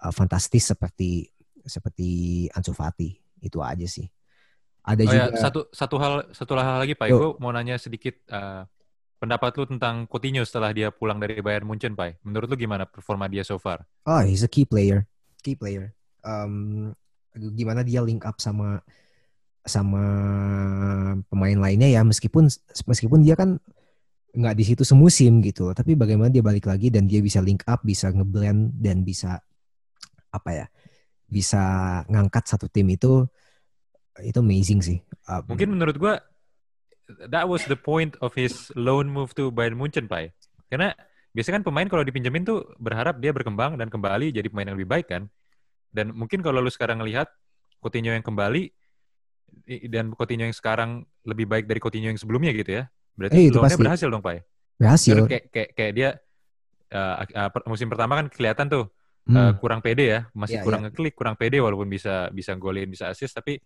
eh, 0.00 0.12
fantastis 0.14 0.70
seperti 0.70 1.26
seperti 1.66 2.08
Ansu 2.56 2.72
Fati 2.72 3.12
itu 3.40 3.58
aja 3.60 3.84
sih. 3.84 4.06
Ada 4.80 5.02
Oh 5.04 5.12
juga 5.12 5.28
ya, 5.32 5.36
satu 5.36 5.60
satu 5.72 5.96
hal 6.00 6.12
satu 6.32 6.52
hal 6.56 6.80
lagi 6.80 6.96
Pak, 6.96 7.08
gue 7.08 7.30
mau 7.40 7.52
nanya 7.52 7.76
sedikit 7.76 8.16
eh, 8.32 8.62
pendapat 9.20 9.52
lu 9.60 9.68
tentang 9.68 10.08
Coutinho 10.08 10.42
setelah 10.42 10.72
dia 10.72 10.88
pulang 10.88 11.20
dari 11.20 11.38
Bayern 11.44 11.68
Munchen, 11.68 11.92
Pak. 11.92 12.24
Menurut 12.24 12.48
lu 12.48 12.56
gimana 12.56 12.88
performa 12.88 13.28
dia 13.28 13.44
so 13.44 13.60
far? 13.60 13.84
Oh, 14.08 14.24
he's 14.24 14.40
a 14.40 14.50
key 14.50 14.64
player. 14.64 15.04
Key 15.44 15.54
player. 15.54 15.92
Um, 16.24 16.96
gimana 17.36 17.84
dia 17.84 18.00
link 18.00 18.24
up 18.24 18.40
sama 18.40 18.80
sama 19.60 20.02
pemain 21.28 21.58
lainnya 21.60 21.92
ya 21.92 22.00
meskipun 22.00 22.48
meskipun 22.88 23.20
dia 23.20 23.36
kan 23.36 23.60
nggak 24.32 24.56
di 24.56 24.64
situ 24.64 24.88
semusim 24.88 25.44
gitu 25.44 25.68
tapi 25.76 25.92
bagaimana 25.92 26.32
dia 26.32 26.40
balik 26.40 26.64
lagi 26.64 26.88
dan 26.88 27.04
dia 27.04 27.20
bisa 27.20 27.44
link 27.44 27.60
up 27.68 27.84
bisa 27.84 28.08
ngeblend 28.08 28.72
dan 28.80 29.04
bisa 29.04 29.36
apa 30.32 30.50
ya 30.64 30.66
bisa 31.28 31.60
ngangkat 32.08 32.48
satu 32.48 32.72
tim 32.72 32.88
itu 32.88 33.28
itu 34.24 34.38
amazing 34.40 34.80
sih 34.80 34.98
Um, 35.30 35.46
Mungkin 35.46 35.68
menurut 35.78 35.96
gua 36.00 36.18
that 37.30 37.46
was 37.46 37.64
the 37.66 37.78
point 37.78 38.14
of 38.20 38.34
his 38.36 38.68
loan 38.78 39.10
move 39.10 39.34
to 39.38 39.50
Bayern 39.50 39.78
Munchen, 39.78 40.06
Pak. 40.06 40.34
Karena 40.70 40.94
biasanya 41.34 41.62
kan 41.62 41.64
pemain 41.66 41.88
kalau 41.90 42.02
dipinjemin 42.06 42.42
tuh 42.46 42.66
berharap 42.78 43.18
dia 43.18 43.30
berkembang 43.30 43.78
dan 43.78 43.90
kembali 43.90 44.30
jadi 44.34 44.46
pemain 44.50 44.70
yang 44.70 44.76
lebih 44.78 44.90
baik 44.90 45.06
kan. 45.10 45.22
Dan 45.90 46.14
mungkin 46.14 46.42
kalau 46.42 46.62
lu 46.62 46.70
sekarang 46.70 47.02
ngelihat 47.02 47.26
Coutinho 47.82 48.14
yang 48.14 48.22
kembali 48.22 48.70
dan 49.90 50.14
Coutinho 50.14 50.46
yang 50.46 50.54
sekarang 50.54 51.02
lebih 51.26 51.50
baik 51.50 51.64
dari 51.66 51.80
Coutinho 51.82 52.08
yang 52.14 52.20
sebelumnya 52.20 52.54
gitu 52.54 52.82
ya. 52.82 52.84
Berarti 53.18 53.36
Eh, 53.36 53.44
itu 53.50 53.58
loannya 53.58 53.74
pasti. 53.74 53.82
berhasil 53.82 54.08
dong, 54.08 54.22
Pak. 54.22 54.46
berhasil 54.80 55.12
Terus 55.12 55.28
kayak 55.28 55.44
kayak 55.52 55.68
kayak 55.76 55.92
dia 55.92 56.08
uh, 56.94 57.14
uh, 57.26 57.50
musim 57.68 57.90
pertama 57.90 58.16
kan 58.16 58.26
kelihatan 58.30 58.68
tuh 58.70 58.86
Hmm, 59.28 59.36
uh, 59.36 59.52
kurang 59.60 59.84
pede 59.84 60.04
ya, 60.10 60.20
masih 60.32 60.58
Iya, 60.58 60.64
kurang 60.64 60.80
ngeklik, 60.88 61.14
kurang 61.14 61.36
pede 61.36 61.60
walaupun 61.60 61.86
bisa 61.86 62.32
bisa 62.32 62.56
golin, 62.56 62.88
bisa 62.88 63.12
assist 63.12 63.36
tapi 63.36 63.60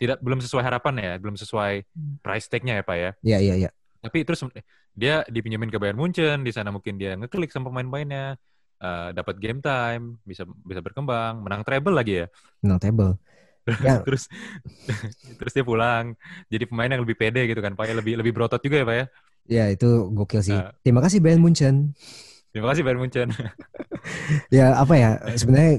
tidak 0.00 0.18
belum 0.24 0.40
sesuai 0.42 0.64
harapan 0.64 0.94
ya, 1.00 1.12
belum 1.22 1.36
sesuai 1.38 1.72
Hmm. 1.94 2.16
price 2.24 2.46
tag-nya 2.50 2.80
ya, 2.80 2.84
Pak 2.84 2.96
ya. 2.98 3.10
ya 3.22 3.38
ya 3.40 3.54
ya 3.56 3.70
Tapi 4.04 4.18
terus 4.26 4.44
dia 4.94 5.24
dipinjemin 5.26 5.70
ke 5.72 5.78
Bayern 5.80 5.98
Munchen, 5.98 6.44
di 6.46 6.52
sana 6.54 6.70
mungkin 6.70 6.98
dia 7.00 7.16
ngeklik 7.18 7.50
sama 7.50 7.72
pemain-pemainnya, 7.72 8.36
uh, 8.84 9.08
dapat 9.16 9.34
game 9.40 9.58
time, 9.64 10.18
bisa 10.28 10.44
bisa 10.62 10.80
berkembang, 10.84 11.40
menang 11.42 11.62
treble 11.66 11.94
lagi 11.96 12.24
ya. 12.24 12.26
menang 12.62 12.80
table 12.80 13.12
Ya. 13.80 14.04
terus 14.04 14.28
terus 15.40 15.52
dia 15.56 15.64
pulang 15.64 16.12
jadi 16.52 16.68
pemain 16.68 16.90
yang 16.92 17.00
lebih 17.02 17.16
pede 17.16 17.48
gitu 17.48 17.60
kan, 17.64 17.72
Pak 17.72 17.84
ya, 17.90 17.94
lebih 17.96 18.14
lebih 18.20 18.32
berotot 18.36 18.60
juga 18.60 18.76
ya, 18.82 18.86
Pak 18.86 18.96
ya. 18.96 19.06
ya 19.48 19.64
itu 19.72 19.88
gokil 20.12 20.40
sih 20.44 20.56
Nah. 20.56 20.72
terima 20.84 21.00
kasih 21.04 21.20
Bayern 21.24 21.40
Munchen 21.44 21.92
Terima 22.54 22.70
kasih 22.70 22.86
Bayern 22.86 23.02
Munchen. 23.02 23.28
ya 24.54 24.78
apa 24.78 24.94
ya 24.94 25.18
sebenarnya 25.34 25.74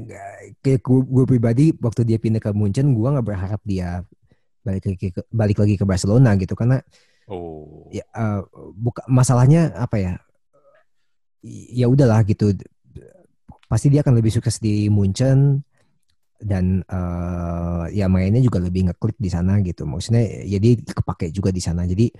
kayak 0.60 0.84
gue, 0.84 1.00
gue 1.08 1.24
pribadi 1.24 1.66
waktu 1.80 2.04
dia 2.04 2.20
pindah 2.20 2.44
ke 2.44 2.52
Munchen 2.52 2.92
gue 2.92 3.08
nggak 3.08 3.24
berharap 3.24 3.62
dia 3.64 4.04
balik 4.66 4.84
lagi 4.84 5.08
ke 5.14 5.22
balik 5.32 5.58
lagi 5.62 5.76
ke 5.80 5.86
Barcelona 5.88 6.36
gitu 6.36 6.52
karena 6.54 6.84
Oh. 7.26 7.90
ya 7.90 8.06
eh, 8.06 8.42
buka 8.78 9.02
masalahnya 9.10 9.74
apa 9.74 9.98
ya 9.98 10.14
ya 11.74 11.90
udahlah 11.90 12.22
gitu 12.22 12.54
pasti 13.66 13.90
dia 13.90 14.06
akan 14.06 14.22
lebih 14.22 14.30
sukses 14.30 14.62
di 14.62 14.94
Munchen 14.94 15.66
dan 16.38 16.86
eh, 16.86 17.86
ya 17.98 18.06
mainnya 18.06 18.46
juga 18.46 18.62
lebih 18.62 18.94
ngeklik 18.94 19.18
di 19.18 19.30
sana 19.34 19.58
gitu 19.66 19.90
maksudnya 19.90 20.22
ya 20.46 20.62
dia 20.62 20.78
kepake 20.78 21.34
juga 21.34 21.50
di 21.50 21.62
sana 21.66 21.90
jadi 21.90 22.14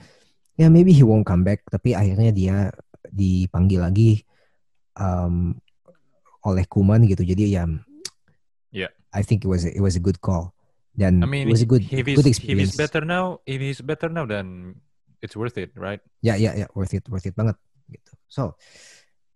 ya 0.58 0.74
maybe 0.74 0.90
he 0.90 1.06
won't 1.06 1.22
come 1.22 1.46
back 1.46 1.62
tapi 1.70 1.94
akhirnya 1.94 2.34
dia 2.34 2.74
dipanggil 3.06 3.86
lagi 3.86 4.26
um, 5.00 5.56
oleh 6.46 6.66
Kuman 6.68 7.04
gitu 7.08 7.24
jadi 7.24 7.62
ya 7.62 7.66
Yeah. 8.76 8.92
I 9.16 9.24
think 9.24 9.48
it 9.48 9.50
was 9.50 9.64
a, 9.64 9.72
it 9.72 9.80
was 9.80 9.96
a 9.96 10.04
good 10.04 10.20
call 10.20 10.52
dan 11.00 11.24
I 11.24 11.28
mean, 11.32 11.48
it 11.48 11.56
was 11.56 11.64
a 11.64 11.70
good 11.70 11.88
if 11.88 12.04
good 12.04 12.28
if 12.28 12.36
experience 12.36 12.76
he's 12.76 12.80
better 12.80 13.08
now, 13.08 13.40
if 13.48 13.64
he's 13.64 13.80
better 13.80 14.12
now, 14.12 14.28
then 14.28 14.76
it's 15.24 15.32
worth 15.40 15.56
it, 15.56 15.72
right? 15.80 16.04
Ya, 16.20 16.36
ya, 16.36 16.52
ya, 16.52 16.68
worth 16.76 16.92
it, 16.92 17.08
worth 17.08 17.24
it 17.24 17.40
banget 17.40 17.56
gitu. 17.88 18.12
So, 18.28 18.60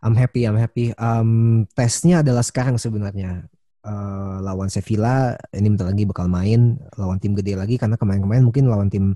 I'm 0.04 0.20
happy, 0.20 0.44
I'm 0.44 0.60
happy. 0.60 0.92
Um, 1.00 1.64
tesnya 1.72 2.20
adalah 2.20 2.44
sekarang 2.44 2.76
sebenarnya 2.76 3.48
Eh, 3.80 4.38
lawan 4.44 4.68
Sevilla. 4.68 5.40
Ini 5.56 5.68
bentar 5.72 5.88
lagi 5.88 6.04
bakal 6.04 6.28
main 6.28 6.76
lawan 7.00 7.16
tim 7.16 7.32
gede 7.32 7.56
lagi 7.56 7.80
karena 7.80 7.96
kemarin-kemarin 7.96 8.44
mungkin 8.44 8.68
lawan 8.68 8.92
tim 8.92 9.16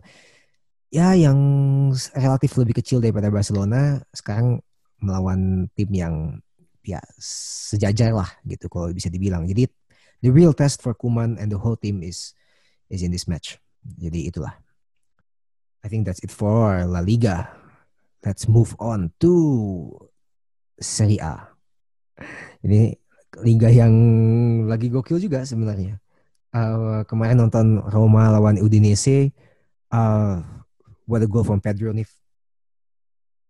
ya 0.87 1.11
yang 1.19 1.35
relatif 2.15 2.55
lebih 2.55 2.79
kecil 2.79 3.03
daripada 3.03 3.27
Barcelona. 3.27 3.99
Sekarang 4.15 4.63
melawan 5.03 5.67
tim 5.75 5.91
yang 5.91 6.15
ya 6.83 6.99
sejajar 7.19 8.15
lah 8.15 8.27
gitu 8.47 8.71
kalau 8.71 8.91
bisa 8.95 9.11
dibilang. 9.11 9.43
Jadi 9.43 9.67
the 10.23 10.31
real 10.31 10.55
test 10.55 10.79
for 10.79 10.95
Kuman 10.95 11.35
and 11.35 11.51
the 11.51 11.59
whole 11.59 11.75
team 11.75 11.99
is 11.99 12.31
is 12.87 13.03
in 13.03 13.11
this 13.11 13.27
match. 13.27 13.59
Jadi 13.83 14.31
itulah. 14.31 14.55
I 15.83 15.91
think 15.91 16.07
that's 16.07 16.23
it 16.23 16.31
for 16.31 16.79
La 16.87 17.03
Liga. 17.03 17.51
Let's 18.23 18.47
move 18.47 18.71
on 18.79 19.11
to 19.19 19.91
Serie 20.79 21.19
A. 21.19 21.51
Ini 22.63 22.95
liga 23.43 23.67
yang 23.67 23.93
lagi 24.71 24.87
gokil 24.87 25.19
juga 25.19 25.43
sebenarnya. 25.43 25.99
Uh, 26.55 27.03
kemarin 27.03 27.43
nonton 27.43 27.83
Roma 27.83 28.31
lawan 28.31 28.61
Udinese. 28.63 29.35
Uh, 29.91 30.39
what 31.03 31.19
a 31.19 31.27
goal 31.27 31.43
from 31.43 31.59
Pedro 31.59 31.91
nih. 31.91 32.07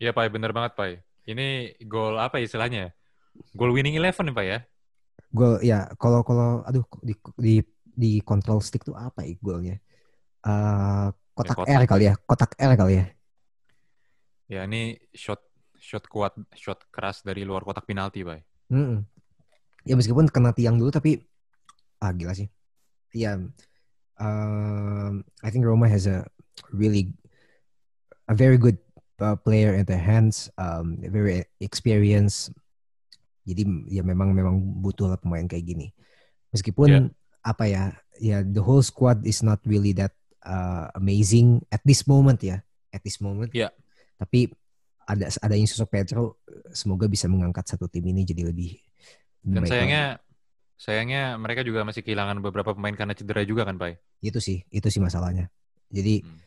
Iya, 0.01 0.09
Pak, 0.09 0.33
bener 0.33 0.49
banget, 0.49 0.73
Pak. 0.73 1.12
Ini 1.23 1.79
gol 1.87 2.19
apa 2.19 2.43
istilahnya? 2.43 2.91
Gol 3.55 3.71
winning 3.71 3.95
eleven 3.95 4.27
nih, 4.27 4.35
Pak 4.35 4.45
ya? 4.45 4.59
Gol 5.33 5.63
ya 5.63 5.89
kalau 5.97 6.21
kalau 6.21 6.61
aduh 6.67 6.85
di, 7.01 7.15
di 7.39 7.55
di 7.93 8.11
control 8.21 8.59
stick 8.59 8.83
tuh 8.83 8.93
apa 8.93 9.23
ya 9.23 9.33
golnya? 9.39 9.75
Uh, 10.43 11.15
kotak, 11.31 11.63
kotak. 11.63 11.71
R 11.71 11.83
kali 11.87 12.03
ya, 12.11 12.13
kotak 12.27 12.51
R 12.59 12.73
kali 12.75 12.93
ya. 12.99 13.05
Ya 14.51 14.61
ini 14.67 14.99
shot 15.15 15.39
shot 15.79 16.03
kuat, 16.11 16.35
shot 16.51 16.83
keras 16.91 17.23
dari 17.23 17.47
luar 17.47 17.63
kotak 17.63 17.87
penalti, 17.87 18.27
Pak. 18.27 18.43
Mm-mm. 18.69 19.07
Ya 19.87 19.95
meskipun 19.95 20.27
kena 20.27 20.51
tiang 20.51 20.75
dulu 20.75 20.91
tapi 20.91 21.23
ah 22.03 22.11
gila 22.11 22.35
sih. 22.35 22.51
Ya, 23.15 23.39
um, 24.19 25.13
I 25.39 25.49
think 25.53 25.63
Roma 25.63 25.87
has 25.87 26.03
a 26.09 26.27
really 26.75 27.15
a 28.27 28.35
very 28.35 28.59
good 28.59 28.75
uh, 29.23 29.39
player 29.39 29.71
in 29.73 29.87
their 29.87 30.01
hands, 30.01 30.51
um, 30.59 30.99
very 30.99 31.47
experienced. 31.57 32.51
Jadi 33.43 33.63
ya 33.87 34.03
memang 34.03 34.35
memang 34.35 34.59
butuh 34.59 35.07
lah 35.07 35.19
pemain 35.19 35.47
kayak 35.47 35.63
gini. 35.63 35.87
Meskipun 36.51 36.87
Yeah. 36.87 37.07
apa 37.41 37.63
ya, 37.65 37.83
ya 38.19 38.37
the 38.43 38.59
whole 38.59 38.83
squad 38.83 39.23
is 39.23 39.39
not 39.39 39.63
really 39.63 39.91
that 39.91 40.11
uh, 40.43 40.91
amazing 40.93 41.63
at 41.67 41.79
this 41.83 42.03
moment 42.03 42.39
ya, 42.39 42.59
at 42.91 42.99
this 43.01 43.19
moment. 43.19 43.51
Yeah. 43.51 43.71
Tapi 44.19 44.51
ada 45.03 45.27
adanya 45.39 45.67
sosok 45.67 45.91
Pedro, 45.91 46.39
semoga 46.71 47.07
bisa 47.07 47.27
mengangkat 47.27 47.67
satu 47.67 47.91
tim 47.91 48.07
ini 48.07 48.23
jadi 48.23 48.47
lebih 48.47 48.79
Dan 49.43 49.67
sayangnya 49.67 50.15
lagi. 50.15 50.23
sayangnya 50.79 51.23
mereka 51.35 51.67
juga 51.67 51.83
masih 51.83 51.99
kehilangan 51.99 52.39
beberapa 52.39 52.71
pemain 52.71 52.95
karena 52.95 53.11
cedera 53.11 53.43
juga 53.43 53.67
kan, 53.67 53.75
Pak. 53.75 53.99
itu 54.23 54.39
sih, 54.39 54.63
itu 54.71 54.87
sih 54.87 55.03
masalahnya. 55.03 55.51
Jadi 55.91 56.23
Hmm. 56.23 56.39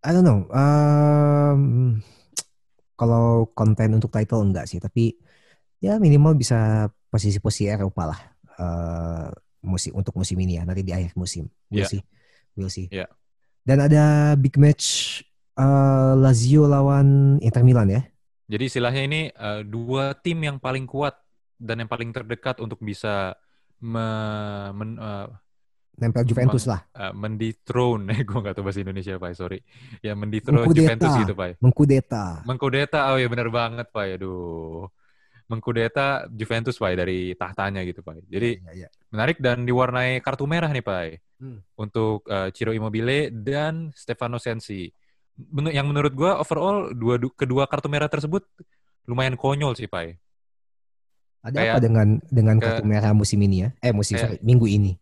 I 0.00 0.10
don't 0.16 0.24
know. 0.24 0.48
Um, 0.48 2.00
kalau 2.96 3.48
konten 3.52 3.96
untuk 3.96 4.12
title 4.12 4.44
enggak 4.44 4.68
sih, 4.68 4.80
tapi 4.80 5.16
ya 5.80 5.96
minimal 6.00 6.36
bisa 6.36 6.88
posisi-posisi 7.12 7.68
Eropa 7.68 8.12
lah. 8.12 8.20
Uh, 8.60 9.28
musim 9.64 9.92
untuk 9.96 10.16
musim 10.16 10.36
ini 10.40 10.56
ya, 10.60 10.64
nanti 10.64 10.84
di 10.84 10.92
akhir 10.92 11.12
musim. 11.16 11.48
We'll 11.68 11.84
Yeah. 11.84 11.92
see. 11.92 12.02
We'll 12.56 12.72
see. 12.72 12.88
Yeah. 12.88 13.08
Dan 13.64 13.84
ada 13.84 14.34
big 14.40 14.56
match 14.56 15.20
uh, 15.60 16.16
Lazio 16.16 16.64
lawan 16.64 17.36
Inter 17.44 17.60
Milan 17.60 17.92
ya. 17.92 18.02
Jadi 18.50 18.66
istilahnya 18.66 19.02
ini 19.06 19.20
eh, 19.30 19.62
dua 19.62 20.16
tim 20.16 20.42
yang 20.42 20.58
paling 20.58 20.82
kuat 20.82 21.14
dan 21.60 21.84
yang 21.84 21.90
paling 21.92 22.10
terdekat 22.10 22.58
untuk 22.58 22.82
bisa 22.82 23.38
me- 23.78 24.72
men- 24.74 24.98
eh, 24.98 25.28
Nempel 26.00 26.24
Juventus 26.24 26.64
lah. 26.64 26.80
eh, 26.90 27.12
mendethrone, 27.12 28.04
gue 28.24 28.38
nggak 28.38 28.54
tahu 28.54 28.64
bahasa 28.64 28.80
Indonesia, 28.80 29.14
Pak, 29.14 29.30
sorry. 29.32 29.60
Ya 30.00 30.12
mendethrone 30.12 30.64
Mengkudeta. 30.64 30.80
Juventus 30.82 31.12
gitu, 31.18 31.32
Pak. 31.34 31.48
Mengkudeta. 31.58 32.24
Mengkudeta, 32.42 32.98
oh 33.06 33.16
ya 33.16 33.28
benar 33.28 33.48
banget, 33.48 33.86
Pak. 33.86 34.06
Aduh. 34.16 34.88
Mengkudeta 35.46 36.06
Juventus, 36.28 36.74
Pak, 36.74 36.94
dari 36.96 37.34
tahtanya 37.34 37.82
gitu, 37.82 38.00
Pak. 38.00 38.22
Jadi 38.24 38.62
Ya, 38.64 38.86
ya. 38.86 38.88
menarik 39.08 39.38
dan 39.38 39.62
diwarnai 39.62 40.18
kartu 40.18 40.46
merah 40.46 40.68
nih, 40.68 40.80
Pak. 40.80 41.02
Hmm. 41.36 41.58
Untuk 41.74 42.22
eh, 42.24 42.48
Ciro 42.50 42.70
Immobile 42.70 43.28
dan 43.30 43.90
Stefano 43.92 44.36
Sensi. 44.36 44.86
Men- 45.50 45.70
yang 45.70 45.84
menurut 45.84 46.12
gue 46.12 46.28
overall 46.28 46.92
dua 46.92 47.16
du- 47.16 47.32
kedua 47.32 47.64
kartu 47.64 47.88
merah 47.88 48.06
tersebut 48.06 48.44
lumayan 49.04 49.34
konyol 49.34 49.74
sih, 49.74 49.84
Pak. 49.84 50.14
Ada 51.40 51.56
Kayak- 51.56 51.72
apa 51.72 51.80
dengan 51.80 52.08
dengan 52.22 52.56
kartu 52.60 52.84
merah 52.84 53.10
musim 53.10 53.40
ini 53.40 53.64
ya? 53.64 53.68
Eh 53.80 53.90
musim 53.90 54.14
Kayak- 54.14 54.36
sorry, 54.36 54.44
minggu 54.44 54.68
ini. 54.68 54.99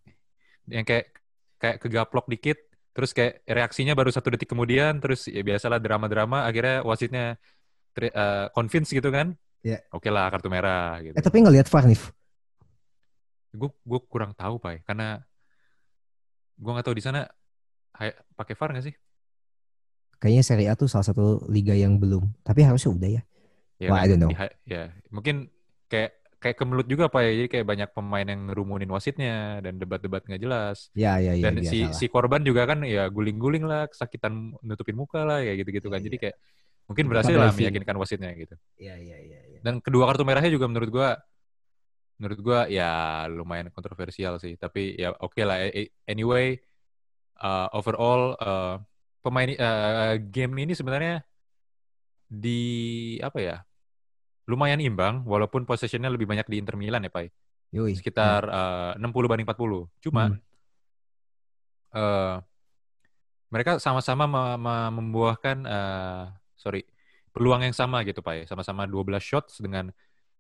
Yang 0.69 0.85
kayak 0.85 1.11
kayak 1.59 1.77
kegaplok 1.81 2.27
dikit 2.29 2.59
terus 2.93 3.11
kayak 3.11 3.43
reaksinya 3.45 3.95
baru 3.95 4.11
satu 4.11 4.31
detik 4.31 4.51
kemudian 4.51 4.99
terus 4.99 5.27
ya 5.27 5.41
biasalah 5.41 5.79
drama-drama 5.79 6.45
akhirnya 6.45 6.83
wasitnya 6.83 7.25
tri- 7.93 8.13
eh, 8.13 8.47
convince 8.53 8.91
gitu 8.91 9.09
kan 9.09 9.35
Iya. 9.59 9.83
oke 9.91 10.07
lah 10.07 10.31
kartu 10.31 10.47
merah 10.47 11.03
gitu 11.03 11.15
Eh 11.15 11.23
tapi 11.23 11.43
nggak 11.43 11.55
lihat 11.59 11.69
VAR 11.69 11.85
nih. 11.87 11.99
gue 13.49 13.71
gue 13.75 14.01
kurang 14.07 14.37
tahu 14.37 14.61
pak 14.61 14.85
karena 14.85 15.19
gue 16.55 16.71
nggak 16.71 16.87
tahu 16.87 16.95
di 16.95 17.03
sana 17.03 17.27
pakai 18.35 18.55
VAR 18.55 18.71
nggak 18.77 18.87
sih 18.87 18.97
Kayaknya 20.19 20.43
Serie 20.43 20.67
A 20.67 20.75
tuh 20.75 20.91
salah 20.91 21.07
satu 21.07 21.47
liga 21.47 21.79
yang 21.79 21.95
belum. 21.95 22.27
Tapi 22.43 22.67
harusnya 22.67 22.91
udah 22.91 23.07
ya. 23.07 23.23
ya, 23.79 23.87
Wah, 23.87 24.03
I 24.03 24.11
don't 24.11 24.19
know. 24.19 24.35
ya 24.67 24.91
mungkin 25.15 25.47
kayak 25.87 26.11
kayak 26.39 26.57
kemelut 26.57 26.87
juga 26.87 27.11
pak 27.11 27.21
ya 27.21 27.33
jadi 27.35 27.49
kayak 27.51 27.67
banyak 27.67 27.89
pemain 27.91 28.23
yang 28.23 28.41
ngerumunin 28.47 28.87
wasitnya 28.89 29.59
dan 29.59 29.75
debat-debat 29.77 30.23
nggak 30.23 30.39
jelas 30.39 30.89
Ya 30.95 31.19
ya 31.19 31.35
ya 31.35 31.43
dan 31.45 31.59
biasa 31.59 31.71
si 31.71 31.79
lah. 31.83 31.93
si 31.93 32.05
korban 32.07 32.43
juga 32.43 32.63
kan 32.65 32.87
ya 32.87 33.11
guling-guling 33.11 33.67
lah 33.67 33.91
kesakitan 33.91 34.55
nutupin 34.63 34.95
muka 34.95 35.27
lah 35.27 35.43
ya 35.43 35.59
gitu-gitu 35.59 35.91
Iya, 35.91 35.95
kan 35.95 36.01
jadi 36.01 36.17
iya. 36.17 36.23
kayak 36.23 36.37
mungkin 36.89 37.05
Bukan 37.05 37.13
berhasil 37.13 37.35
lah 37.35 37.51
review. 37.51 37.61
meyakinkan 37.67 37.97
wasitnya 37.99 38.31
gitu 38.33 38.55
Ya 38.79 38.95
ya 38.95 39.19
ya 39.19 39.41
ya. 39.51 39.59
dan 39.61 39.83
kedua 39.83 40.07
kartu 40.07 40.23
merahnya 40.23 40.49
juga 40.49 40.71
menurut 40.71 40.89
gua 40.89 41.09
menurut 42.17 42.39
gua 42.39 42.61
ya 42.67 42.91
lumayan 43.27 43.71
kontroversial 43.71 44.39
sih 44.39 44.55
tapi 44.55 44.95
ya 44.95 45.15
oke 45.19 45.39
lah 45.43 45.59
A- 45.59 45.75
a- 45.75 45.93
anyway 46.07 46.59
uh, 47.39 47.67
overall 47.71 48.39
uh, 48.39 48.79
pemain 49.21 49.51
uh, 49.55 50.15
game 50.19 50.55
ini 50.63 50.73
sebenarnya 50.73 51.23
di 52.29 52.61
apa 53.19 53.39
ya 53.41 53.57
lumayan 54.49 54.81
imbang 54.81 55.23
walaupun 55.23 55.63
possessionnya 55.63 56.09
lebih 56.09 56.25
banyak 56.25 56.49
di 56.49 56.57
Inter 56.57 56.75
Milan 56.75 57.05
ya 57.05 57.13
Pak 57.13 57.29
Yoi. 57.69 57.93
sekitar 57.93 58.49
uh, 58.49 58.93
60 58.97 59.05
banding 59.29 59.45
40 59.45 59.85
cuma 60.01 60.33
Hmm. 60.33 60.41
uh, 61.93 62.37
mereka 63.49 63.77
sama-sama 63.79 64.25
me- 64.25 64.59
me- 64.59 64.93
membuahkan 64.95 65.57
uh, 65.65 66.25
sorry 66.55 66.85
peluang 67.29 67.63
yang 67.63 67.73
sama 67.73 68.03
gitu 68.03 68.19
pak 68.19 68.35
ya 68.35 68.45
sama-sama 68.47 68.85
12 68.85 69.21
shots 69.21 69.61
dengan 69.61 69.93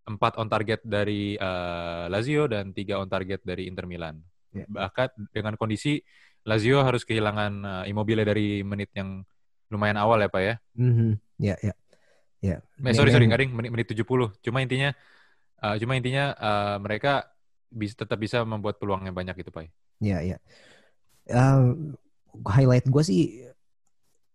4 0.05 0.17
on 0.35 0.49
target 0.49 0.81
dari 0.83 1.37
uh, 1.37 2.09
Lazio 2.09 2.49
dan 2.49 2.73
3 2.73 2.97
on 2.97 3.09
target 3.09 3.45
dari 3.45 3.69
Inter 3.69 3.85
Milan 3.85 4.19
Ya. 4.49 4.65
bahkan 4.65 5.13
dengan 5.29 5.53
kondisi 5.55 6.01
Lazio 6.43 6.81
harus 6.81 7.05
kehilangan 7.05 7.53
uh, 7.61 7.85
Immobile 7.85 8.25
dari 8.25 8.65
menit 8.65 8.89
yang 8.97 9.21
lumayan 9.69 10.01
awal 10.01 10.17
ya 10.19 10.33
pak 10.33 10.41
ya 10.43 10.55
Mhm. 10.73 11.11
Ya 11.37 11.55
ya. 11.61 11.77
Ya. 12.39 12.63
Eh, 12.63 12.95
sorry 12.95 13.11
sorry 13.11 13.27
garing 13.27 13.51
menit 13.51 13.71
menit 13.75 13.87
70 13.91 14.31
cuma 14.45 14.63
intinya 14.63 14.95
uh, 15.63 15.75
cuma 15.79 15.99
intinya 15.99 16.35
uh, 16.39 16.77
mereka 16.79 17.27
bisa 17.69 17.99
tetap 17.99 18.17
bisa 18.17 18.47
membuat 18.47 18.79
peluang 18.81 19.05
yang 19.05 19.17
banyak 19.17 19.35
gitu 19.43 19.51
pak 19.51 19.69
Ya 19.99 20.23
ya. 20.23 20.39
Um, 21.29 21.99
highlight 22.47 22.87
gue 22.87 23.03
sih 23.03 23.21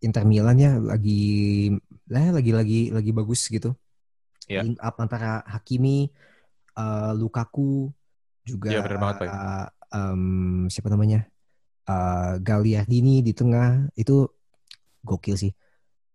Inter 0.04 0.28
Milan 0.28 0.60
ya 0.60 0.76
lagi 0.78 1.72
lah 2.12 2.36
lagi 2.36 2.52
lagi 2.52 2.80
lagi 2.92 3.12
bagus 3.16 3.48
gitu. 3.48 3.72
Ya. 4.52 4.60
Link 4.68 4.76
up 4.84 5.00
antara 5.00 5.40
Hakimi, 5.48 6.12
uh, 6.76 7.16
Lukaku, 7.16 7.88
juga 8.44 8.76
Iya, 8.76 8.80
benar 8.84 9.00
banget, 9.00 9.16
Pak. 9.24 9.28
um, 9.96 10.24
siapa 10.68 10.92
namanya 10.92 11.24
uh, 11.88 12.36
Gagliardini 12.44 13.24
di 13.24 13.32
tengah 13.32 13.88
itu 13.96 14.28
gokil 15.08 15.40
sih. 15.40 15.52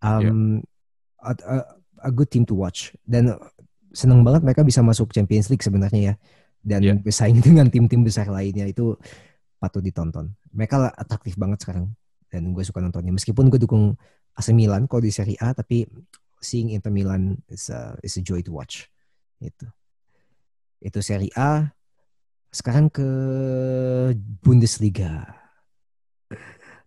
Um, 0.04 0.60
a, 1.24 1.32
a- 1.34 1.68
a 2.02 2.10
good 2.10 2.30
team 2.30 2.44
to 2.46 2.54
watch 2.54 2.92
dan 3.04 3.34
seneng 3.92 4.22
banget 4.22 4.44
mereka 4.44 4.62
bisa 4.62 4.84
masuk 4.84 5.10
Champions 5.10 5.48
League 5.48 5.64
sebenarnya 5.64 6.12
ya 6.12 6.14
dan 6.60 6.80
Iya. 6.82 6.94
bersaing 7.00 7.38
dengan 7.46 7.70
tim-tim 7.70 8.02
besar 8.02 8.28
lainnya 8.28 8.66
itu 8.68 8.94
patut 9.58 9.82
ditonton. 9.82 10.30
Mereka 10.54 10.94
atraktif 10.94 11.34
banget 11.34 11.62
sekarang 11.66 11.90
dan 12.30 12.52
gue 12.54 12.62
suka 12.62 12.78
nontonnya. 12.78 13.10
Meskipun 13.10 13.50
gue 13.50 13.58
dukung 13.58 13.98
AC 14.38 14.54
Milan 14.54 14.86
kalau 14.86 15.02
di 15.02 15.10
Serie 15.10 15.34
A, 15.42 15.50
tapi 15.50 15.82
seeing 16.38 16.70
Inter 16.70 16.94
Milan 16.94 17.34
is 17.50 17.66
a, 17.74 17.98
is 18.06 18.14
a 18.14 18.22
joy 18.22 18.38
to 18.44 18.54
watch. 18.54 18.86
Itu. 19.42 19.66
Itu 20.78 21.02
Serie 21.02 21.34
A. 21.34 21.74
Sekarang 22.54 22.86
ke 22.86 23.04
Bundesliga. 24.40 25.26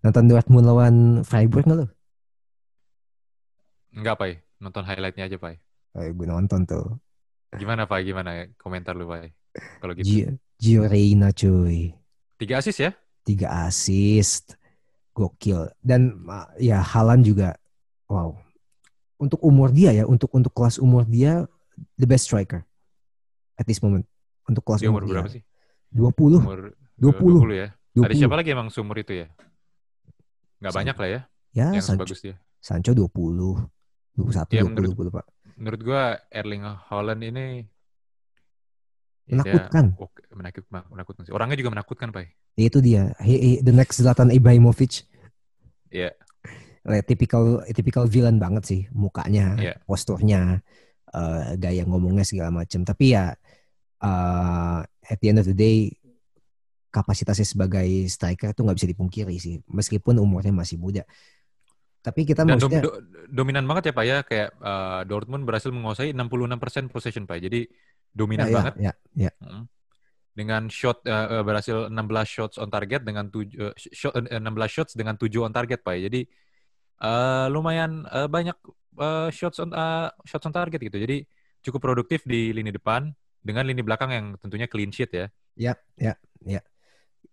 Nonton 0.01 0.31
Dortmund 0.31 0.65
lawan 0.65 0.95
Freiburg 1.27 1.67
nggak 1.67 1.79
lo? 1.83 1.87
Enggak, 3.91 4.15
Pak. 4.15 4.50
Nonton 4.61 4.85
highlightnya 4.85 5.25
aja, 5.25 5.37
Pak. 5.41 5.57
Oh, 5.97 6.05
gue 6.05 6.27
nonton 6.29 6.63
tuh. 6.63 6.85
Gimana, 7.57 7.89
Pak? 7.89 7.99
Gimana 8.05 8.45
komentar 8.55 8.93
lu, 8.93 9.09
Pak? 9.09 9.33
Kalau 9.81 9.91
gitu. 9.97 10.05
Gio, 10.07 10.27
Gio 10.61 10.81
Reyna 10.85 11.33
cuy. 11.33 11.91
Tiga 12.37 12.61
asis 12.61 12.77
ya? 12.77 12.93
Tiga 13.25 13.65
assist. 13.67 14.55
Gokil. 15.11 15.67
Dan 15.81 16.23
ya 16.55 16.79
Halan 16.79 17.25
juga. 17.25 17.57
Wow. 18.07 18.37
Untuk 19.19 19.41
umur 19.43 19.73
dia 19.73 19.91
ya. 19.91 20.05
Untuk 20.07 20.31
untuk 20.31 20.53
kelas 20.55 20.79
umur 20.79 21.03
dia. 21.03 21.43
The 21.97 22.07
best 22.07 22.29
striker. 22.29 22.63
At 23.57 23.65
this 23.67 23.81
moment. 23.83 24.05
Untuk 24.47 24.63
kelas 24.63 24.79
Dia 24.79 24.89
umur, 24.93 25.03
umur 25.03 25.19
berapa 25.19 25.29
dia. 25.29 25.41
sih? 25.41 25.43
20. 25.91 26.39
Umur 26.39 26.71
20. 26.95 27.49
20 27.49 27.57
ya. 27.57 27.69
20. 27.97 28.05
Ada 28.07 28.13
siapa 28.15 28.35
lagi 28.39 28.49
emang 28.55 28.69
seumur 28.71 28.95
itu 28.95 29.11
ya? 29.25 29.27
Nggak 30.63 30.71
San- 30.71 30.79
banyak 30.85 30.97
lah 31.01 31.09
ya 31.09 31.21
Ya, 31.51 31.67
yang 31.75 31.83
Sancho, 31.83 32.07
sebagus 32.07 32.19
dia. 32.23 32.35
Sancho 32.63 32.95
20. 32.95 33.11
21, 34.13 34.51
Ya, 34.51 34.61
20, 34.61 34.69
menurut- 34.69 34.95
20 34.95 35.11
Pak. 35.13 35.25
Menurut 35.55 35.81
gua 35.81 36.01
Erling 36.27 36.63
Haaland 36.63 37.21
ini 37.21 37.45
ya, 39.29 39.37
Menakutkan. 39.37 39.85
oke, 39.95 40.21
menakut, 40.33 40.63
menakutkan 40.67 41.23
sih. 41.23 41.33
Orangnya 41.33 41.55
juga 41.55 41.71
menakutkan, 41.71 42.09
Pak. 42.09 42.27
Ya, 42.57 42.65
itu 42.67 42.79
dia. 42.81 43.13
He, 43.21 43.35
he- 43.37 43.61
the 43.61 43.71
next 43.71 44.01
Zlatan 44.01 44.27
Ibrahimovic. 44.29 45.05
Iya. 45.87 46.11
Eh, 46.81 47.03
typical 47.05 47.61
typical 47.71 48.09
villain 48.09 48.41
banget 48.41 48.63
sih 48.65 48.81
mukanya, 48.89 49.53
Iya. 49.55 49.73
posturnya, 49.85 50.65
eh, 51.07 51.43
gaya 51.55 51.83
ngomongnya 51.85 52.25
segala 52.25 52.49
macam. 52.51 52.81
Tapi 52.81 53.13
ya 53.13 53.37
eh, 54.01 54.79
at 54.81 55.17
the 55.21 55.29
end 55.29 55.37
of 55.37 55.45
the 55.45 55.53
day 55.53 55.93
kapasitasnya 56.89 57.45
sebagai 57.45 57.85
striker 58.09 58.49
itu 58.49 58.61
nggak 58.65 58.75
bisa 58.75 58.89
dipungkiri 58.89 59.35
sih, 59.37 59.61
meskipun 59.69 60.17
umurnya 60.17 60.51
masih 60.51 60.75
muda. 60.75 61.05
Tapi 62.01 62.25
kita 62.25 62.41
Dan 62.41 62.57
maksudnya 62.57 62.81
dom- 62.81 62.97
do- 62.97 63.29
dominan 63.29 63.65
banget 63.69 63.89
ya 63.89 63.93
Pak 63.93 64.05
ya, 64.05 64.17
kayak 64.25 64.49
uh, 64.57 65.01
Dortmund 65.05 65.45
berhasil 65.45 65.69
menguasai 65.69 66.17
66% 66.17 66.89
possession 66.89 67.29
Pak. 67.29 67.37
Jadi 67.45 67.69
dominan 68.09 68.49
ya, 68.49 68.55
banget. 68.57 68.73
ya, 68.81 68.93
ya, 69.13 69.31
Mm. 69.37 69.65
Dengan 70.31 70.71
shot 70.71 71.03
uh, 71.05 71.43
berhasil 71.43 71.91
16 71.91 71.91
shots 72.23 72.55
on 72.55 72.71
target 72.71 73.03
dengan 73.03 73.27
tujuh 73.27 73.69
uh, 73.69 73.75
shot, 73.75 74.15
uh, 74.15 74.23
16 74.39 74.47
shots 74.71 74.91
dengan 74.95 75.19
7 75.19 75.27
on 75.43 75.53
target 75.53 75.83
Pak. 75.83 75.95
Jadi 76.01 76.23
uh, 77.03 77.51
lumayan 77.51 78.07
uh, 78.07 78.31
banyak 78.31 78.55
uh, 78.97 79.27
shots 79.29 79.59
on 79.59 79.75
uh, 79.75 80.07
shots 80.23 80.47
on 80.47 80.55
target 80.55 80.79
gitu. 80.81 80.97
Jadi 80.97 81.27
cukup 81.61 81.83
produktif 81.83 82.25
di 82.25 82.49
lini 82.55 82.71
depan 82.73 83.11
dengan 83.43 83.67
lini 83.67 83.83
belakang 83.85 84.09
yang 84.09 84.25
tentunya 84.41 84.65
clean 84.65 84.89
sheet 84.89 85.11
ya. 85.13 85.25
ya, 85.53 85.73
ya, 85.99 86.13
ya. 86.41 86.61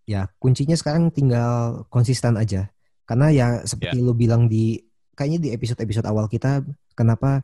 Ya, 0.09 0.33
kuncinya 0.41 0.73
sekarang 0.73 1.12
tinggal 1.12 1.85
konsisten 1.93 2.41
aja. 2.41 2.73
Karena 3.09 3.33
ya 3.33 3.47
seperti 3.65 4.05
lu 4.05 4.13
bilang 4.13 4.53
di 4.53 4.77
kayaknya 5.17 5.39
di 5.41 5.49
episode-episode 5.57 6.05
awal 6.05 6.29
kita 6.29 6.61
kenapa 6.93 7.41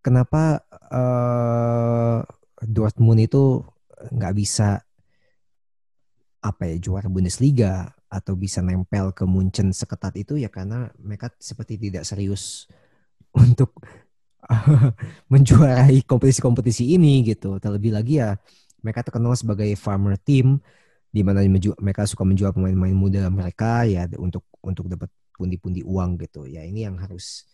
kenapa 0.00 0.64
eh, 0.88 2.18
Dortmund 2.64 3.20
itu 3.20 3.60
nggak 4.10 4.34
bisa 4.34 4.80
apa 6.42 6.62
ya 6.66 6.76
juara 6.80 7.06
Bundesliga 7.06 7.92
atau 8.10 8.34
bisa 8.34 8.58
nempel 8.64 9.14
ke 9.14 9.22
Munchen 9.22 9.70
seketat 9.70 10.18
itu 10.18 10.34
ya 10.40 10.50
karena 10.50 10.90
mereka 10.98 11.30
seperti 11.38 11.78
tidak 11.78 12.02
serius 12.02 12.66
untuk 13.44 13.76
menjuarai 15.32 16.02
kompetisi-kompetisi 16.02 16.98
ini 16.98 17.22
gitu. 17.22 17.62
Terlebih 17.62 17.94
lagi 17.94 18.18
ya 18.18 18.34
mereka 18.82 19.06
terkenal 19.06 19.38
sebagai 19.38 19.70
farmer 19.78 20.18
team 20.18 20.58
di 21.12 21.20
mana 21.20 21.44
mereka 21.84 22.08
suka 22.08 22.24
menjual 22.24 22.56
pemain-pemain 22.56 22.96
muda 22.96 23.28
mereka 23.28 23.84
ya 23.84 24.08
untuk 24.16 24.48
untuk 24.64 24.88
dapat 24.88 25.12
pundi-pundi 25.36 25.84
uang 25.84 26.16
gitu. 26.24 26.48
Ya 26.48 26.64
ini 26.64 26.88
yang 26.88 26.96
harus 26.96 27.44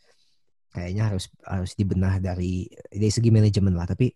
kayaknya 0.70 1.10
harus 1.10 1.26
harus 1.42 1.74
dibenah 1.74 2.22
dari 2.22 2.70
dari 2.86 3.10
segi 3.10 3.34
manajemen 3.34 3.74
lah. 3.74 3.90
Tapi 3.90 4.14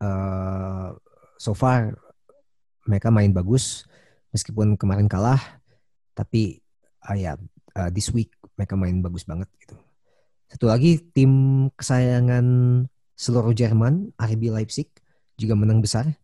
eh 0.00 0.88
so 1.36 1.52
far 1.52 1.92
mereka 2.88 3.12
main 3.12 3.36
bagus 3.36 3.84
meskipun 4.32 4.80
kemarin 4.80 5.12
kalah. 5.12 5.60
Tapi 6.16 6.56
ah 7.04 7.16
ya 7.20 7.36
eh, 7.76 7.90
this 7.92 8.08
week 8.16 8.32
mereka 8.56 8.80
main 8.80 9.04
bagus 9.04 9.28
banget 9.28 9.52
gitu. 9.60 9.76
Satu 10.48 10.72
lagi 10.72 11.04
tim 11.12 11.68
kesayangan 11.76 12.46
seluruh 13.12 13.52
Jerman, 13.52 14.16
RB 14.16 14.48
Leipzig 14.48 14.88
juga 15.36 15.52
menang 15.52 15.84
besar 15.84 16.16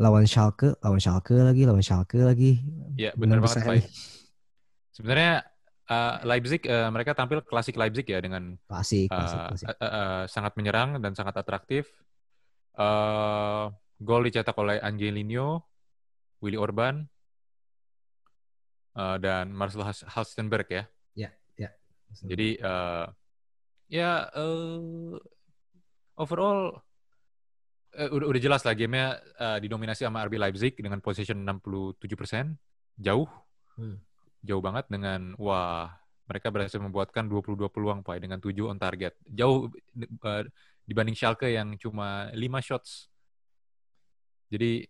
lawan 0.00 0.24
Schalke, 0.24 0.76
lawan 0.80 1.00
Schalke 1.00 1.36
lagi, 1.36 1.62
lawan 1.68 1.84
Schalke 1.84 2.20
lagi. 2.22 2.64
Ya 2.96 3.12
benar 3.16 3.40
banget 3.44 3.64
Pak. 3.64 3.84
Sebenarnya 4.92 5.44
uh, 5.88 6.14
Leipzig 6.24 6.64
uh, 6.68 6.88
mereka 6.92 7.16
tampil 7.16 7.40
klasik 7.44 7.76
Leipzig 7.76 8.08
ya 8.08 8.20
dengan 8.20 8.56
Klasik, 8.68 9.08
klasik, 9.08 9.38
uh, 9.38 9.48
klasik. 9.52 9.66
uh, 9.68 9.84
uh, 9.84 10.20
sangat 10.28 10.52
menyerang 10.56 11.00
dan 11.00 11.12
sangat 11.16 11.36
atraktif. 11.40 11.88
Uh, 12.72 13.68
gol 14.00 14.24
dicetak 14.24 14.56
oleh 14.56 14.80
Angelino, 14.80 15.68
Willy 16.40 16.56
Orban, 16.56 17.04
uh, 18.96 19.16
dan 19.20 19.52
Marcel 19.52 19.84
Halstenberg 19.84 20.68
ya. 20.68 20.84
Ya, 21.12 21.30
ya. 21.56 21.70
Jadi 22.24 22.56
uh, 22.64 23.06
ya 23.92 24.28
uh, 24.32 25.16
overall 26.16 26.80
uh, 27.98 28.10
udah 28.12 28.26
udah 28.32 28.40
jelas 28.40 28.62
lah 28.64 28.74
gamenya 28.76 29.20
uh, 29.38 29.58
didominasi 29.60 30.04
sama 30.04 30.24
RB 30.26 30.36
Leipzig 30.40 30.76
dengan 30.78 31.00
position 31.00 31.40
67%, 31.44 32.56
jauh, 33.00 33.28
Hmm. 33.72 33.96
jauh 34.44 34.60
banget 34.60 34.84
dengan 34.92 35.32
wah 35.40 35.88
mereka 36.28 36.52
berhasil 36.52 36.76
membuatkan 36.76 37.24
22 37.24 37.72
peluang 37.72 38.04
Pak 38.04 38.20
dengan 38.20 38.36
7 38.36 38.68
on 38.68 38.76
target. 38.76 39.16
Jauh 39.24 39.72
uh, 40.24 40.42
dibanding 40.84 41.16
Schalke 41.16 41.48
yang 41.48 41.76
cuma 41.80 42.28
5 42.36 42.36
shots. 42.60 43.08
Jadi 44.52 44.84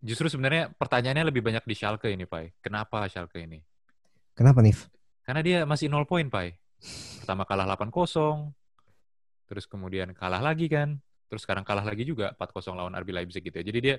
justru 0.00 0.32
sebenarnya 0.32 0.72
pertanyaannya 0.72 1.28
lebih 1.28 1.44
banyak 1.44 1.64
di 1.68 1.74
Schalke 1.76 2.08
ini 2.08 2.24
Pak. 2.24 2.64
Kenapa 2.64 3.04
Schalke 3.12 3.44
ini? 3.44 3.60
Kenapa 4.32 4.64
Nif? 4.64 4.88
Karena 5.20 5.44
dia 5.44 5.58
masih 5.68 5.92
0 5.92 6.08
poin, 6.08 6.26
Pak. 6.26 6.56
Pertama 7.22 7.44
kalah 7.44 7.68
8-0, 7.76 8.50
terus 9.44 9.68
kemudian 9.68 10.16
kalah 10.16 10.40
lagi 10.40 10.66
kan, 10.72 10.96
terus 11.30 11.46
sekarang 11.46 11.62
kalah 11.62 11.86
lagi 11.86 12.02
juga 12.02 12.34
4-0 12.34 12.74
lawan 12.74 12.92
RB 12.92 13.14
Leipzig 13.14 13.40
gitu 13.40 13.54
ya. 13.54 13.64
Jadi 13.64 13.78
dia 13.78 13.94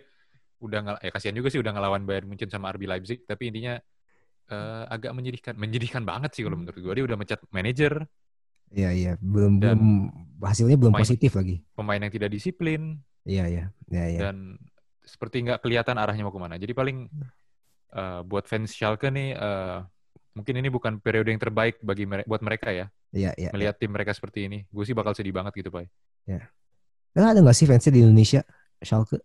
udah 0.60 0.80
ngel- 0.84 1.02
ya 1.02 1.10
kasihan 1.10 1.34
juga 1.34 1.48
sih 1.48 1.58
udah 1.58 1.72
ngelawan 1.72 2.04
Bayern 2.04 2.28
Munchen 2.28 2.52
sama 2.52 2.70
RB 2.70 2.84
Leipzig, 2.86 3.24
tapi 3.24 3.48
intinya 3.48 3.80
eh, 4.52 4.84
agak 4.92 5.16
menyedihkan, 5.16 5.56
menyedihkan 5.56 6.04
banget 6.04 6.36
sih 6.36 6.44
kalau 6.44 6.60
menurut 6.60 6.76
gue. 6.76 6.92
Dia 6.92 7.06
udah 7.08 7.18
mencat 7.18 7.40
manajer, 7.50 8.04
Iya, 8.72 8.92
iya. 8.92 9.14
Belum, 9.20 9.60
Dan 9.60 9.76
belum 9.80 9.92
hasilnya 10.44 10.76
belum 10.76 10.92
pemain- 10.96 11.04
positif 11.04 11.32
lagi. 11.36 11.60
pemain 11.72 12.00
yang 12.00 12.12
tidak 12.12 12.32
disiplin, 12.32 13.00
Iya, 13.24 13.44
iya. 13.48 13.66
Iya, 13.88 14.06
iya. 14.08 14.20
dan 14.28 14.56
seperti 15.04 15.44
nggak 15.44 15.60
kelihatan 15.60 15.96
arahnya 15.96 16.24
mau 16.24 16.32
ke 16.32 16.40
mana. 16.40 16.56
Jadi 16.56 16.72
paling 16.72 17.08
eh, 17.92 18.22
buat 18.24 18.48
fans 18.48 18.72
Schalke 18.72 19.08
nih, 19.08 19.36
eh, 19.36 19.78
mungkin 20.32 20.56
ini 20.56 20.68
bukan 20.68 21.04
periode 21.04 21.28
yang 21.28 21.40
terbaik 21.40 21.84
bagi 21.84 22.08
mere- 22.08 22.24
buat 22.24 22.40
mereka 22.40 22.72
ya, 22.72 22.88
Iya, 23.12 23.36
iya. 23.36 23.52
melihat 23.52 23.76
tim 23.76 23.92
mereka 23.92 24.12
seperti 24.12 24.48
ini. 24.48 24.64
Gue 24.68 24.84
sih 24.84 24.96
bakal 24.96 25.12
sedih 25.12 25.32
banget 25.32 25.52
gitu, 25.56 25.68
Pak. 25.68 25.88
Nah, 27.12 27.36
ada 27.36 27.40
nggak 27.44 27.58
sih 27.58 27.68
fansnya 27.68 27.92
di 27.92 28.02
Indonesia? 28.04 28.42
Schalke? 28.80 29.20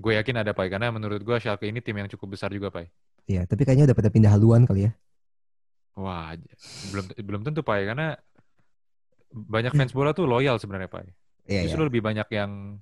Gue 0.00 0.16
yakin 0.18 0.40
ada 0.40 0.56
Pak, 0.56 0.66
karena 0.72 0.88
menurut 0.90 1.20
gue 1.20 1.36
Schalke 1.38 1.68
ini 1.68 1.84
tim 1.84 1.94
yang 1.94 2.08
cukup 2.08 2.34
besar 2.34 2.50
juga 2.50 2.72
Pak. 2.72 2.88
Iya, 3.28 3.44
tapi 3.48 3.64
kayaknya 3.64 3.92
udah 3.92 3.96
pada 3.96 4.10
pindah 4.12 4.32
haluan 4.32 4.64
kali 4.64 4.88
ya. 4.88 4.92
Wah, 5.94 6.34
belum 6.90 7.04
belum 7.22 7.40
tentu 7.46 7.62
Pak, 7.62 7.76
karena 7.94 8.18
banyak 9.30 9.72
fans 9.74 9.92
bola 9.94 10.10
tuh 10.14 10.26
loyal 10.26 10.58
sebenarnya 10.58 10.90
Pak. 10.90 11.02
Iya, 11.04 11.12
iya. 11.46 11.60
Justru 11.68 11.86
lebih 11.86 12.00
banyak 12.02 12.28
yang 12.34 12.80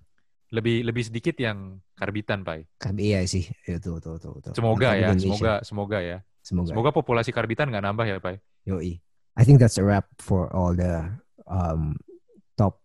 lebih 0.53 0.85
lebih 0.85 1.03
sedikit 1.09 1.37
yang 1.41 1.81
karbitan 1.97 2.45
Pak. 2.45 2.77
Karbi 2.77 3.13
iya 3.13 3.25
sih. 3.25 3.49
Iya, 3.65 3.81
Betul, 3.81 3.99
betul, 3.99 4.13
betul, 4.21 4.33
betul. 4.39 4.53
Semoga 4.53 4.89
ya, 4.93 5.13
Indonesia. 5.13 5.29
semoga 5.29 5.53
semoga 5.65 5.99
ya. 6.01 6.19
Semoga. 6.45 6.69
Semoga 6.75 6.91
populasi 6.93 7.31
karbitan 7.33 7.73
nggak 7.73 7.85
nambah 7.85 8.07
ya 8.07 8.17
Pak. 8.21 8.37
Yoi. 8.69 9.01
I 9.33 9.43
think 9.49 9.59
that's 9.59 9.81
a 9.81 9.85
wrap 9.85 10.05
for 10.21 10.53
all 10.53 10.77
the 10.77 11.09
um, 11.49 11.97
top 12.61 12.77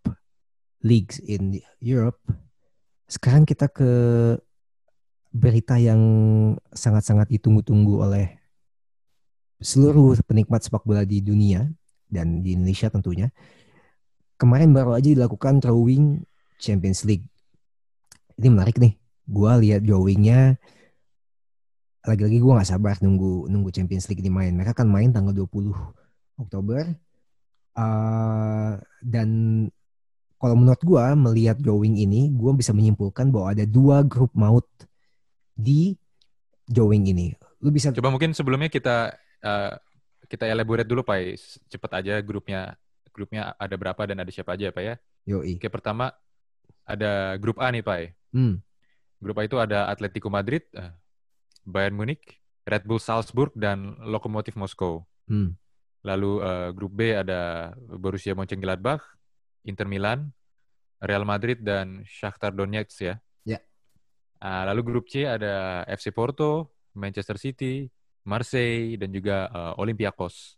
leagues 0.81 1.17
in 1.23 1.57
Europe. 1.81 2.19
Sekarang 3.07 3.47
kita 3.47 3.71
ke 3.71 3.91
berita 5.31 5.77
yang 5.77 6.01
sangat-sangat 6.73 7.29
ditunggu-tunggu 7.29 8.03
oleh 8.03 8.37
seluruh 9.61 10.17
penikmat 10.25 10.61
sepak 10.61 10.85
bola 10.85 11.01
di 11.05 11.21
dunia 11.21 11.65
dan 12.09 12.41
di 12.45 12.53
Indonesia 12.53 12.89
tentunya. 12.89 13.29
Kemarin 14.37 14.69
baru 14.69 14.93
aja 14.97 15.09
dilakukan 15.09 15.61
drawing 15.61 16.21
Champions 16.61 17.05
League. 17.05 17.25
Ini 18.37 18.53
menarik 18.53 18.77
nih. 18.77 18.93
Gua 19.27 19.57
lihat 19.57 19.83
drawingnya 19.83 20.55
lagi-lagi 22.07 22.39
gue 22.39 22.53
nggak 22.55 22.71
sabar 22.71 22.95
nunggu 23.03 23.51
nunggu 23.51 23.67
Champions 23.75 24.07
League 24.07 24.23
ini 24.23 24.31
main. 24.31 24.55
Mereka 24.55 24.71
kan 24.71 24.87
main 24.87 25.11
tanggal 25.11 25.35
20 25.35 25.75
Oktober. 26.39 26.87
Eh, 27.77 28.71
dan 29.05 29.29
kalau 30.37 30.53
menurut 30.53 30.81
gue 30.81 31.03
melihat 31.17 31.57
drawing 31.57 31.97
ini, 31.97 32.29
gue 32.29 32.51
bisa 32.53 32.71
menyimpulkan 32.73 33.33
bahwa 33.33 33.53
ada 33.57 33.65
dua 33.65 34.05
grup 34.05 34.29
maut 34.37 34.65
di 35.57 35.97
drawing 36.69 37.09
ini. 37.09 37.33
Lu 37.57 37.73
bisa 37.73 37.89
Coba 37.89 38.13
mungkin 38.13 38.37
sebelumnya 38.37 38.69
kita 38.69 39.17
eh, 39.41 39.73
kita 40.29 40.45
elaborate 40.45 40.85
dulu 40.85 41.01
Pak. 41.01 41.17
Cepet 41.73 41.91
aja 41.91 42.13
grupnya 42.21 42.77
grupnya 43.09 43.57
ada 43.57 43.73
berapa 43.73 43.97
dan 44.05 44.21
ada 44.21 44.29
siapa 44.29 44.53
aja 44.53 44.69
Pak 44.69 44.83
ya. 44.85 44.95
yoi. 45.25 45.57
Oke, 45.57 45.73
pertama 45.73 46.13
ada 46.85 47.33
grup 47.41 47.57
A 47.57 47.73
nih 47.73 47.81
Pak. 47.81 48.13
Hmm, 48.31 48.61
Grup 49.17 49.41
A 49.41 49.49
itu 49.49 49.57
ada 49.57 49.89
Atletico 49.89 50.29
Madrid, 50.29 50.61
eh, 50.77 50.93
Bayern 51.65 51.97
Munich, 51.97 52.37
Red 52.69 52.85
Bull 52.85 53.01
Salzburg, 53.01 53.49
dan 53.57 53.97
Lokomotiv 54.05 54.53
Moskow. 54.53 55.09
hmm, 55.25 55.57
Lalu 56.05 56.31
eh, 56.45 56.69
grup 56.77 56.93
B 56.93 57.17
ada 57.17 57.73
Borussia 57.97 58.37
Mönchengladbach, 58.37 59.01
Inter 59.63 59.89
Milan, 59.89 60.33
Real 61.01 61.25
Madrid, 61.25 61.61
dan 61.61 62.03
Shakhtar 62.05 62.53
Donetsk 62.53 63.01
ya. 63.01 63.15
Ya. 63.45 63.59
Ah, 64.37 64.67
lalu 64.69 64.93
grup 64.93 65.05
C 65.09 65.25
ada 65.25 65.85
FC 65.89 66.13
Porto, 66.13 66.73
Manchester 66.93 67.37
City, 67.41 67.89
Marseille, 68.27 68.97
dan 68.99 69.09
juga 69.13 69.47
eh, 69.49 69.73
Olympiakos. 69.81 70.57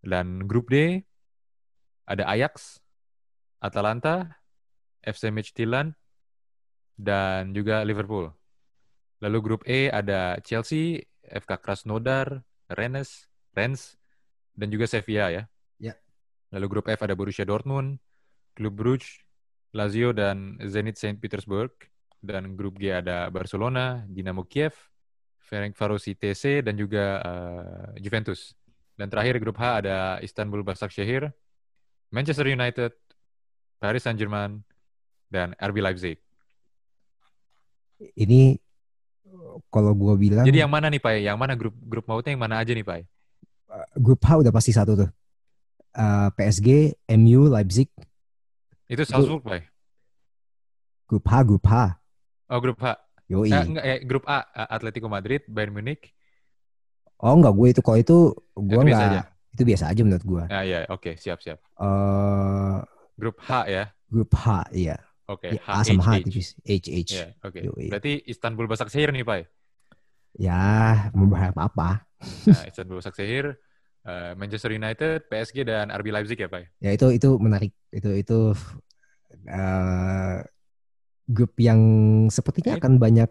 Dan 0.00 0.46
grup 0.48 0.70
D 0.70 1.04
ada 2.10 2.26
Ajax, 2.26 2.82
Atalanta, 3.62 4.42
FC 5.04 5.30
Midtjylland, 5.30 5.94
dan 6.98 7.54
juga 7.54 7.86
Liverpool. 7.86 8.28
Lalu 9.20 9.38
grup 9.44 9.62
E 9.68 9.92
ada 9.92 10.40
Chelsea, 10.42 11.04
FK 11.22 11.60
Krasnodar, 11.60 12.42
Rennes, 12.72 13.28
Rennes, 13.52 13.94
dan 14.56 14.68
juga 14.72 14.88
Sevilla 14.88 15.30
ya. 15.30 15.44
Lalu 16.50 16.66
grup 16.66 16.86
F 16.90 17.00
ada 17.06 17.14
Borussia 17.14 17.46
Dortmund, 17.46 17.98
Klub 18.58 18.74
Brugge, 18.74 19.22
Lazio, 19.70 20.10
dan 20.10 20.58
Zenit 20.66 20.98
Saint 20.98 21.18
Petersburg. 21.18 21.70
dan 22.20 22.52
grup 22.52 22.76
G 22.76 22.92
ada 22.92 23.32
Barcelona, 23.32 24.04
Dinamo 24.04 24.44
Kiev, 24.44 24.76
Ferencvaros 25.40 26.04
ITC 26.04 26.60
dan 26.60 26.76
juga 26.76 27.16
uh, 27.24 27.96
Juventus. 27.96 28.52
Dan 28.92 29.08
terakhir 29.08 29.40
grup 29.40 29.56
H 29.56 29.80
ada 29.80 30.20
Istanbul 30.20 30.60
Başakşehir, 30.60 31.32
Manchester 32.12 32.44
United, 32.44 32.92
Paris 33.80 34.04
Saint-Germain, 34.04 34.60
dan 35.32 35.56
RB 35.56 35.80
Leipzig. 35.80 36.20
Ini 38.20 38.60
kalau 39.72 39.96
gue 39.96 40.14
bilang 40.20 40.44
Jadi 40.44 40.60
yang 40.60 40.68
mana 40.68 40.92
nih 40.92 41.00
Pak? 41.00 41.12
Yang 41.24 41.38
mana 41.40 41.52
grup 41.56 41.74
grup 41.80 42.04
mautnya 42.04 42.36
yang 42.36 42.44
mana 42.44 42.60
aja 42.60 42.76
nih 42.76 42.84
Pak? 42.84 43.08
grup 43.96 44.20
H 44.20 44.28
udah 44.44 44.52
pasti 44.52 44.74
satu 44.74 44.92
tuh. 44.98 45.10
Uh, 45.90 46.30
PSG, 46.38 46.94
MU, 47.10 47.50
Leipzig. 47.50 47.90
Itu 48.90 49.02
Salzburg 49.06 49.42
Pak? 49.42 49.62
Grup 51.10 51.26
H, 51.26 51.32
grup 51.42 51.64
H. 51.66 51.74
Oh 52.50 52.58
grup 52.62 52.78
H. 52.82 52.98
Yoi. 53.30 53.50
Eh, 53.50 53.62
enggak, 53.62 53.84
eh, 53.86 53.98
grup 54.02 54.24
A, 54.26 54.42
Atletico 54.70 55.06
Madrid, 55.06 55.42
Bayern 55.46 55.74
Munich. 55.74 56.14
Oh 57.20 57.36
enggak, 57.36 57.52
gue 57.52 57.66
itu 57.70 57.80
kalau 57.84 57.98
itu 58.00 58.16
gue 58.56 58.74
Itu 58.74 58.86
biasa 58.86 59.04
enggak. 59.06 59.26
Itu 59.50 59.62
biasa 59.66 59.84
aja 59.90 60.00
menurut 60.06 60.24
gue. 60.24 60.44
Ah 60.50 60.64
ya, 60.66 60.78
oke, 60.90 61.14
siap 61.18 61.38
siap. 61.42 61.58
Eh 61.78 62.76
Grup 63.20 63.36
H 63.44 63.50
ya. 63.68 63.84
grup 64.10 64.30
H, 64.34 64.44
iya. 64.74 64.96
Oke, 65.30 65.54
Ya, 65.54 65.62
H, 65.62 65.68
A 65.70 65.80
sama 65.86 66.02
H 66.02 66.08
H, 66.10 66.10
H. 66.10 66.24
tipis. 66.26 66.48
H, 66.66 66.70
H. 66.90 67.10
Ya, 67.14 67.24
oke. 67.46 67.60
Yoi. 67.62 67.86
Berarti 67.86 68.12
Istanbul 68.26 68.66
Başakşehir 68.66 69.14
nih, 69.14 69.22
Pak. 69.22 69.46
Ya, 70.38 71.10
mau 71.14 71.26
berharap 71.30 71.58
apa? 71.60 71.88
Nah, 72.50 72.66
Istanbul 72.70 72.98
Başakşehir, 72.98 73.54
eh, 74.06 74.32
Manchester 74.36 74.70
United, 74.74 75.28
PSG 75.28 75.64
dan 75.66 75.90
RB 75.92 76.08
Leipzig 76.12 76.38
ya, 76.38 76.48
Pak. 76.48 76.70
Ya 76.80 76.90
itu 76.94 77.06
itu 77.12 77.28
menarik. 77.40 77.72
Itu 77.90 78.10
itu 78.14 78.38
eh 79.48 80.36
grup 81.30 81.54
yang 81.62 81.80
sepertinya 82.26 82.74
Ini- 82.74 82.80
akan 82.82 82.92
banyak 82.98 83.30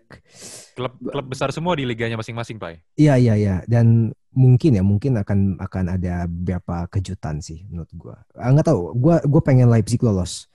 Klub 0.79 0.95
klub 1.03 1.27
besar 1.27 1.51
semua 1.51 1.75
di 1.75 1.83
liganya 1.83 2.15
masing-masing, 2.15 2.55
Pak. 2.55 2.79
Iya 2.95 3.19
iya 3.19 3.33
iya 3.35 3.55
dan 3.67 4.15
mungkin 4.31 4.77
ya 4.77 4.83
mungkin 4.85 5.19
akan 5.19 5.59
akan 5.59 5.85
ada 5.99 6.23
beberapa 6.29 6.87
kejutan 6.87 7.43
sih 7.43 7.67
menurut 7.67 7.91
gua. 7.99 8.15
Ah, 8.37 8.55
nggak 8.55 8.71
tahu, 8.71 8.95
gua 8.95 9.19
gua 9.27 9.41
pengen 9.43 9.67
Leipzig 9.67 9.99
lolos 9.99 10.47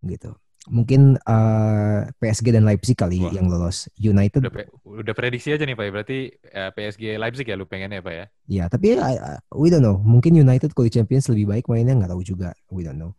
gitu. 0.00 0.32
Mungkin 0.68 1.16
eh, 1.16 2.00
PSG 2.20 2.52
dan 2.52 2.68
Leipzig 2.68 2.94
kali 2.94 3.24
Wah. 3.24 3.32
yang 3.32 3.48
lolos. 3.48 3.88
United 3.96 4.44
Udah, 4.44 4.68
udah 4.84 5.14
prediksi 5.16 5.50
aja 5.50 5.64
nih, 5.64 5.74
Pak. 5.74 5.86
Berarti 5.88 6.18
eh, 6.32 6.70
PSG 6.76 7.16
Leipzig 7.16 7.48
ya 7.48 7.56
lu 7.56 7.64
pengennya, 7.64 8.04
Pak 8.04 8.14
ya? 8.14 8.24
ya, 8.48 8.64
tapi 8.68 8.96
uh, 9.00 9.40
we 9.56 9.72
don't 9.72 9.82
know. 9.82 9.96
Mungkin 10.00 10.36
United 10.36 10.76
kalau 10.76 10.86
di 10.86 10.94
Champions 10.94 11.26
lebih 11.32 11.48
baik 11.48 11.64
mainnya 11.66 11.96
nggak 11.96 12.12
tahu 12.12 12.22
juga. 12.22 12.52
We 12.68 12.84
don't 12.84 13.00
know. 13.00 13.16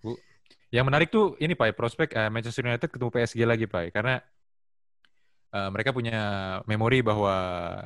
Yang 0.70 0.86
menarik 0.86 1.10
tuh 1.10 1.34
ini 1.41 1.58
Pak, 1.58 1.74
prospek 1.74 2.14
eh, 2.14 2.30
Manchester 2.30 2.62
United 2.62 2.89
ketemu 2.93 3.10
PSG 3.10 3.41
lagi 3.41 3.66
Pak, 3.66 3.89
karena 3.89 4.22
eh, 5.50 5.70
mereka 5.74 5.89
punya 5.89 6.20
memori 6.70 7.02
bahwa 7.02 7.34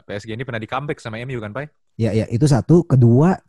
PSG 0.03 0.35
ini 0.35 0.43
pernah 0.43 0.59
di 0.59 0.67
comeback 0.67 0.99
sama 0.99 1.15
MU 1.23 1.39
kan 1.39 1.55
Pak? 1.55 1.71
Ya 1.95 2.11
ya 2.11 2.27
itu 2.27 2.43
satu, 2.43 2.83
kedua 2.83 3.39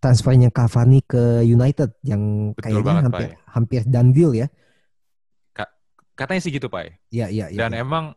transfernya 0.00 0.48
Cavani 0.52 1.04
ke 1.04 1.44
United 1.44 1.96
yang 2.04 2.52
Betul 2.56 2.62
kayaknya 2.62 2.84
banget, 2.84 3.02
hampir 3.04 3.28
Pak. 3.28 3.32
hampir 3.52 3.80
done 3.84 4.10
deal 4.16 4.32
ya. 4.32 4.48
Katanya 6.20 6.40
sih 6.44 6.52
gitu 6.52 6.68
Pak. 6.68 7.00
Iya 7.08 7.32
iya 7.32 7.46
iya. 7.48 7.58
Dan 7.64 7.72
iya. 7.72 7.80
emang 7.80 8.12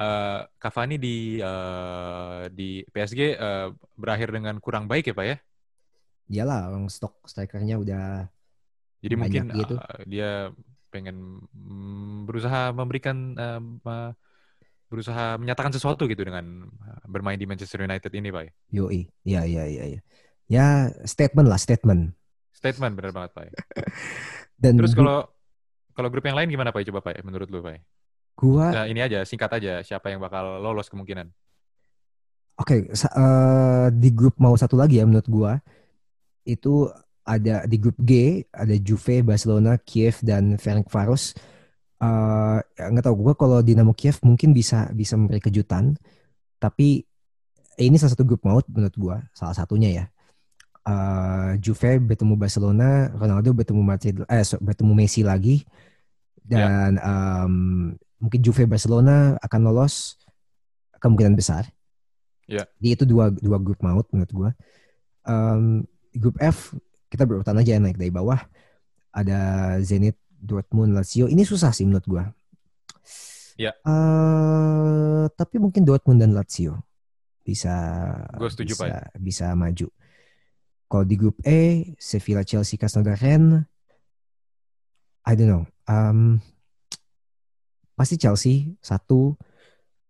eh, 0.00 0.40
Cavani 0.56 0.96
di 0.96 1.36
eh, 1.36 2.42
di 2.48 2.80
PSG 2.88 3.20
eh, 3.36 3.68
berakhir 4.00 4.32
dengan 4.32 4.56
kurang 4.56 4.88
baik 4.88 5.12
ya 5.12 5.14
Pak 5.14 5.26
ya? 5.28 5.36
Iyalah 6.32 6.72
orang 6.72 6.88
stok 6.88 7.28
strikernya 7.28 7.76
udah 7.76 8.24
Jadi 9.04 9.14
Banyak 9.18 9.20
mungkin 9.20 9.44
gitu. 9.52 9.74
eh, 9.76 10.02
dia 10.08 10.30
pengen 10.88 11.44
mm, 11.52 12.24
berusaha 12.24 12.72
memberikan 12.72 13.36
eh, 13.36 13.60
ma- 13.60 14.16
berusaha 14.88 15.40
menyatakan 15.40 15.72
sesuatu 15.72 16.04
gitu 16.04 16.20
dengan 16.20 16.68
bermain 17.08 17.40
di 17.40 17.48
Manchester 17.48 17.80
United 17.84 18.12
ini 18.12 18.28
Pak. 18.28 18.52
Yoi, 18.76 19.08
iya 19.24 19.44
iya 19.48 19.64
iya 19.64 19.84
iya. 19.88 20.00
Ya 20.52 20.66
statement 21.08 21.48
lah 21.48 21.56
statement. 21.56 22.12
Statement 22.52 22.92
bener 22.92 23.12
banget 23.16 23.32
Pak. 23.32 23.44
Dan 24.62 24.76
Terus 24.76 24.92
kalau 24.92 25.31
kalau 25.96 26.08
grup 26.12 26.24
yang 26.28 26.36
lain 26.38 26.48
gimana 26.54 26.70
Pak? 26.74 26.82
Coba 26.88 27.00
Pak, 27.06 27.14
menurut 27.26 27.48
lu 27.52 27.60
Pak? 27.66 27.78
gua 28.36 28.68
Nah, 28.72 28.84
ini 28.90 29.00
aja, 29.06 29.18
singkat 29.30 29.50
aja, 29.58 29.72
siapa 29.88 30.06
yang 30.12 30.20
bakal 30.24 30.44
lolos 30.64 30.88
kemungkinan? 30.92 31.28
oke 32.60 32.76
sa- 32.96 33.12
eh, 33.16 33.86
di 33.94 34.08
grup 34.12 34.34
mau 34.40 34.54
satu 34.56 34.76
lagi 34.78 35.00
ya 35.00 35.04
menurut 35.08 35.28
gua 35.28 35.52
itu 36.48 36.88
ada 37.24 37.64
di 37.70 37.76
grup 37.78 37.98
G 38.02 38.42
ada 38.50 38.74
Juve, 38.80 39.22
Barcelona, 39.22 39.78
Kiev 39.82 40.20
dan 40.26 40.58
Ferencvaros. 40.58 41.34
Eh 42.02 42.58
ya 42.78 42.84
nggak 42.92 43.04
tahu 43.08 43.16
gua 43.20 43.34
kalau 43.38 43.60
Dinamo 43.64 43.94
Kiev 43.96 44.18
mungkin 44.26 44.52
bisa 44.56 44.90
bisa 44.94 45.14
memberi 45.20 45.40
kejutan, 45.42 45.96
tapi 46.62 47.04
eh, 47.80 47.84
ini 47.88 47.96
salah 48.00 48.14
satu 48.16 48.24
grup 48.28 48.42
maut 48.46 48.66
menurut 48.70 48.96
gua 48.98 49.16
salah 49.36 49.56
satunya 49.56 49.90
ya. 49.92 50.04
Eh 50.82 51.50
Juve 51.62 52.02
bertemu 52.02 52.34
Barcelona, 52.34 53.06
Ronaldo 53.14 53.54
bertemu 53.54 53.82
Madrid, 53.86 54.14
eh 54.26 54.42
so- 54.42 54.58
bertemu 54.58 54.92
Messi 54.98 55.22
lagi 55.22 55.62
dan 56.42 56.98
em, 56.98 57.54
mungkin 58.18 58.40
Juve 58.42 58.66
Barcelona 58.66 59.38
akan 59.38 59.60
lolos 59.62 60.18
kemungkinan 60.98 61.38
besar. 61.38 61.70
Ya. 62.50 62.66
Jadi 62.82 62.88
itu 62.98 63.04
dua 63.06 63.30
dua 63.30 63.62
grup 63.62 63.78
maut 63.78 64.10
menurut 64.10 64.32
gua. 64.34 64.50
Em, 65.22 65.86
grup 66.18 66.34
F 66.42 66.74
kita 67.06 67.30
berurutan 67.30 67.54
aja 67.62 67.78
naik 67.78 67.94
dari 67.94 68.10
bawah. 68.10 68.42
Ada 69.14 69.78
Zenit, 69.86 70.18
Dortmund, 70.34 70.98
Lazio. 70.98 71.30
Ini 71.30 71.46
susah 71.46 71.70
sih 71.70 71.86
menurut 71.86 72.06
gua. 72.10 72.24
Ya. 73.54 73.76
Eh, 73.86 75.24
tapi 75.36 75.60
mungkin 75.62 75.86
Dortmund 75.86 76.18
dan 76.18 76.34
Lazio 76.34 76.82
bisa 77.46 77.70
Gua 78.34 78.50
setuju, 78.50 78.74
bisa, 78.74 78.86
Pak. 78.88 79.20
bisa 79.22 79.46
maju. 79.54 79.86
Kalau 80.92 81.08
di 81.08 81.16
grup 81.16 81.40
E, 81.40 81.96
Sevilla, 81.96 82.44
Chelsea, 82.44 82.76
Krasnodar, 82.76 83.16
I 85.24 85.32
don't 85.32 85.48
know. 85.48 85.64
Um, 85.88 86.44
pasti 87.96 88.20
Chelsea 88.20 88.76
satu. 88.84 89.32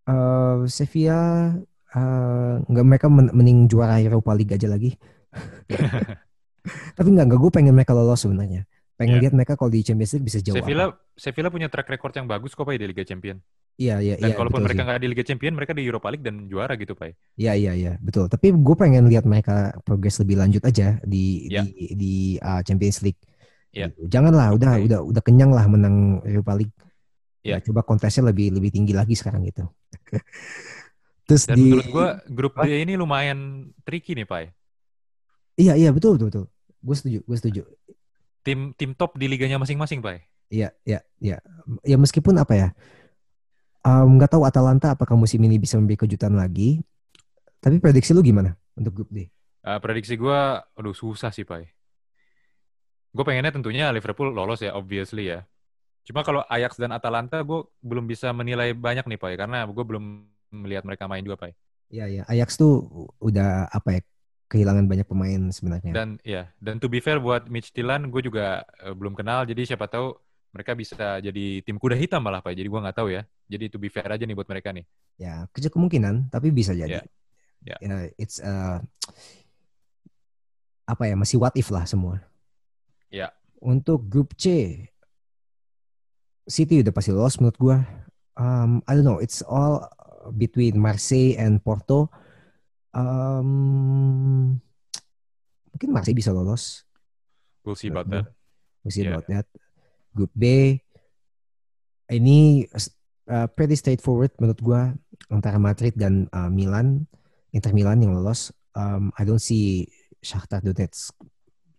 Eh, 0.03 0.67
Sevilla 0.67 1.55
eh, 1.95 2.53
nggak 2.67 2.83
mereka 2.83 3.07
men- 3.07 3.31
mending 3.31 3.71
juara 3.71 4.03
Europa 4.03 4.35
League 4.35 4.51
aja 4.51 4.67
lagi. 4.67 4.91
Tapi 6.99 7.07
nggak, 7.15 7.25
nggak 7.31 7.39
gue 7.39 7.51
pengen 7.55 7.75
mereka 7.79 7.95
lolos 7.95 8.19
sebenarnya. 8.19 8.67
Pengen 8.93 9.17
Ya. 9.17 9.21
lihat 9.25 9.33
mereka 9.33 9.53
kalau 9.57 9.73
di 9.73 9.81
Champions 9.81 10.13
League 10.13 10.27
bisa 10.29 10.39
jauh 10.39 10.53
Sevilla 10.55 10.93
apa. 10.93 11.01
Sevilla 11.17 11.49
punya 11.49 11.67
track 11.67 11.89
record 11.89 12.13
yang 12.13 12.27
bagus 12.29 12.53
kok 12.53 12.63
Pak 12.63 12.77
di 12.77 12.85
Liga 12.85 13.01
Champion. 13.01 13.37
Iya 13.73 13.97
iya 14.05 14.15
Dan 14.21 14.29
iya. 14.29 14.37
kalaupun 14.37 14.61
betul 14.61 14.67
mereka 14.69 14.81
nggak 14.85 14.99
di 15.01 15.07
Liga 15.09 15.23
Champion, 15.25 15.53
mereka 15.57 15.73
di 15.73 15.81
Europa 15.81 16.07
League 16.13 16.21
dan 16.21 16.45
juara 16.45 16.77
gitu 16.77 16.93
Pak. 16.93 17.17
Iya 17.35 17.53
iya 17.57 17.73
iya 17.73 17.93
betul. 17.97 18.29
Tapi 18.29 18.53
gue 18.53 18.75
pengen 18.77 19.09
lihat 19.09 19.25
mereka 19.25 19.73
progres 19.81 20.21
lebih 20.21 20.37
lanjut 20.37 20.61
aja 20.61 21.01
di 21.01 21.49
Ya. 21.49 21.65
di 21.65 21.89
di 21.97 22.13
uh, 22.37 22.61
Champions 22.61 23.01
League. 23.01 23.17
Ya. 23.73 23.89
Gitu. 23.89 24.05
Janganlah 24.13 24.53
udah 24.53 24.71
Oke. 24.77 24.85
udah 24.85 24.99
udah 25.09 25.21
kenyang 25.25 25.49
lah 25.49 25.65
menang 25.65 26.21
Europa 26.21 26.53
League. 26.53 26.75
Ya. 27.41 27.57
Ya, 27.57 27.65
coba 27.65 27.81
kontesnya 27.81 28.29
lebih 28.29 28.53
lebih 28.53 28.69
tinggi 28.69 28.93
lagi 28.93 29.17
sekarang 29.17 29.41
gitu. 29.49 29.65
Terus 31.27 31.43
Dan 31.49 31.57
di 31.57 31.63
menurut 31.73 31.87
gua 31.89 32.07
grup? 32.29 32.53
D 32.61 32.69
ini 32.83 32.93
lumayan 32.93 33.71
tricky 33.81 34.13
nih 34.13 34.29
Pak. 34.29 34.53
Iya 35.57 35.73
iya 35.75 35.89
betul 35.89 36.15
betul 36.21 36.29
betul. 36.29 36.45
Gue 36.77 36.95
setuju 36.95 37.19
gue 37.25 37.37
setuju. 37.41 37.61
Tim 38.43 38.75
tim 38.75 38.91
top 38.93 39.15
di 39.15 39.31
liganya 39.31 39.57
masing-masing 39.57 40.03
Pak. 40.03 40.23
Iya 40.51 40.75
iya 40.83 40.99
iya. 41.23 41.37
Ya 41.81 41.97
meskipun 41.97 42.35
apa 42.37 42.53
ya 42.53 42.67
um, 43.83 44.17
nggak 44.17 44.31
tahu 44.31 44.43
Atalanta 44.47 44.95
apakah 44.95 45.15
musim 45.19 45.43
ini 45.43 45.59
bisa 45.59 45.75
memberi 45.77 45.99
kejutan 45.99 46.33
lagi. 46.33 46.81
Tapi 47.63 47.79
prediksi 47.79 48.11
lu 48.11 48.19
gimana 48.19 48.55
untuk 48.75 49.03
grup 49.03 49.09
D? 49.11 49.31
Eh, 49.63 49.79
prediksi 49.79 50.19
gua, 50.19 50.59
aduh 50.75 50.91
susah 50.91 51.31
sih 51.31 51.47
Pak. 51.47 51.63
Gue 53.13 53.23
pengennya 53.23 53.55
tentunya 53.55 53.87
Liverpool 53.93 54.35
lolos 54.35 54.59
ya, 54.59 54.75
obviously 54.75 55.31
ya. 55.31 55.47
Cuma 56.03 56.25
kalau 56.27 56.43
Ajax 56.51 56.75
dan 56.75 56.91
Atalanta 56.91 57.39
gue 57.45 57.63
belum 57.79 58.03
bisa 58.03 58.35
menilai 58.35 58.75
banyak 58.75 59.07
nih 59.07 59.19
Pak, 59.21 59.31
karena 59.39 59.63
gue 59.63 59.85
belum 59.85 60.27
melihat 60.51 60.83
mereka 60.83 61.07
main 61.07 61.23
juga 61.23 61.39
Pak. 61.39 61.55
Iya 61.93 62.05
iya. 62.11 62.21
Ajax 62.27 62.59
tuh 62.59 62.91
udah 63.23 63.71
apa 63.71 63.95
ya 63.95 64.01
kehilangan 64.53 64.85
banyak 64.85 65.07
pemain 65.09 65.41
sebenarnya. 65.49 65.89
Dan 65.89 66.21
ya, 66.21 66.45
dan 66.61 66.77
to 66.77 66.85
be 66.85 67.01
fair 67.01 67.17
buat 67.17 67.49
Mitch 67.49 67.73
Tilan, 67.73 68.13
gue 68.13 68.21
juga 68.21 68.61
eh, 68.85 68.93
belum 68.93 69.17
kenal. 69.17 69.49
Jadi 69.49 69.65
siapa 69.65 69.89
tahu 69.89 70.13
mereka 70.53 70.77
bisa 70.77 71.17
jadi 71.17 71.65
tim 71.65 71.81
kuda 71.81 71.97
hitam 71.97 72.21
malah 72.21 72.45
Pak. 72.45 72.53
Jadi 72.53 72.69
gue 72.69 72.77
nggak 72.85 72.97
tahu 73.01 73.09
ya. 73.09 73.25
Jadi 73.49 73.73
to 73.73 73.81
be 73.81 73.89
fair 73.89 74.05
aja 74.05 74.21
nih 74.21 74.37
buat 74.37 74.45
mereka 74.45 74.69
nih. 74.69 74.85
Ya, 75.17 75.49
kecil 75.49 75.73
kemungkinan, 75.73 76.29
tapi 76.29 76.53
bisa 76.53 76.77
jadi. 76.77 77.01
Ya, 77.01 77.03
ya. 77.65 77.77
Ya, 77.81 77.95
it's 78.21 78.37
uh, 78.37 78.77
apa 80.85 81.03
ya 81.09 81.17
masih 81.17 81.41
what 81.41 81.57
if 81.57 81.73
lah 81.73 81.89
semua. 81.89 82.21
Ya. 83.09 83.33
Untuk 83.57 84.05
grup 84.05 84.37
C, 84.37 84.77
City 86.45 86.85
udah 86.85 86.93
pasti 86.93 87.09
lolos 87.09 87.41
menurut 87.41 87.57
gua. 87.57 87.77
Um, 88.37 88.85
I 88.85 88.93
don't 88.93 89.05
know, 89.05 89.17
it's 89.17 89.41
all 89.41 89.89
between 90.37 90.77
Marseille 90.77 91.37
and 91.41 91.57
Porto. 91.61 92.13
Um, 92.93 94.61
mungkin 95.73 95.89
Marseille 95.89 96.13
bisa 96.13 96.29
lolos. 96.29 96.85
We'll 97.65 97.73
see 97.79 97.89
about 97.89 98.07
that. 98.13 98.29
We'll 98.85 98.93
see 98.93 99.03
Yeah. 99.03 99.17
about 99.17 99.25
that. 99.33 99.45
Grup 100.13 100.29
B, 100.37 100.77
ini 102.07 102.69
uh, 103.25 103.47
pretty 103.49 103.73
straightforward 103.73 104.29
menurut 104.37 104.61
gua 104.61 104.81
antara 105.33 105.57
Madrid 105.57 105.97
dan 105.97 106.29
uh, 106.29 106.51
Milan, 106.53 107.09
Inter 107.49 107.73
Milan 107.73 108.03
yang 108.03 108.13
lolos. 108.13 108.53
Um, 108.77 109.09
I 109.17 109.25
don't 109.25 109.41
see 109.41 109.89
Shakhtar 110.21 110.61
Donetsk 110.61 111.17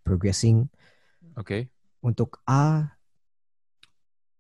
progressing. 0.03 0.67
Oke. 1.39 1.71
Untuk 2.03 2.43
A, 2.45 2.91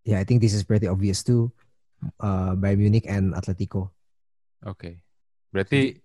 yeah, 0.02 0.18
I 0.18 0.24
think 0.26 0.42
this 0.42 0.52
is 0.52 0.66
pretty 0.66 0.90
obvious 0.90 1.22
too. 1.22 1.54
Uh, 2.20 2.52
Bayern 2.58 2.82
Munich 2.82 3.06
and 3.08 3.32
Atletico. 3.32 3.94
Oke. 4.66 5.00
Berarti 5.48 6.03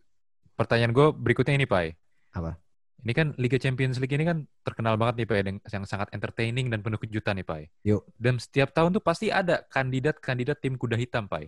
pertanyaan 0.59 0.91
gue 0.91 1.07
berikutnya 1.15 1.55
ini, 1.55 1.63
Pak. 1.63 1.95
Apa? 2.35 2.59
Ini 2.99 3.15
kan 3.15 3.31
Liga 3.39 3.55
Champions 3.55 3.95
League 4.03 4.11
ini 4.11 4.27
kan 4.27 4.43
terkenal 4.67 4.99
banget 4.99 5.23
nih, 5.23 5.27
Pak, 5.31 5.37
yang, 5.39 5.87
sangat 5.87 6.11
entertaining 6.11 6.67
dan 6.67 6.83
penuh 6.83 6.99
kejutan 6.99 7.39
nih, 7.39 7.47
Pak. 7.47 7.71
Yuk. 7.87 8.03
Dan 8.19 8.43
setiap 8.43 8.75
tahun 8.75 8.91
tuh 8.91 8.99
pasti 8.99 9.31
ada 9.31 9.63
kandidat-kandidat 9.71 10.59
tim 10.59 10.75
kuda 10.75 10.99
hitam, 10.99 11.31
Pak. 11.31 11.47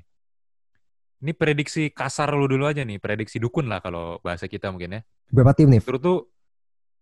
Ini 1.22 1.36
prediksi 1.36 1.92
kasar 1.92 2.32
lu 2.34 2.48
dulu 2.48 2.66
aja 2.66 2.82
nih, 2.82 2.98
prediksi 2.98 3.38
dukun 3.38 3.68
lah 3.68 3.84
kalau 3.84 4.18
bahasa 4.24 4.48
kita 4.48 4.72
mungkin 4.72 4.98
ya. 4.98 5.02
Berapa 5.30 5.54
tim 5.54 5.70
nih? 5.70 5.84
Menurut 5.84 6.02
lu, 6.02 6.16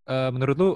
eh, 0.10 0.30
menurut 0.34 0.58
lu 0.58 0.70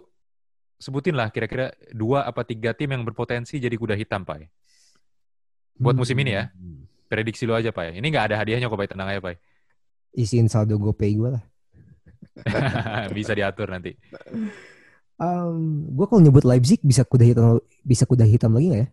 sebutin 0.79 1.17
lah 1.17 1.27
kira-kira 1.27 1.75
dua 1.91 2.23
apa 2.23 2.47
tiga 2.47 2.71
tim 2.71 2.93
yang 2.93 3.03
berpotensi 3.03 3.59
jadi 3.59 3.73
kuda 3.73 3.97
hitam, 3.99 4.23
Pak. 4.23 4.47
Buat 5.75 5.97
musim 5.97 6.15
ini 6.21 6.38
ya. 6.38 6.53
Hmm. 6.53 6.86
Prediksi 7.09 7.43
lu 7.43 7.57
aja, 7.57 7.73
Pak. 7.73 7.97
Ini 7.97 8.05
nggak 8.05 8.31
ada 8.31 8.36
hadiahnya 8.39 8.69
kok, 8.69 8.79
Pak. 8.79 8.95
Tenang 8.95 9.09
aja, 9.11 9.19
Pak. 9.19 9.36
Isiin 10.14 10.47
saldo 10.49 10.78
GoPay 10.78 11.11
gue 11.18 11.30
lah. 11.36 11.43
Bisa 13.18 13.34
diatur 13.38 13.68
nanti. 13.72 13.91
Um, 15.22 15.88
gue 15.93 16.05
kalau 16.09 16.22
nyebut 16.26 16.43
Leipzig 16.43 16.82
bisa 16.82 17.05
kuda 17.05 17.24
hitam 17.24 17.61
bisa 17.86 18.03
kuda 18.03 18.26
hitam 18.26 18.51
lagi 18.57 18.68
nggak 18.74 18.82
ya? 18.82 18.88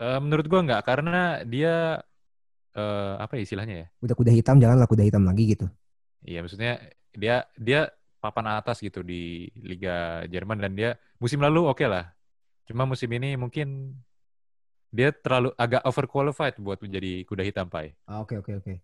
Eh, 0.00 0.18
menurut 0.18 0.46
gua 0.50 0.60
nggak, 0.66 0.82
karena 0.88 1.44
dia 1.46 2.02
eh, 2.76 3.14
apa 3.20 3.32
ya 3.38 3.42
istilahnya 3.44 3.74
ya? 3.84 3.86
Udah 4.02 4.14
kuda 4.16 4.32
hitam 4.32 4.56
janganlah 4.58 4.88
kuda 4.88 5.04
hitam 5.06 5.22
lagi 5.28 5.54
gitu. 5.54 5.66
Iya, 6.22 6.38
maksudnya 6.42 6.72
dia 7.12 7.46
dia 7.58 7.90
papan 8.22 8.46
atas 8.58 8.78
gitu 8.78 9.02
di 9.02 9.50
Liga 9.58 10.22
Jerman 10.30 10.58
dan 10.62 10.72
dia 10.78 10.90
musim 11.18 11.42
lalu 11.42 11.66
oke 11.66 11.84
lah. 11.86 12.14
Cuma 12.68 12.86
musim 12.86 13.10
ini 13.10 13.34
mungkin 13.38 13.98
dia 14.92 15.08
terlalu 15.10 15.56
agak 15.56 15.82
overqualified 15.88 16.54
buat 16.60 16.78
menjadi 16.84 17.24
kuda 17.24 17.42
hitam, 17.48 17.66
Pai. 17.72 17.96
Ah, 18.06 18.20
Oke 18.20 18.36
oke 18.38 18.52
oke. 18.60 18.74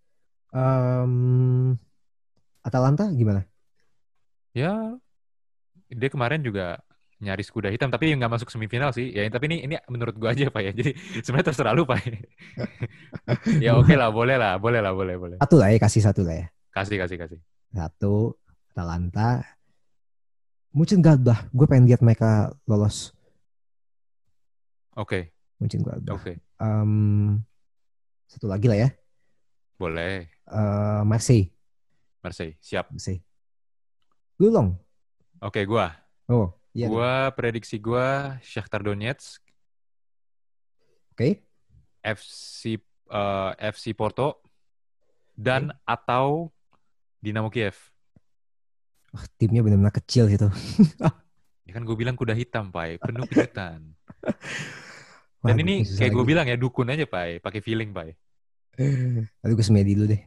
Um, 0.53 1.77
Atalanta 2.65 3.09
gimana? 3.13 3.45
Ya, 4.57 4.97
dia 5.89 6.09
kemarin 6.09 6.41
juga 6.41 6.81
nyaris 7.19 7.51
kuda 7.51 7.69
hitam, 7.69 7.91
tapi 7.91 8.15
nggak 8.15 8.31
masuk 8.31 8.49
semifinal 8.49 8.95
sih. 8.95 9.11
Ya, 9.11 9.27
tapi 9.29 9.51
ini 9.51 9.67
ini 9.67 9.75
menurut 9.91 10.15
gua 10.17 10.33
aja, 10.33 10.49
Pak 10.49 10.63
ya. 10.63 10.73
Jadi 10.73 10.95
sebenarnya 11.23 11.47
terserah 11.53 11.75
lu, 11.75 11.85
Pak. 11.85 11.99
ya 13.65 13.75
oke 13.77 13.95
lah, 13.95 14.09
boleh 14.15 14.37
lah, 14.39 14.57
boleh 14.57 14.81
lah, 14.81 14.93
boleh, 14.95 15.15
boleh. 15.19 15.37
Satu 15.43 15.57
lah 15.59 15.69
ya 15.75 15.79
kasih 15.83 16.03
satu 16.03 16.23
lah 16.23 16.35
ya. 16.35 16.47
Kasih, 16.73 16.97
kasih, 17.01 17.17
kasih. 17.19 17.39
Satu 17.75 18.39
Atalanta. 18.73 19.43
Mungkin 20.71 21.03
Gladbach. 21.03 21.51
Gue 21.51 21.67
pengen 21.67 21.91
lihat 21.91 22.05
mereka 22.05 22.55
lolos. 22.71 23.11
Oke, 24.95 25.35
Mungkin 25.59 25.83
Gladbach. 25.83 26.23
oke. 26.23 26.33
Um, 26.59 27.43
satu 28.31 28.47
lagi 28.47 28.71
lah 28.71 28.79
ya. 28.79 28.89
Boleh. 29.79 30.38
Eh, 30.49 31.03
Marseille. 31.05 31.53
Marseille, 32.25 32.57
siap. 32.59 32.89
Marseille. 32.91 33.23
Lu 34.41 34.49
long. 34.49 34.75
Oke, 35.45 35.63
gua. 35.69 35.93
Oh 36.27 36.57
iya. 36.73 36.89
dong. 36.89 36.99
Gua 36.99 37.31
prediksi 37.37 37.77
gua 37.79 38.39
Shakhtar 38.43 38.83
Donetsk, 38.83 39.45
Oke. 41.13 41.43
FC 42.01 42.79
eh, 43.11 43.53
FC 43.75 43.91
Porto 43.93 44.43
dan 45.35 45.75
atau 45.83 46.51
Dinamo 47.19 47.51
Kiev. 47.51 47.75
Wah, 49.11 49.25
timnya 49.35 49.67
benar-benar 49.67 49.95
kecil 49.95 50.31
gitu. 50.31 50.49
Ya 51.69 51.77
kan 51.77 51.85
gue 51.85 51.93
bilang 52.01 52.17
kuda 52.17 52.33
hitam, 52.33 52.73
Pak. 52.73 52.97
Penuh 52.97 53.29
kejutan. 53.29 53.93
Wah, 55.45 55.53
Dan 55.53 55.61
ini 55.61 55.85
susah 55.85 56.01
kayak 56.01 56.13
gue 56.17 56.25
bilang 56.25 56.49
ya 56.49 56.57
dukun 56.57 56.89
aja, 56.89 57.05
Pak. 57.05 57.45
Pakai 57.45 57.61
feeling, 57.61 57.93
Pak. 57.93 58.17
Aduh 59.45 59.53
gue 59.53 59.67
semedi 59.67 59.93
dulu 59.93 60.17
deh. 60.17 60.23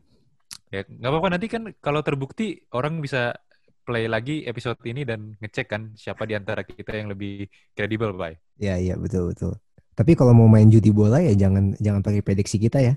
Ya 0.71 0.87
nggak 0.87 1.11
apa-apa 1.11 1.29
nanti 1.35 1.47
kan 1.51 1.67
kalau 1.83 1.99
terbukti 1.99 2.63
orang 2.71 3.03
bisa 3.03 3.35
play 3.83 4.07
lagi 4.07 4.47
episode 4.47 4.79
ini 4.87 5.03
dan 5.03 5.35
ngecek 5.41 5.67
kan 5.67 5.91
siapa 5.99 6.23
di 6.23 6.37
antara 6.37 6.63
kita 6.63 6.95
yang 6.95 7.11
lebih 7.11 7.49
kredibel, 7.75 8.15
Pak. 8.15 8.39
Iya 8.61 8.79
iya 8.79 8.95
betul 8.95 9.35
betul. 9.35 9.59
Tapi 9.91 10.15
kalau 10.15 10.31
mau 10.31 10.47
main 10.47 10.71
judi 10.71 10.95
bola 10.95 11.19
ya 11.19 11.35
jangan 11.35 11.75
jangan 11.75 11.99
pakai 11.99 12.23
prediksi 12.23 12.55
kita 12.57 12.79
ya. 12.79 12.95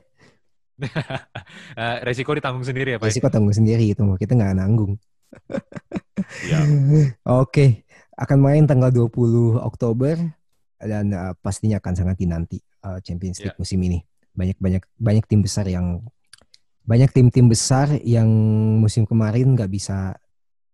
Eh, 1.75 1.97
resiko 2.07 2.35
ditanggung 2.35 2.62
sendiri 2.66 2.95
ya, 2.95 2.99
Pak. 3.03 3.11
Resiko 3.11 3.27
tanggung 3.31 3.55
sendiri 3.55 3.91
itu 3.91 4.03
kita 4.18 4.39
nggak 4.39 4.55
nanggung. 4.59 4.95
Ya. 6.47 6.62
Oke, 7.43 7.83
akan 8.14 8.39
main 8.39 8.64
tanggal 8.66 8.91
20 8.95 9.59
Oktober 9.59 10.14
dan 10.79 11.05
uh, 11.11 11.35
pastinya 11.43 11.83
akan 11.83 11.95
sangat 11.95 12.16
dinanti 12.18 12.59
uh, 12.87 12.99
Champions 13.03 13.43
League 13.43 13.55
Ya. 13.55 13.59
musim 13.59 13.83
ini. 13.83 13.99
Banyak 14.35 14.59
banyak 14.59 14.83
banyak 14.99 15.25
tim 15.27 15.43
besar 15.43 15.66
yang 15.66 16.03
banyak 16.85 17.11
tim-tim 17.16 17.49
besar 17.49 17.89
yang 18.05 18.28
musim 18.80 19.09
kemarin 19.09 19.57
nggak 19.57 19.72
bisa 19.72 20.12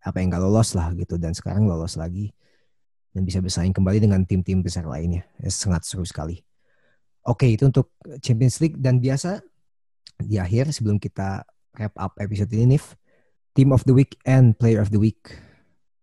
apa 0.00 0.16
yang 0.18 0.34
nggak 0.34 0.42
lolos 0.42 0.74
lah 0.74 0.90
gitu 0.98 1.20
dan 1.20 1.36
sekarang 1.36 1.70
lolos 1.70 1.94
lagi 1.94 2.34
dan 3.14 3.26
bisa 3.26 3.42
bersaing 3.42 3.74
kembali 3.74 3.98
dengan 4.02 4.22
tim-tim 4.22 4.62
besar 4.62 4.86
lainnya. 4.86 5.26
Ya, 5.42 5.50
sangat 5.50 5.86
seru 5.86 6.06
sekali. 6.06 6.42
Oke, 7.26 7.50
itu 7.50 7.66
untuk 7.68 7.92
Champions 8.22 8.62
League 8.62 8.78
dan 8.78 9.02
biasa 9.02 9.42
di 10.22 10.38
akhir 10.40 10.72
sebelum 10.72 10.96
kita 10.96 11.44
wrap 11.76 11.94
up 11.98 12.16
episode 12.16 12.48
ini 12.54 12.76
Nif, 12.76 12.96
Team 13.52 13.74
of 13.74 13.82
the 13.84 13.94
Week 13.94 14.14
and 14.24 14.56
Player 14.56 14.80
of 14.80 14.94
the 14.94 15.00
Week. 15.00 15.20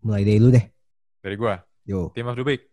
Mulai 0.04 0.24
dari 0.24 0.40
lu 0.40 0.50
deh. 0.54 0.66
Dari 1.24 1.36
gua. 1.40 1.58
Yo. 1.88 2.12
Team 2.14 2.28
of 2.28 2.38
the 2.38 2.46
Week. 2.46 2.68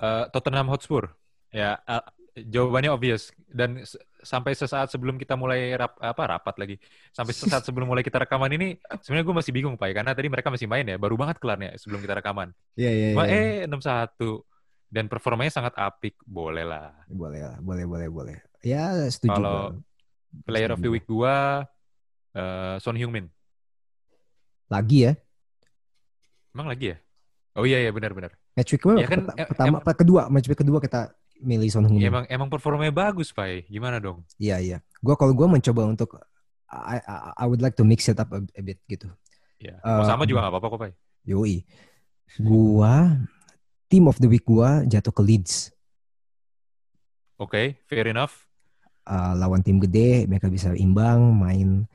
Eh, 0.00 0.24
Tottenham 0.32 0.68
Hotspur. 0.70 1.08
Ya, 1.50 1.80
eh, 1.84 2.04
jawabannya 2.36 2.92
obvious. 2.92 3.32
Dan 3.48 3.80
sampai 4.20 4.52
sesaat 4.52 4.88
sebelum 4.88 5.16
kita 5.16 5.34
mulai 5.34 5.72
rap, 5.74 5.96
apa 5.98 6.22
rapat 6.38 6.54
lagi. 6.56 6.76
Sampai 7.10 7.32
sesaat 7.32 7.64
sebelum 7.64 7.88
mulai 7.88 8.00
kita 8.00 8.20
rekaman 8.20 8.50
ini, 8.52 8.78
sebenarnya 9.00 9.26
gue 9.26 9.36
masih 9.36 9.52
bingung, 9.52 9.74
Pak. 9.74 9.86
ya, 9.90 9.94
Karena 10.00 10.12
tadi 10.12 10.28
mereka 10.28 10.48
masih 10.48 10.68
main 10.68 10.84
ya. 10.84 10.96
Baru 10.96 11.16
banget 11.16 11.40
kelarnya 11.40 11.74
sebelum 11.76 12.00
kita 12.00 12.16
rekaman. 12.16 12.52
Iya 12.76 12.90
iya 12.90 13.06
Cuma 13.12 13.24
eh 13.26 13.64
6-1. 13.66 14.44
Dan 14.90 15.06
performanya 15.06 15.52
sangat 15.54 15.74
apik. 15.78 16.18
Boleh 16.22 16.66
lah. 16.66 16.90
Boleh 17.06 17.46
lah, 17.46 17.56
boleh 17.62 17.84
boleh 17.86 18.08
boleh. 18.10 18.36
Ya 18.60 18.90
setuju. 19.06 19.34
Kalau. 19.34 19.78
Player 20.46 20.70
of 20.70 20.78
the 20.78 20.86
Setuju. 20.86 20.94
Week 20.94 21.06
gua 21.06 21.66
eh, 22.34 22.76
Son 22.78 22.94
Heung-min. 22.94 23.26
Lagi 24.70 25.10
ya. 25.10 25.12
Emang 26.54 26.66
lagi 26.70 26.94
ya? 26.94 26.96
Oh 27.58 27.66
iya 27.66 27.82
iya 27.82 27.90
benar-benar. 27.90 28.34
Match 28.54 28.70
week? 28.70 28.82
Ya 28.82 29.06
kan, 29.06 29.26
Peta- 29.26 29.36
em- 29.38 29.48
pertama 29.50 29.78
em- 29.82 29.98
kedua? 29.98 30.22
Match 30.30 30.46
week 30.46 30.58
kedua 30.58 30.78
kita 30.78 31.10
milih 31.40 31.68
Son 31.72 31.84
Heung-min. 31.88 32.06
Emang 32.06 32.24
emang 32.28 32.48
performanya 32.52 32.92
bagus, 32.92 33.32
Pak. 33.32 33.66
Gimana 33.66 33.96
dong? 33.98 34.22
Iya 34.36 34.56
iya. 34.60 34.78
Gua 35.00 35.16
kalau 35.16 35.32
gua 35.32 35.48
mencoba 35.48 35.88
untuk 35.88 36.20
I, 36.70 37.02
I, 37.02 37.16
I 37.34 37.44
would 37.50 37.58
like 37.58 37.74
to 37.74 37.84
mix 37.84 38.06
it 38.06 38.20
up 38.20 38.30
a, 38.30 38.38
a 38.54 38.62
bit 38.62 38.78
gitu. 38.86 39.10
Ya. 39.58 39.80
Mau 39.82 40.04
Eh, 40.04 40.08
sama 40.08 40.22
juga 40.24 40.46
nggak 40.46 40.52
apa-apa 40.54 40.68
kok, 40.70 40.80
Pak. 40.80 40.90
Yoi. 41.26 41.64
Gua 42.38 43.18
team 43.90 44.06
of 44.06 44.16
the 44.22 44.30
week 44.30 44.46
gua 44.46 44.86
jatuh 44.86 45.10
ke 45.10 45.22
Leeds. 45.24 45.74
Oke, 47.40 47.80
fair 47.88 48.06
enough. 48.06 48.46
Uh, 49.08 49.32
lawan 49.34 49.64
tim 49.64 49.80
gede, 49.80 50.28
mereka 50.28 50.46
bisa 50.46 50.76
imbang, 50.76 51.32
main 51.34 51.88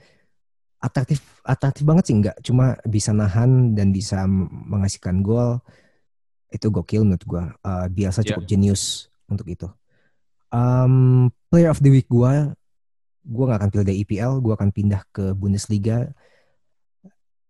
atraktif 0.82 1.22
atraktif 1.42 1.82
banget 1.88 2.04
sih 2.12 2.16
enggak, 2.18 2.38
cuma 2.44 2.76
bisa 2.86 3.10
nahan 3.14 3.72
dan 3.78 3.94
bisa 3.94 4.26
menghasilkan 4.28 5.22
gol. 5.22 5.62
Itu 6.50 6.68
gokil 6.70 7.06
menurut 7.06 7.24
gua. 7.24 7.44
Uh, 7.62 7.88
biasa 7.88 8.26
Ya. 8.26 8.34
cukup 8.36 8.44
jenius 8.50 9.08
untuk 9.28 9.48
itu. 9.48 9.68
Um, 10.50 11.28
player 11.50 11.68
of 11.68 11.82
the 11.82 11.92
week 11.92 12.08
gua 12.08 12.54
gua 13.22 13.44
nggak 13.52 13.60
akan 13.60 13.70
pilih 13.74 13.86
dari 13.86 13.98
EPL, 14.06 14.40
gua 14.40 14.54
akan 14.56 14.70
pindah 14.70 15.02
ke 15.10 15.34
Bundesliga. 15.34 16.14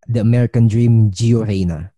The 0.06 0.22
American 0.22 0.70
Dream 0.70 1.10
Gio 1.10 1.42
Reyna. 1.42 1.90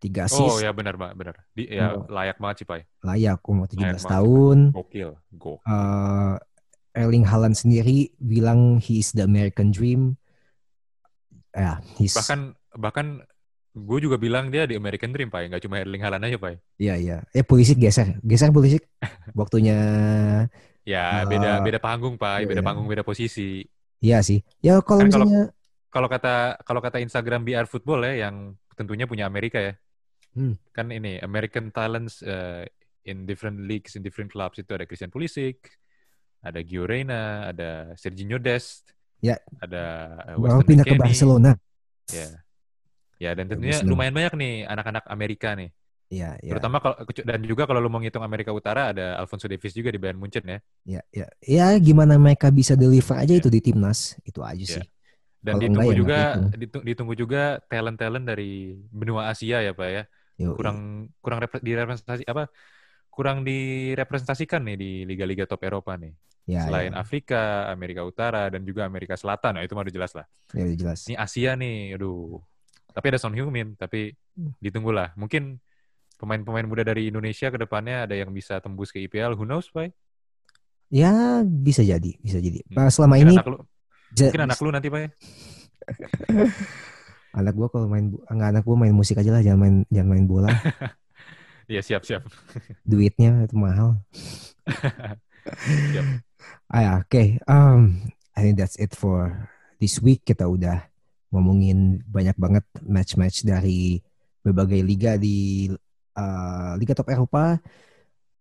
Tiga 0.00 0.28
Oh 0.28 0.48
assist, 0.48 0.64
ya 0.64 0.72
benar, 0.72 0.96
Pak. 0.96 1.12
Benar. 1.16 1.36
Di, 1.52 1.64
ya 1.68 1.96
Oh. 1.96 2.04
layak 2.08 2.36
banget 2.36 2.64
sih, 2.64 2.66
Pak. 2.68 2.84
layak 3.00 3.40
umur 3.44 3.68
17 3.68 4.00
banget. 4.00 4.04
tahun. 4.04 4.58
Gokil. 4.72 5.10
Go. 5.36 5.60
uh, 5.64 6.36
Erling 6.94 7.24
Haaland 7.26 7.56
sendiri 7.56 8.12
bilang 8.16 8.78
he 8.78 9.00
is 9.00 9.12
the 9.12 9.24
American 9.24 9.72
Dream. 9.72 10.14
Ya, 11.50 11.78
he's 11.96 12.14
Bahkan 12.14 12.54
bahkan 12.74 13.06
gue 13.74 13.98
juga 14.00 14.14
bilang 14.16 14.48
dia 14.48 14.64
di 14.64 14.78
American 14.78 15.10
Dream, 15.10 15.28
Pak. 15.28 15.50
Nggak 15.50 15.62
cuma 15.66 15.82
Erling 15.82 16.02
Haaland 16.02 16.24
aja, 16.24 16.38
Pak. 16.38 16.62
iya 16.78 16.94
iya. 16.94 17.16
Eh 17.34 17.42
Pulisic 17.42 17.74
geser, 17.76 18.16
geser 18.22 18.54
Pulisic. 18.54 18.86
Waktunya 19.38 19.76
Ya, 20.84 21.24
Eh, 21.24 21.26
beda 21.26 21.64
beda 21.64 21.78
panggung, 21.80 22.14
Pak. 22.14 22.44
iya, 22.44 22.46
Beda 22.46 22.60
iya. 22.60 22.66
panggung, 22.66 22.86
beda 22.86 23.02
posisi. 23.02 23.64
iya 23.98 24.20
sih. 24.20 24.44
Ya 24.60 24.78
kalau 24.84 25.00
Kan 25.02 25.08
misalnya 25.10 25.42
Kalau 25.88 26.08
kata 26.10 26.58
kalau 26.62 26.80
kata 26.82 26.98
Instagram 26.98 27.46
BR 27.46 27.66
Football 27.66 28.02
ya 28.04 28.26
yang 28.28 28.52
tentunya 28.74 29.06
punya 29.06 29.24
Amerika 29.24 29.58
ya. 29.58 29.72
Hmm. 30.34 30.58
Kan 30.74 30.90
ini 30.90 31.22
American 31.22 31.70
talents 31.70 32.18
eh, 32.20 32.66
in 33.06 33.24
different 33.24 33.62
leagues 33.64 33.94
in 33.94 34.02
different 34.02 34.28
clubs 34.28 34.58
itu 34.58 34.74
ada 34.74 34.84
Christian 34.84 35.08
Pulisic, 35.08 35.56
ada 36.42 36.60
Gio 36.60 36.84
Reyna, 36.84 37.48
ada 37.48 37.94
Serginho 37.94 38.36
Dest, 38.36 38.90
Ya. 39.24 39.38
ada 39.56 39.84
uh, 40.34 40.36
Baru 40.36 40.60
Weston 40.60 40.66
pindah 40.68 40.84
ke 40.84 40.92
McKennie. 40.92 41.04
Barcelona. 41.08 41.50
Ya. 42.12 42.28
Ya 43.22 43.30
dan 43.32 43.46
Ya, 43.46 43.50
tentunya 43.54 43.76
seneng. 43.78 43.90
lumayan 43.94 44.14
banyak 44.14 44.34
nih 44.34 44.52
anak-anak 44.66 45.04
Amerika 45.06 45.54
nih. 45.54 45.70
Iya, 46.12 46.36
iya. 46.44 46.50
Terutama 46.54 46.78
kalau 46.78 46.96
dan 47.26 47.40
juga 47.42 47.64
kalau 47.66 47.80
lu 47.82 47.88
mau 47.90 47.98
ngitung 47.98 48.22
Amerika 48.22 48.52
Utara 48.54 48.92
ada 48.94 49.18
Alfonso 49.18 49.48
Davies 49.50 49.74
juga 49.74 49.90
di 49.90 49.98
Bayern 49.98 50.20
Munchen 50.20 50.44
ya. 50.44 50.58
Ya, 50.84 51.00
ya. 51.10 51.26
Ya 51.42 51.66
gimana 51.80 52.20
mereka 52.20 52.52
bisa 52.52 52.76
deliver 52.78 53.16
aja 53.18 53.34
Ya. 53.34 53.40
itu 53.40 53.48
di 53.50 53.60
timnas. 53.64 54.14
Itu 54.22 54.44
aja 54.44 54.60
Ya. 54.62 54.74
sih. 54.78 54.86
Dan 55.44 55.60
Kalau 55.60 55.64
ditunggu 55.68 55.90
ya 55.92 55.96
juga 55.98 56.18
ditu- 56.56 56.84
ditunggu 56.84 57.14
juga 57.18 57.42
talent-talent 57.68 58.24
dari 58.24 58.80
benua 58.88 59.28
Asia 59.32 59.60
ya, 59.60 59.72
Pak 59.76 59.88
ya. 59.90 60.02
Yoi. 60.40 60.54
Kurang 60.56 60.78
kurang 61.20 61.38
repre- 61.44 61.60
direpresentasi 61.64 62.24
apa? 62.24 62.48
Kurang 63.12 63.44
direpresentasikan 63.46 64.60
nih 64.64 64.76
di 64.76 64.90
liga-liga 65.06 65.44
top 65.46 65.62
Eropa 65.66 65.94
nih. 66.00 66.12
ya, 66.44 66.68
Selain 66.68 66.92
ya. 66.92 67.00
Afrika, 67.00 67.72
Amerika 67.72 68.04
Utara 68.04 68.52
dan 68.52 68.64
juga 68.68 68.84
Amerika 68.84 69.16
Selatan. 69.16 69.56
Nah, 69.56 69.62
itu 69.64 69.72
mah 69.72 69.84
udah 69.84 69.94
jelas 69.96 70.12
lah. 70.12 70.26
Ya, 70.52 70.64
udah 70.68 70.76
jelas. 70.76 71.00
Ini 71.08 71.16
Asia 71.16 71.56
nih, 71.56 71.96
aduh. 71.96 72.40
Tapi 72.94 73.06
ada 73.10 73.18
Son 73.18 73.34
Heung-min, 73.34 73.74
tapi 73.74 74.14
Hmm. 74.38 74.54
ditunggulah. 74.58 75.10
Mungkin 75.14 75.58
pemain-pemain 76.14 76.62
muda 76.62 76.86
dari 76.86 77.10
Indonesia 77.10 77.50
ke 77.50 77.58
depannya 77.58 78.06
ada 78.06 78.14
yang 78.14 78.30
bisa 78.30 78.62
tembus 78.62 78.88
ke 78.88 79.02
IPL, 79.02 79.34
who 79.34 79.42
knows, 79.44 79.66
Pak? 79.68 79.90
Ya 80.88 81.42
bisa 81.42 81.82
jadi, 81.82 82.14
bisa 82.22 82.38
jadi. 82.38 82.62
Hmm. 82.70 82.86
Selama 82.88 83.18
Mungkin 83.18 83.28
ini 83.28 83.36
anak 83.36 83.46
lu, 83.50 83.56
ja- 84.14 84.30
mungkin 84.30 84.42
anak 84.46 84.58
lu 84.58 84.70
nanti, 84.70 84.88
Pak 84.88 85.00
ya? 85.02 85.08
anak 87.38 87.52
gua 87.52 87.66
kalau 87.66 87.90
main 87.90 88.14
enggak 88.30 88.48
anak 88.54 88.62
gua 88.62 88.76
main 88.78 88.94
musik 88.94 89.18
aja 89.18 89.34
lah, 89.34 89.42
jangan 89.42 89.58
main 89.60 89.76
jangan 89.90 90.08
main 90.14 90.26
bola. 90.26 90.48
Iya, 91.64 91.80
siap-siap. 91.80 92.20
Duitnya 92.84 93.48
itu 93.48 93.56
mahal. 93.56 93.96
Siap. 95.64 96.04
Ah 96.68 96.80
ya, 96.84 96.92
oke. 97.00 97.40
Um, 97.48 98.04
I 98.36 98.44
think 98.44 98.60
that's 98.60 98.76
it 98.76 98.92
for 98.92 99.48
this 99.80 99.96
week. 99.96 100.28
Kita 100.28 100.44
udah 100.44 100.84
ngomongin 101.34 101.98
banyak 102.06 102.38
banget 102.38 102.64
match-match 102.86 103.42
dari 103.42 103.98
berbagai 104.46 104.80
liga 104.86 105.18
di 105.18 105.66
uh, 106.14 106.78
Liga 106.78 106.94
Top 106.94 107.10
Eropa, 107.10 107.58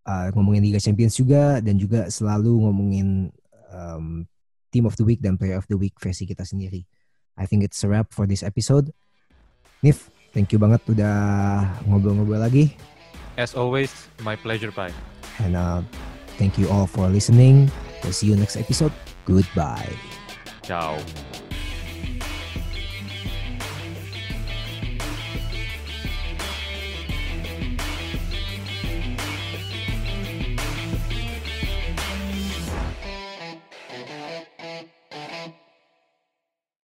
uh, 0.05 0.27
ngomongin 0.37 0.61
Liga 0.61 0.77
Champions 0.77 1.17
juga, 1.17 1.57
dan 1.57 1.81
juga 1.81 2.07
selalu 2.13 2.69
ngomongin 2.69 3.33
um, 3.73 4.21
Team 4.69 4.85
of 4.85 4.93
the 4.97 5.05
Week 5.05 5.21
dan 5.21 5.37
Player 5.37 5.57
of 5.57 5.65
the 5.65 5.77
Week 5.77 5.93
versi 5.97 6.29
kita 6.29 6.45
sendiri. 6.45 6.85
I 7.33 7.49
think 7.49 7.65
it's 7.65 7.81
a 7.81 7.89
wrap 7.89 8.13
for 8.13 8.29
this 8.29 8.45
episode. 8.45 8.93
Nif, 9.81 10.13
thank 10.37 10.53
you 10.53 10.61
banget 10.61 10.85
udah 10.85 11.17
ngobrol-ngobrol 11.89 12.41
lagi. 12.41 12.77
As 13.37 13.57
always, 13.57 13.89
my 14.21 14.37
pleasure, 14.37 14.69
Pak. 14.69 14.93
And 15.41 15.57
uh, 15.57 15.81
thank 16.37 16.61
you 16.61 16.69
all 16.69 16.85
for 16.85 17.09
listening. 17.09 17.73
We'll 18.05 18.13
see 18.13 18.29
you 18.29 18.37
next 18.37 18.53
episode. 18.53 18.93
Goodbye. 19.25 19.89
Ciao. 20.61 21.01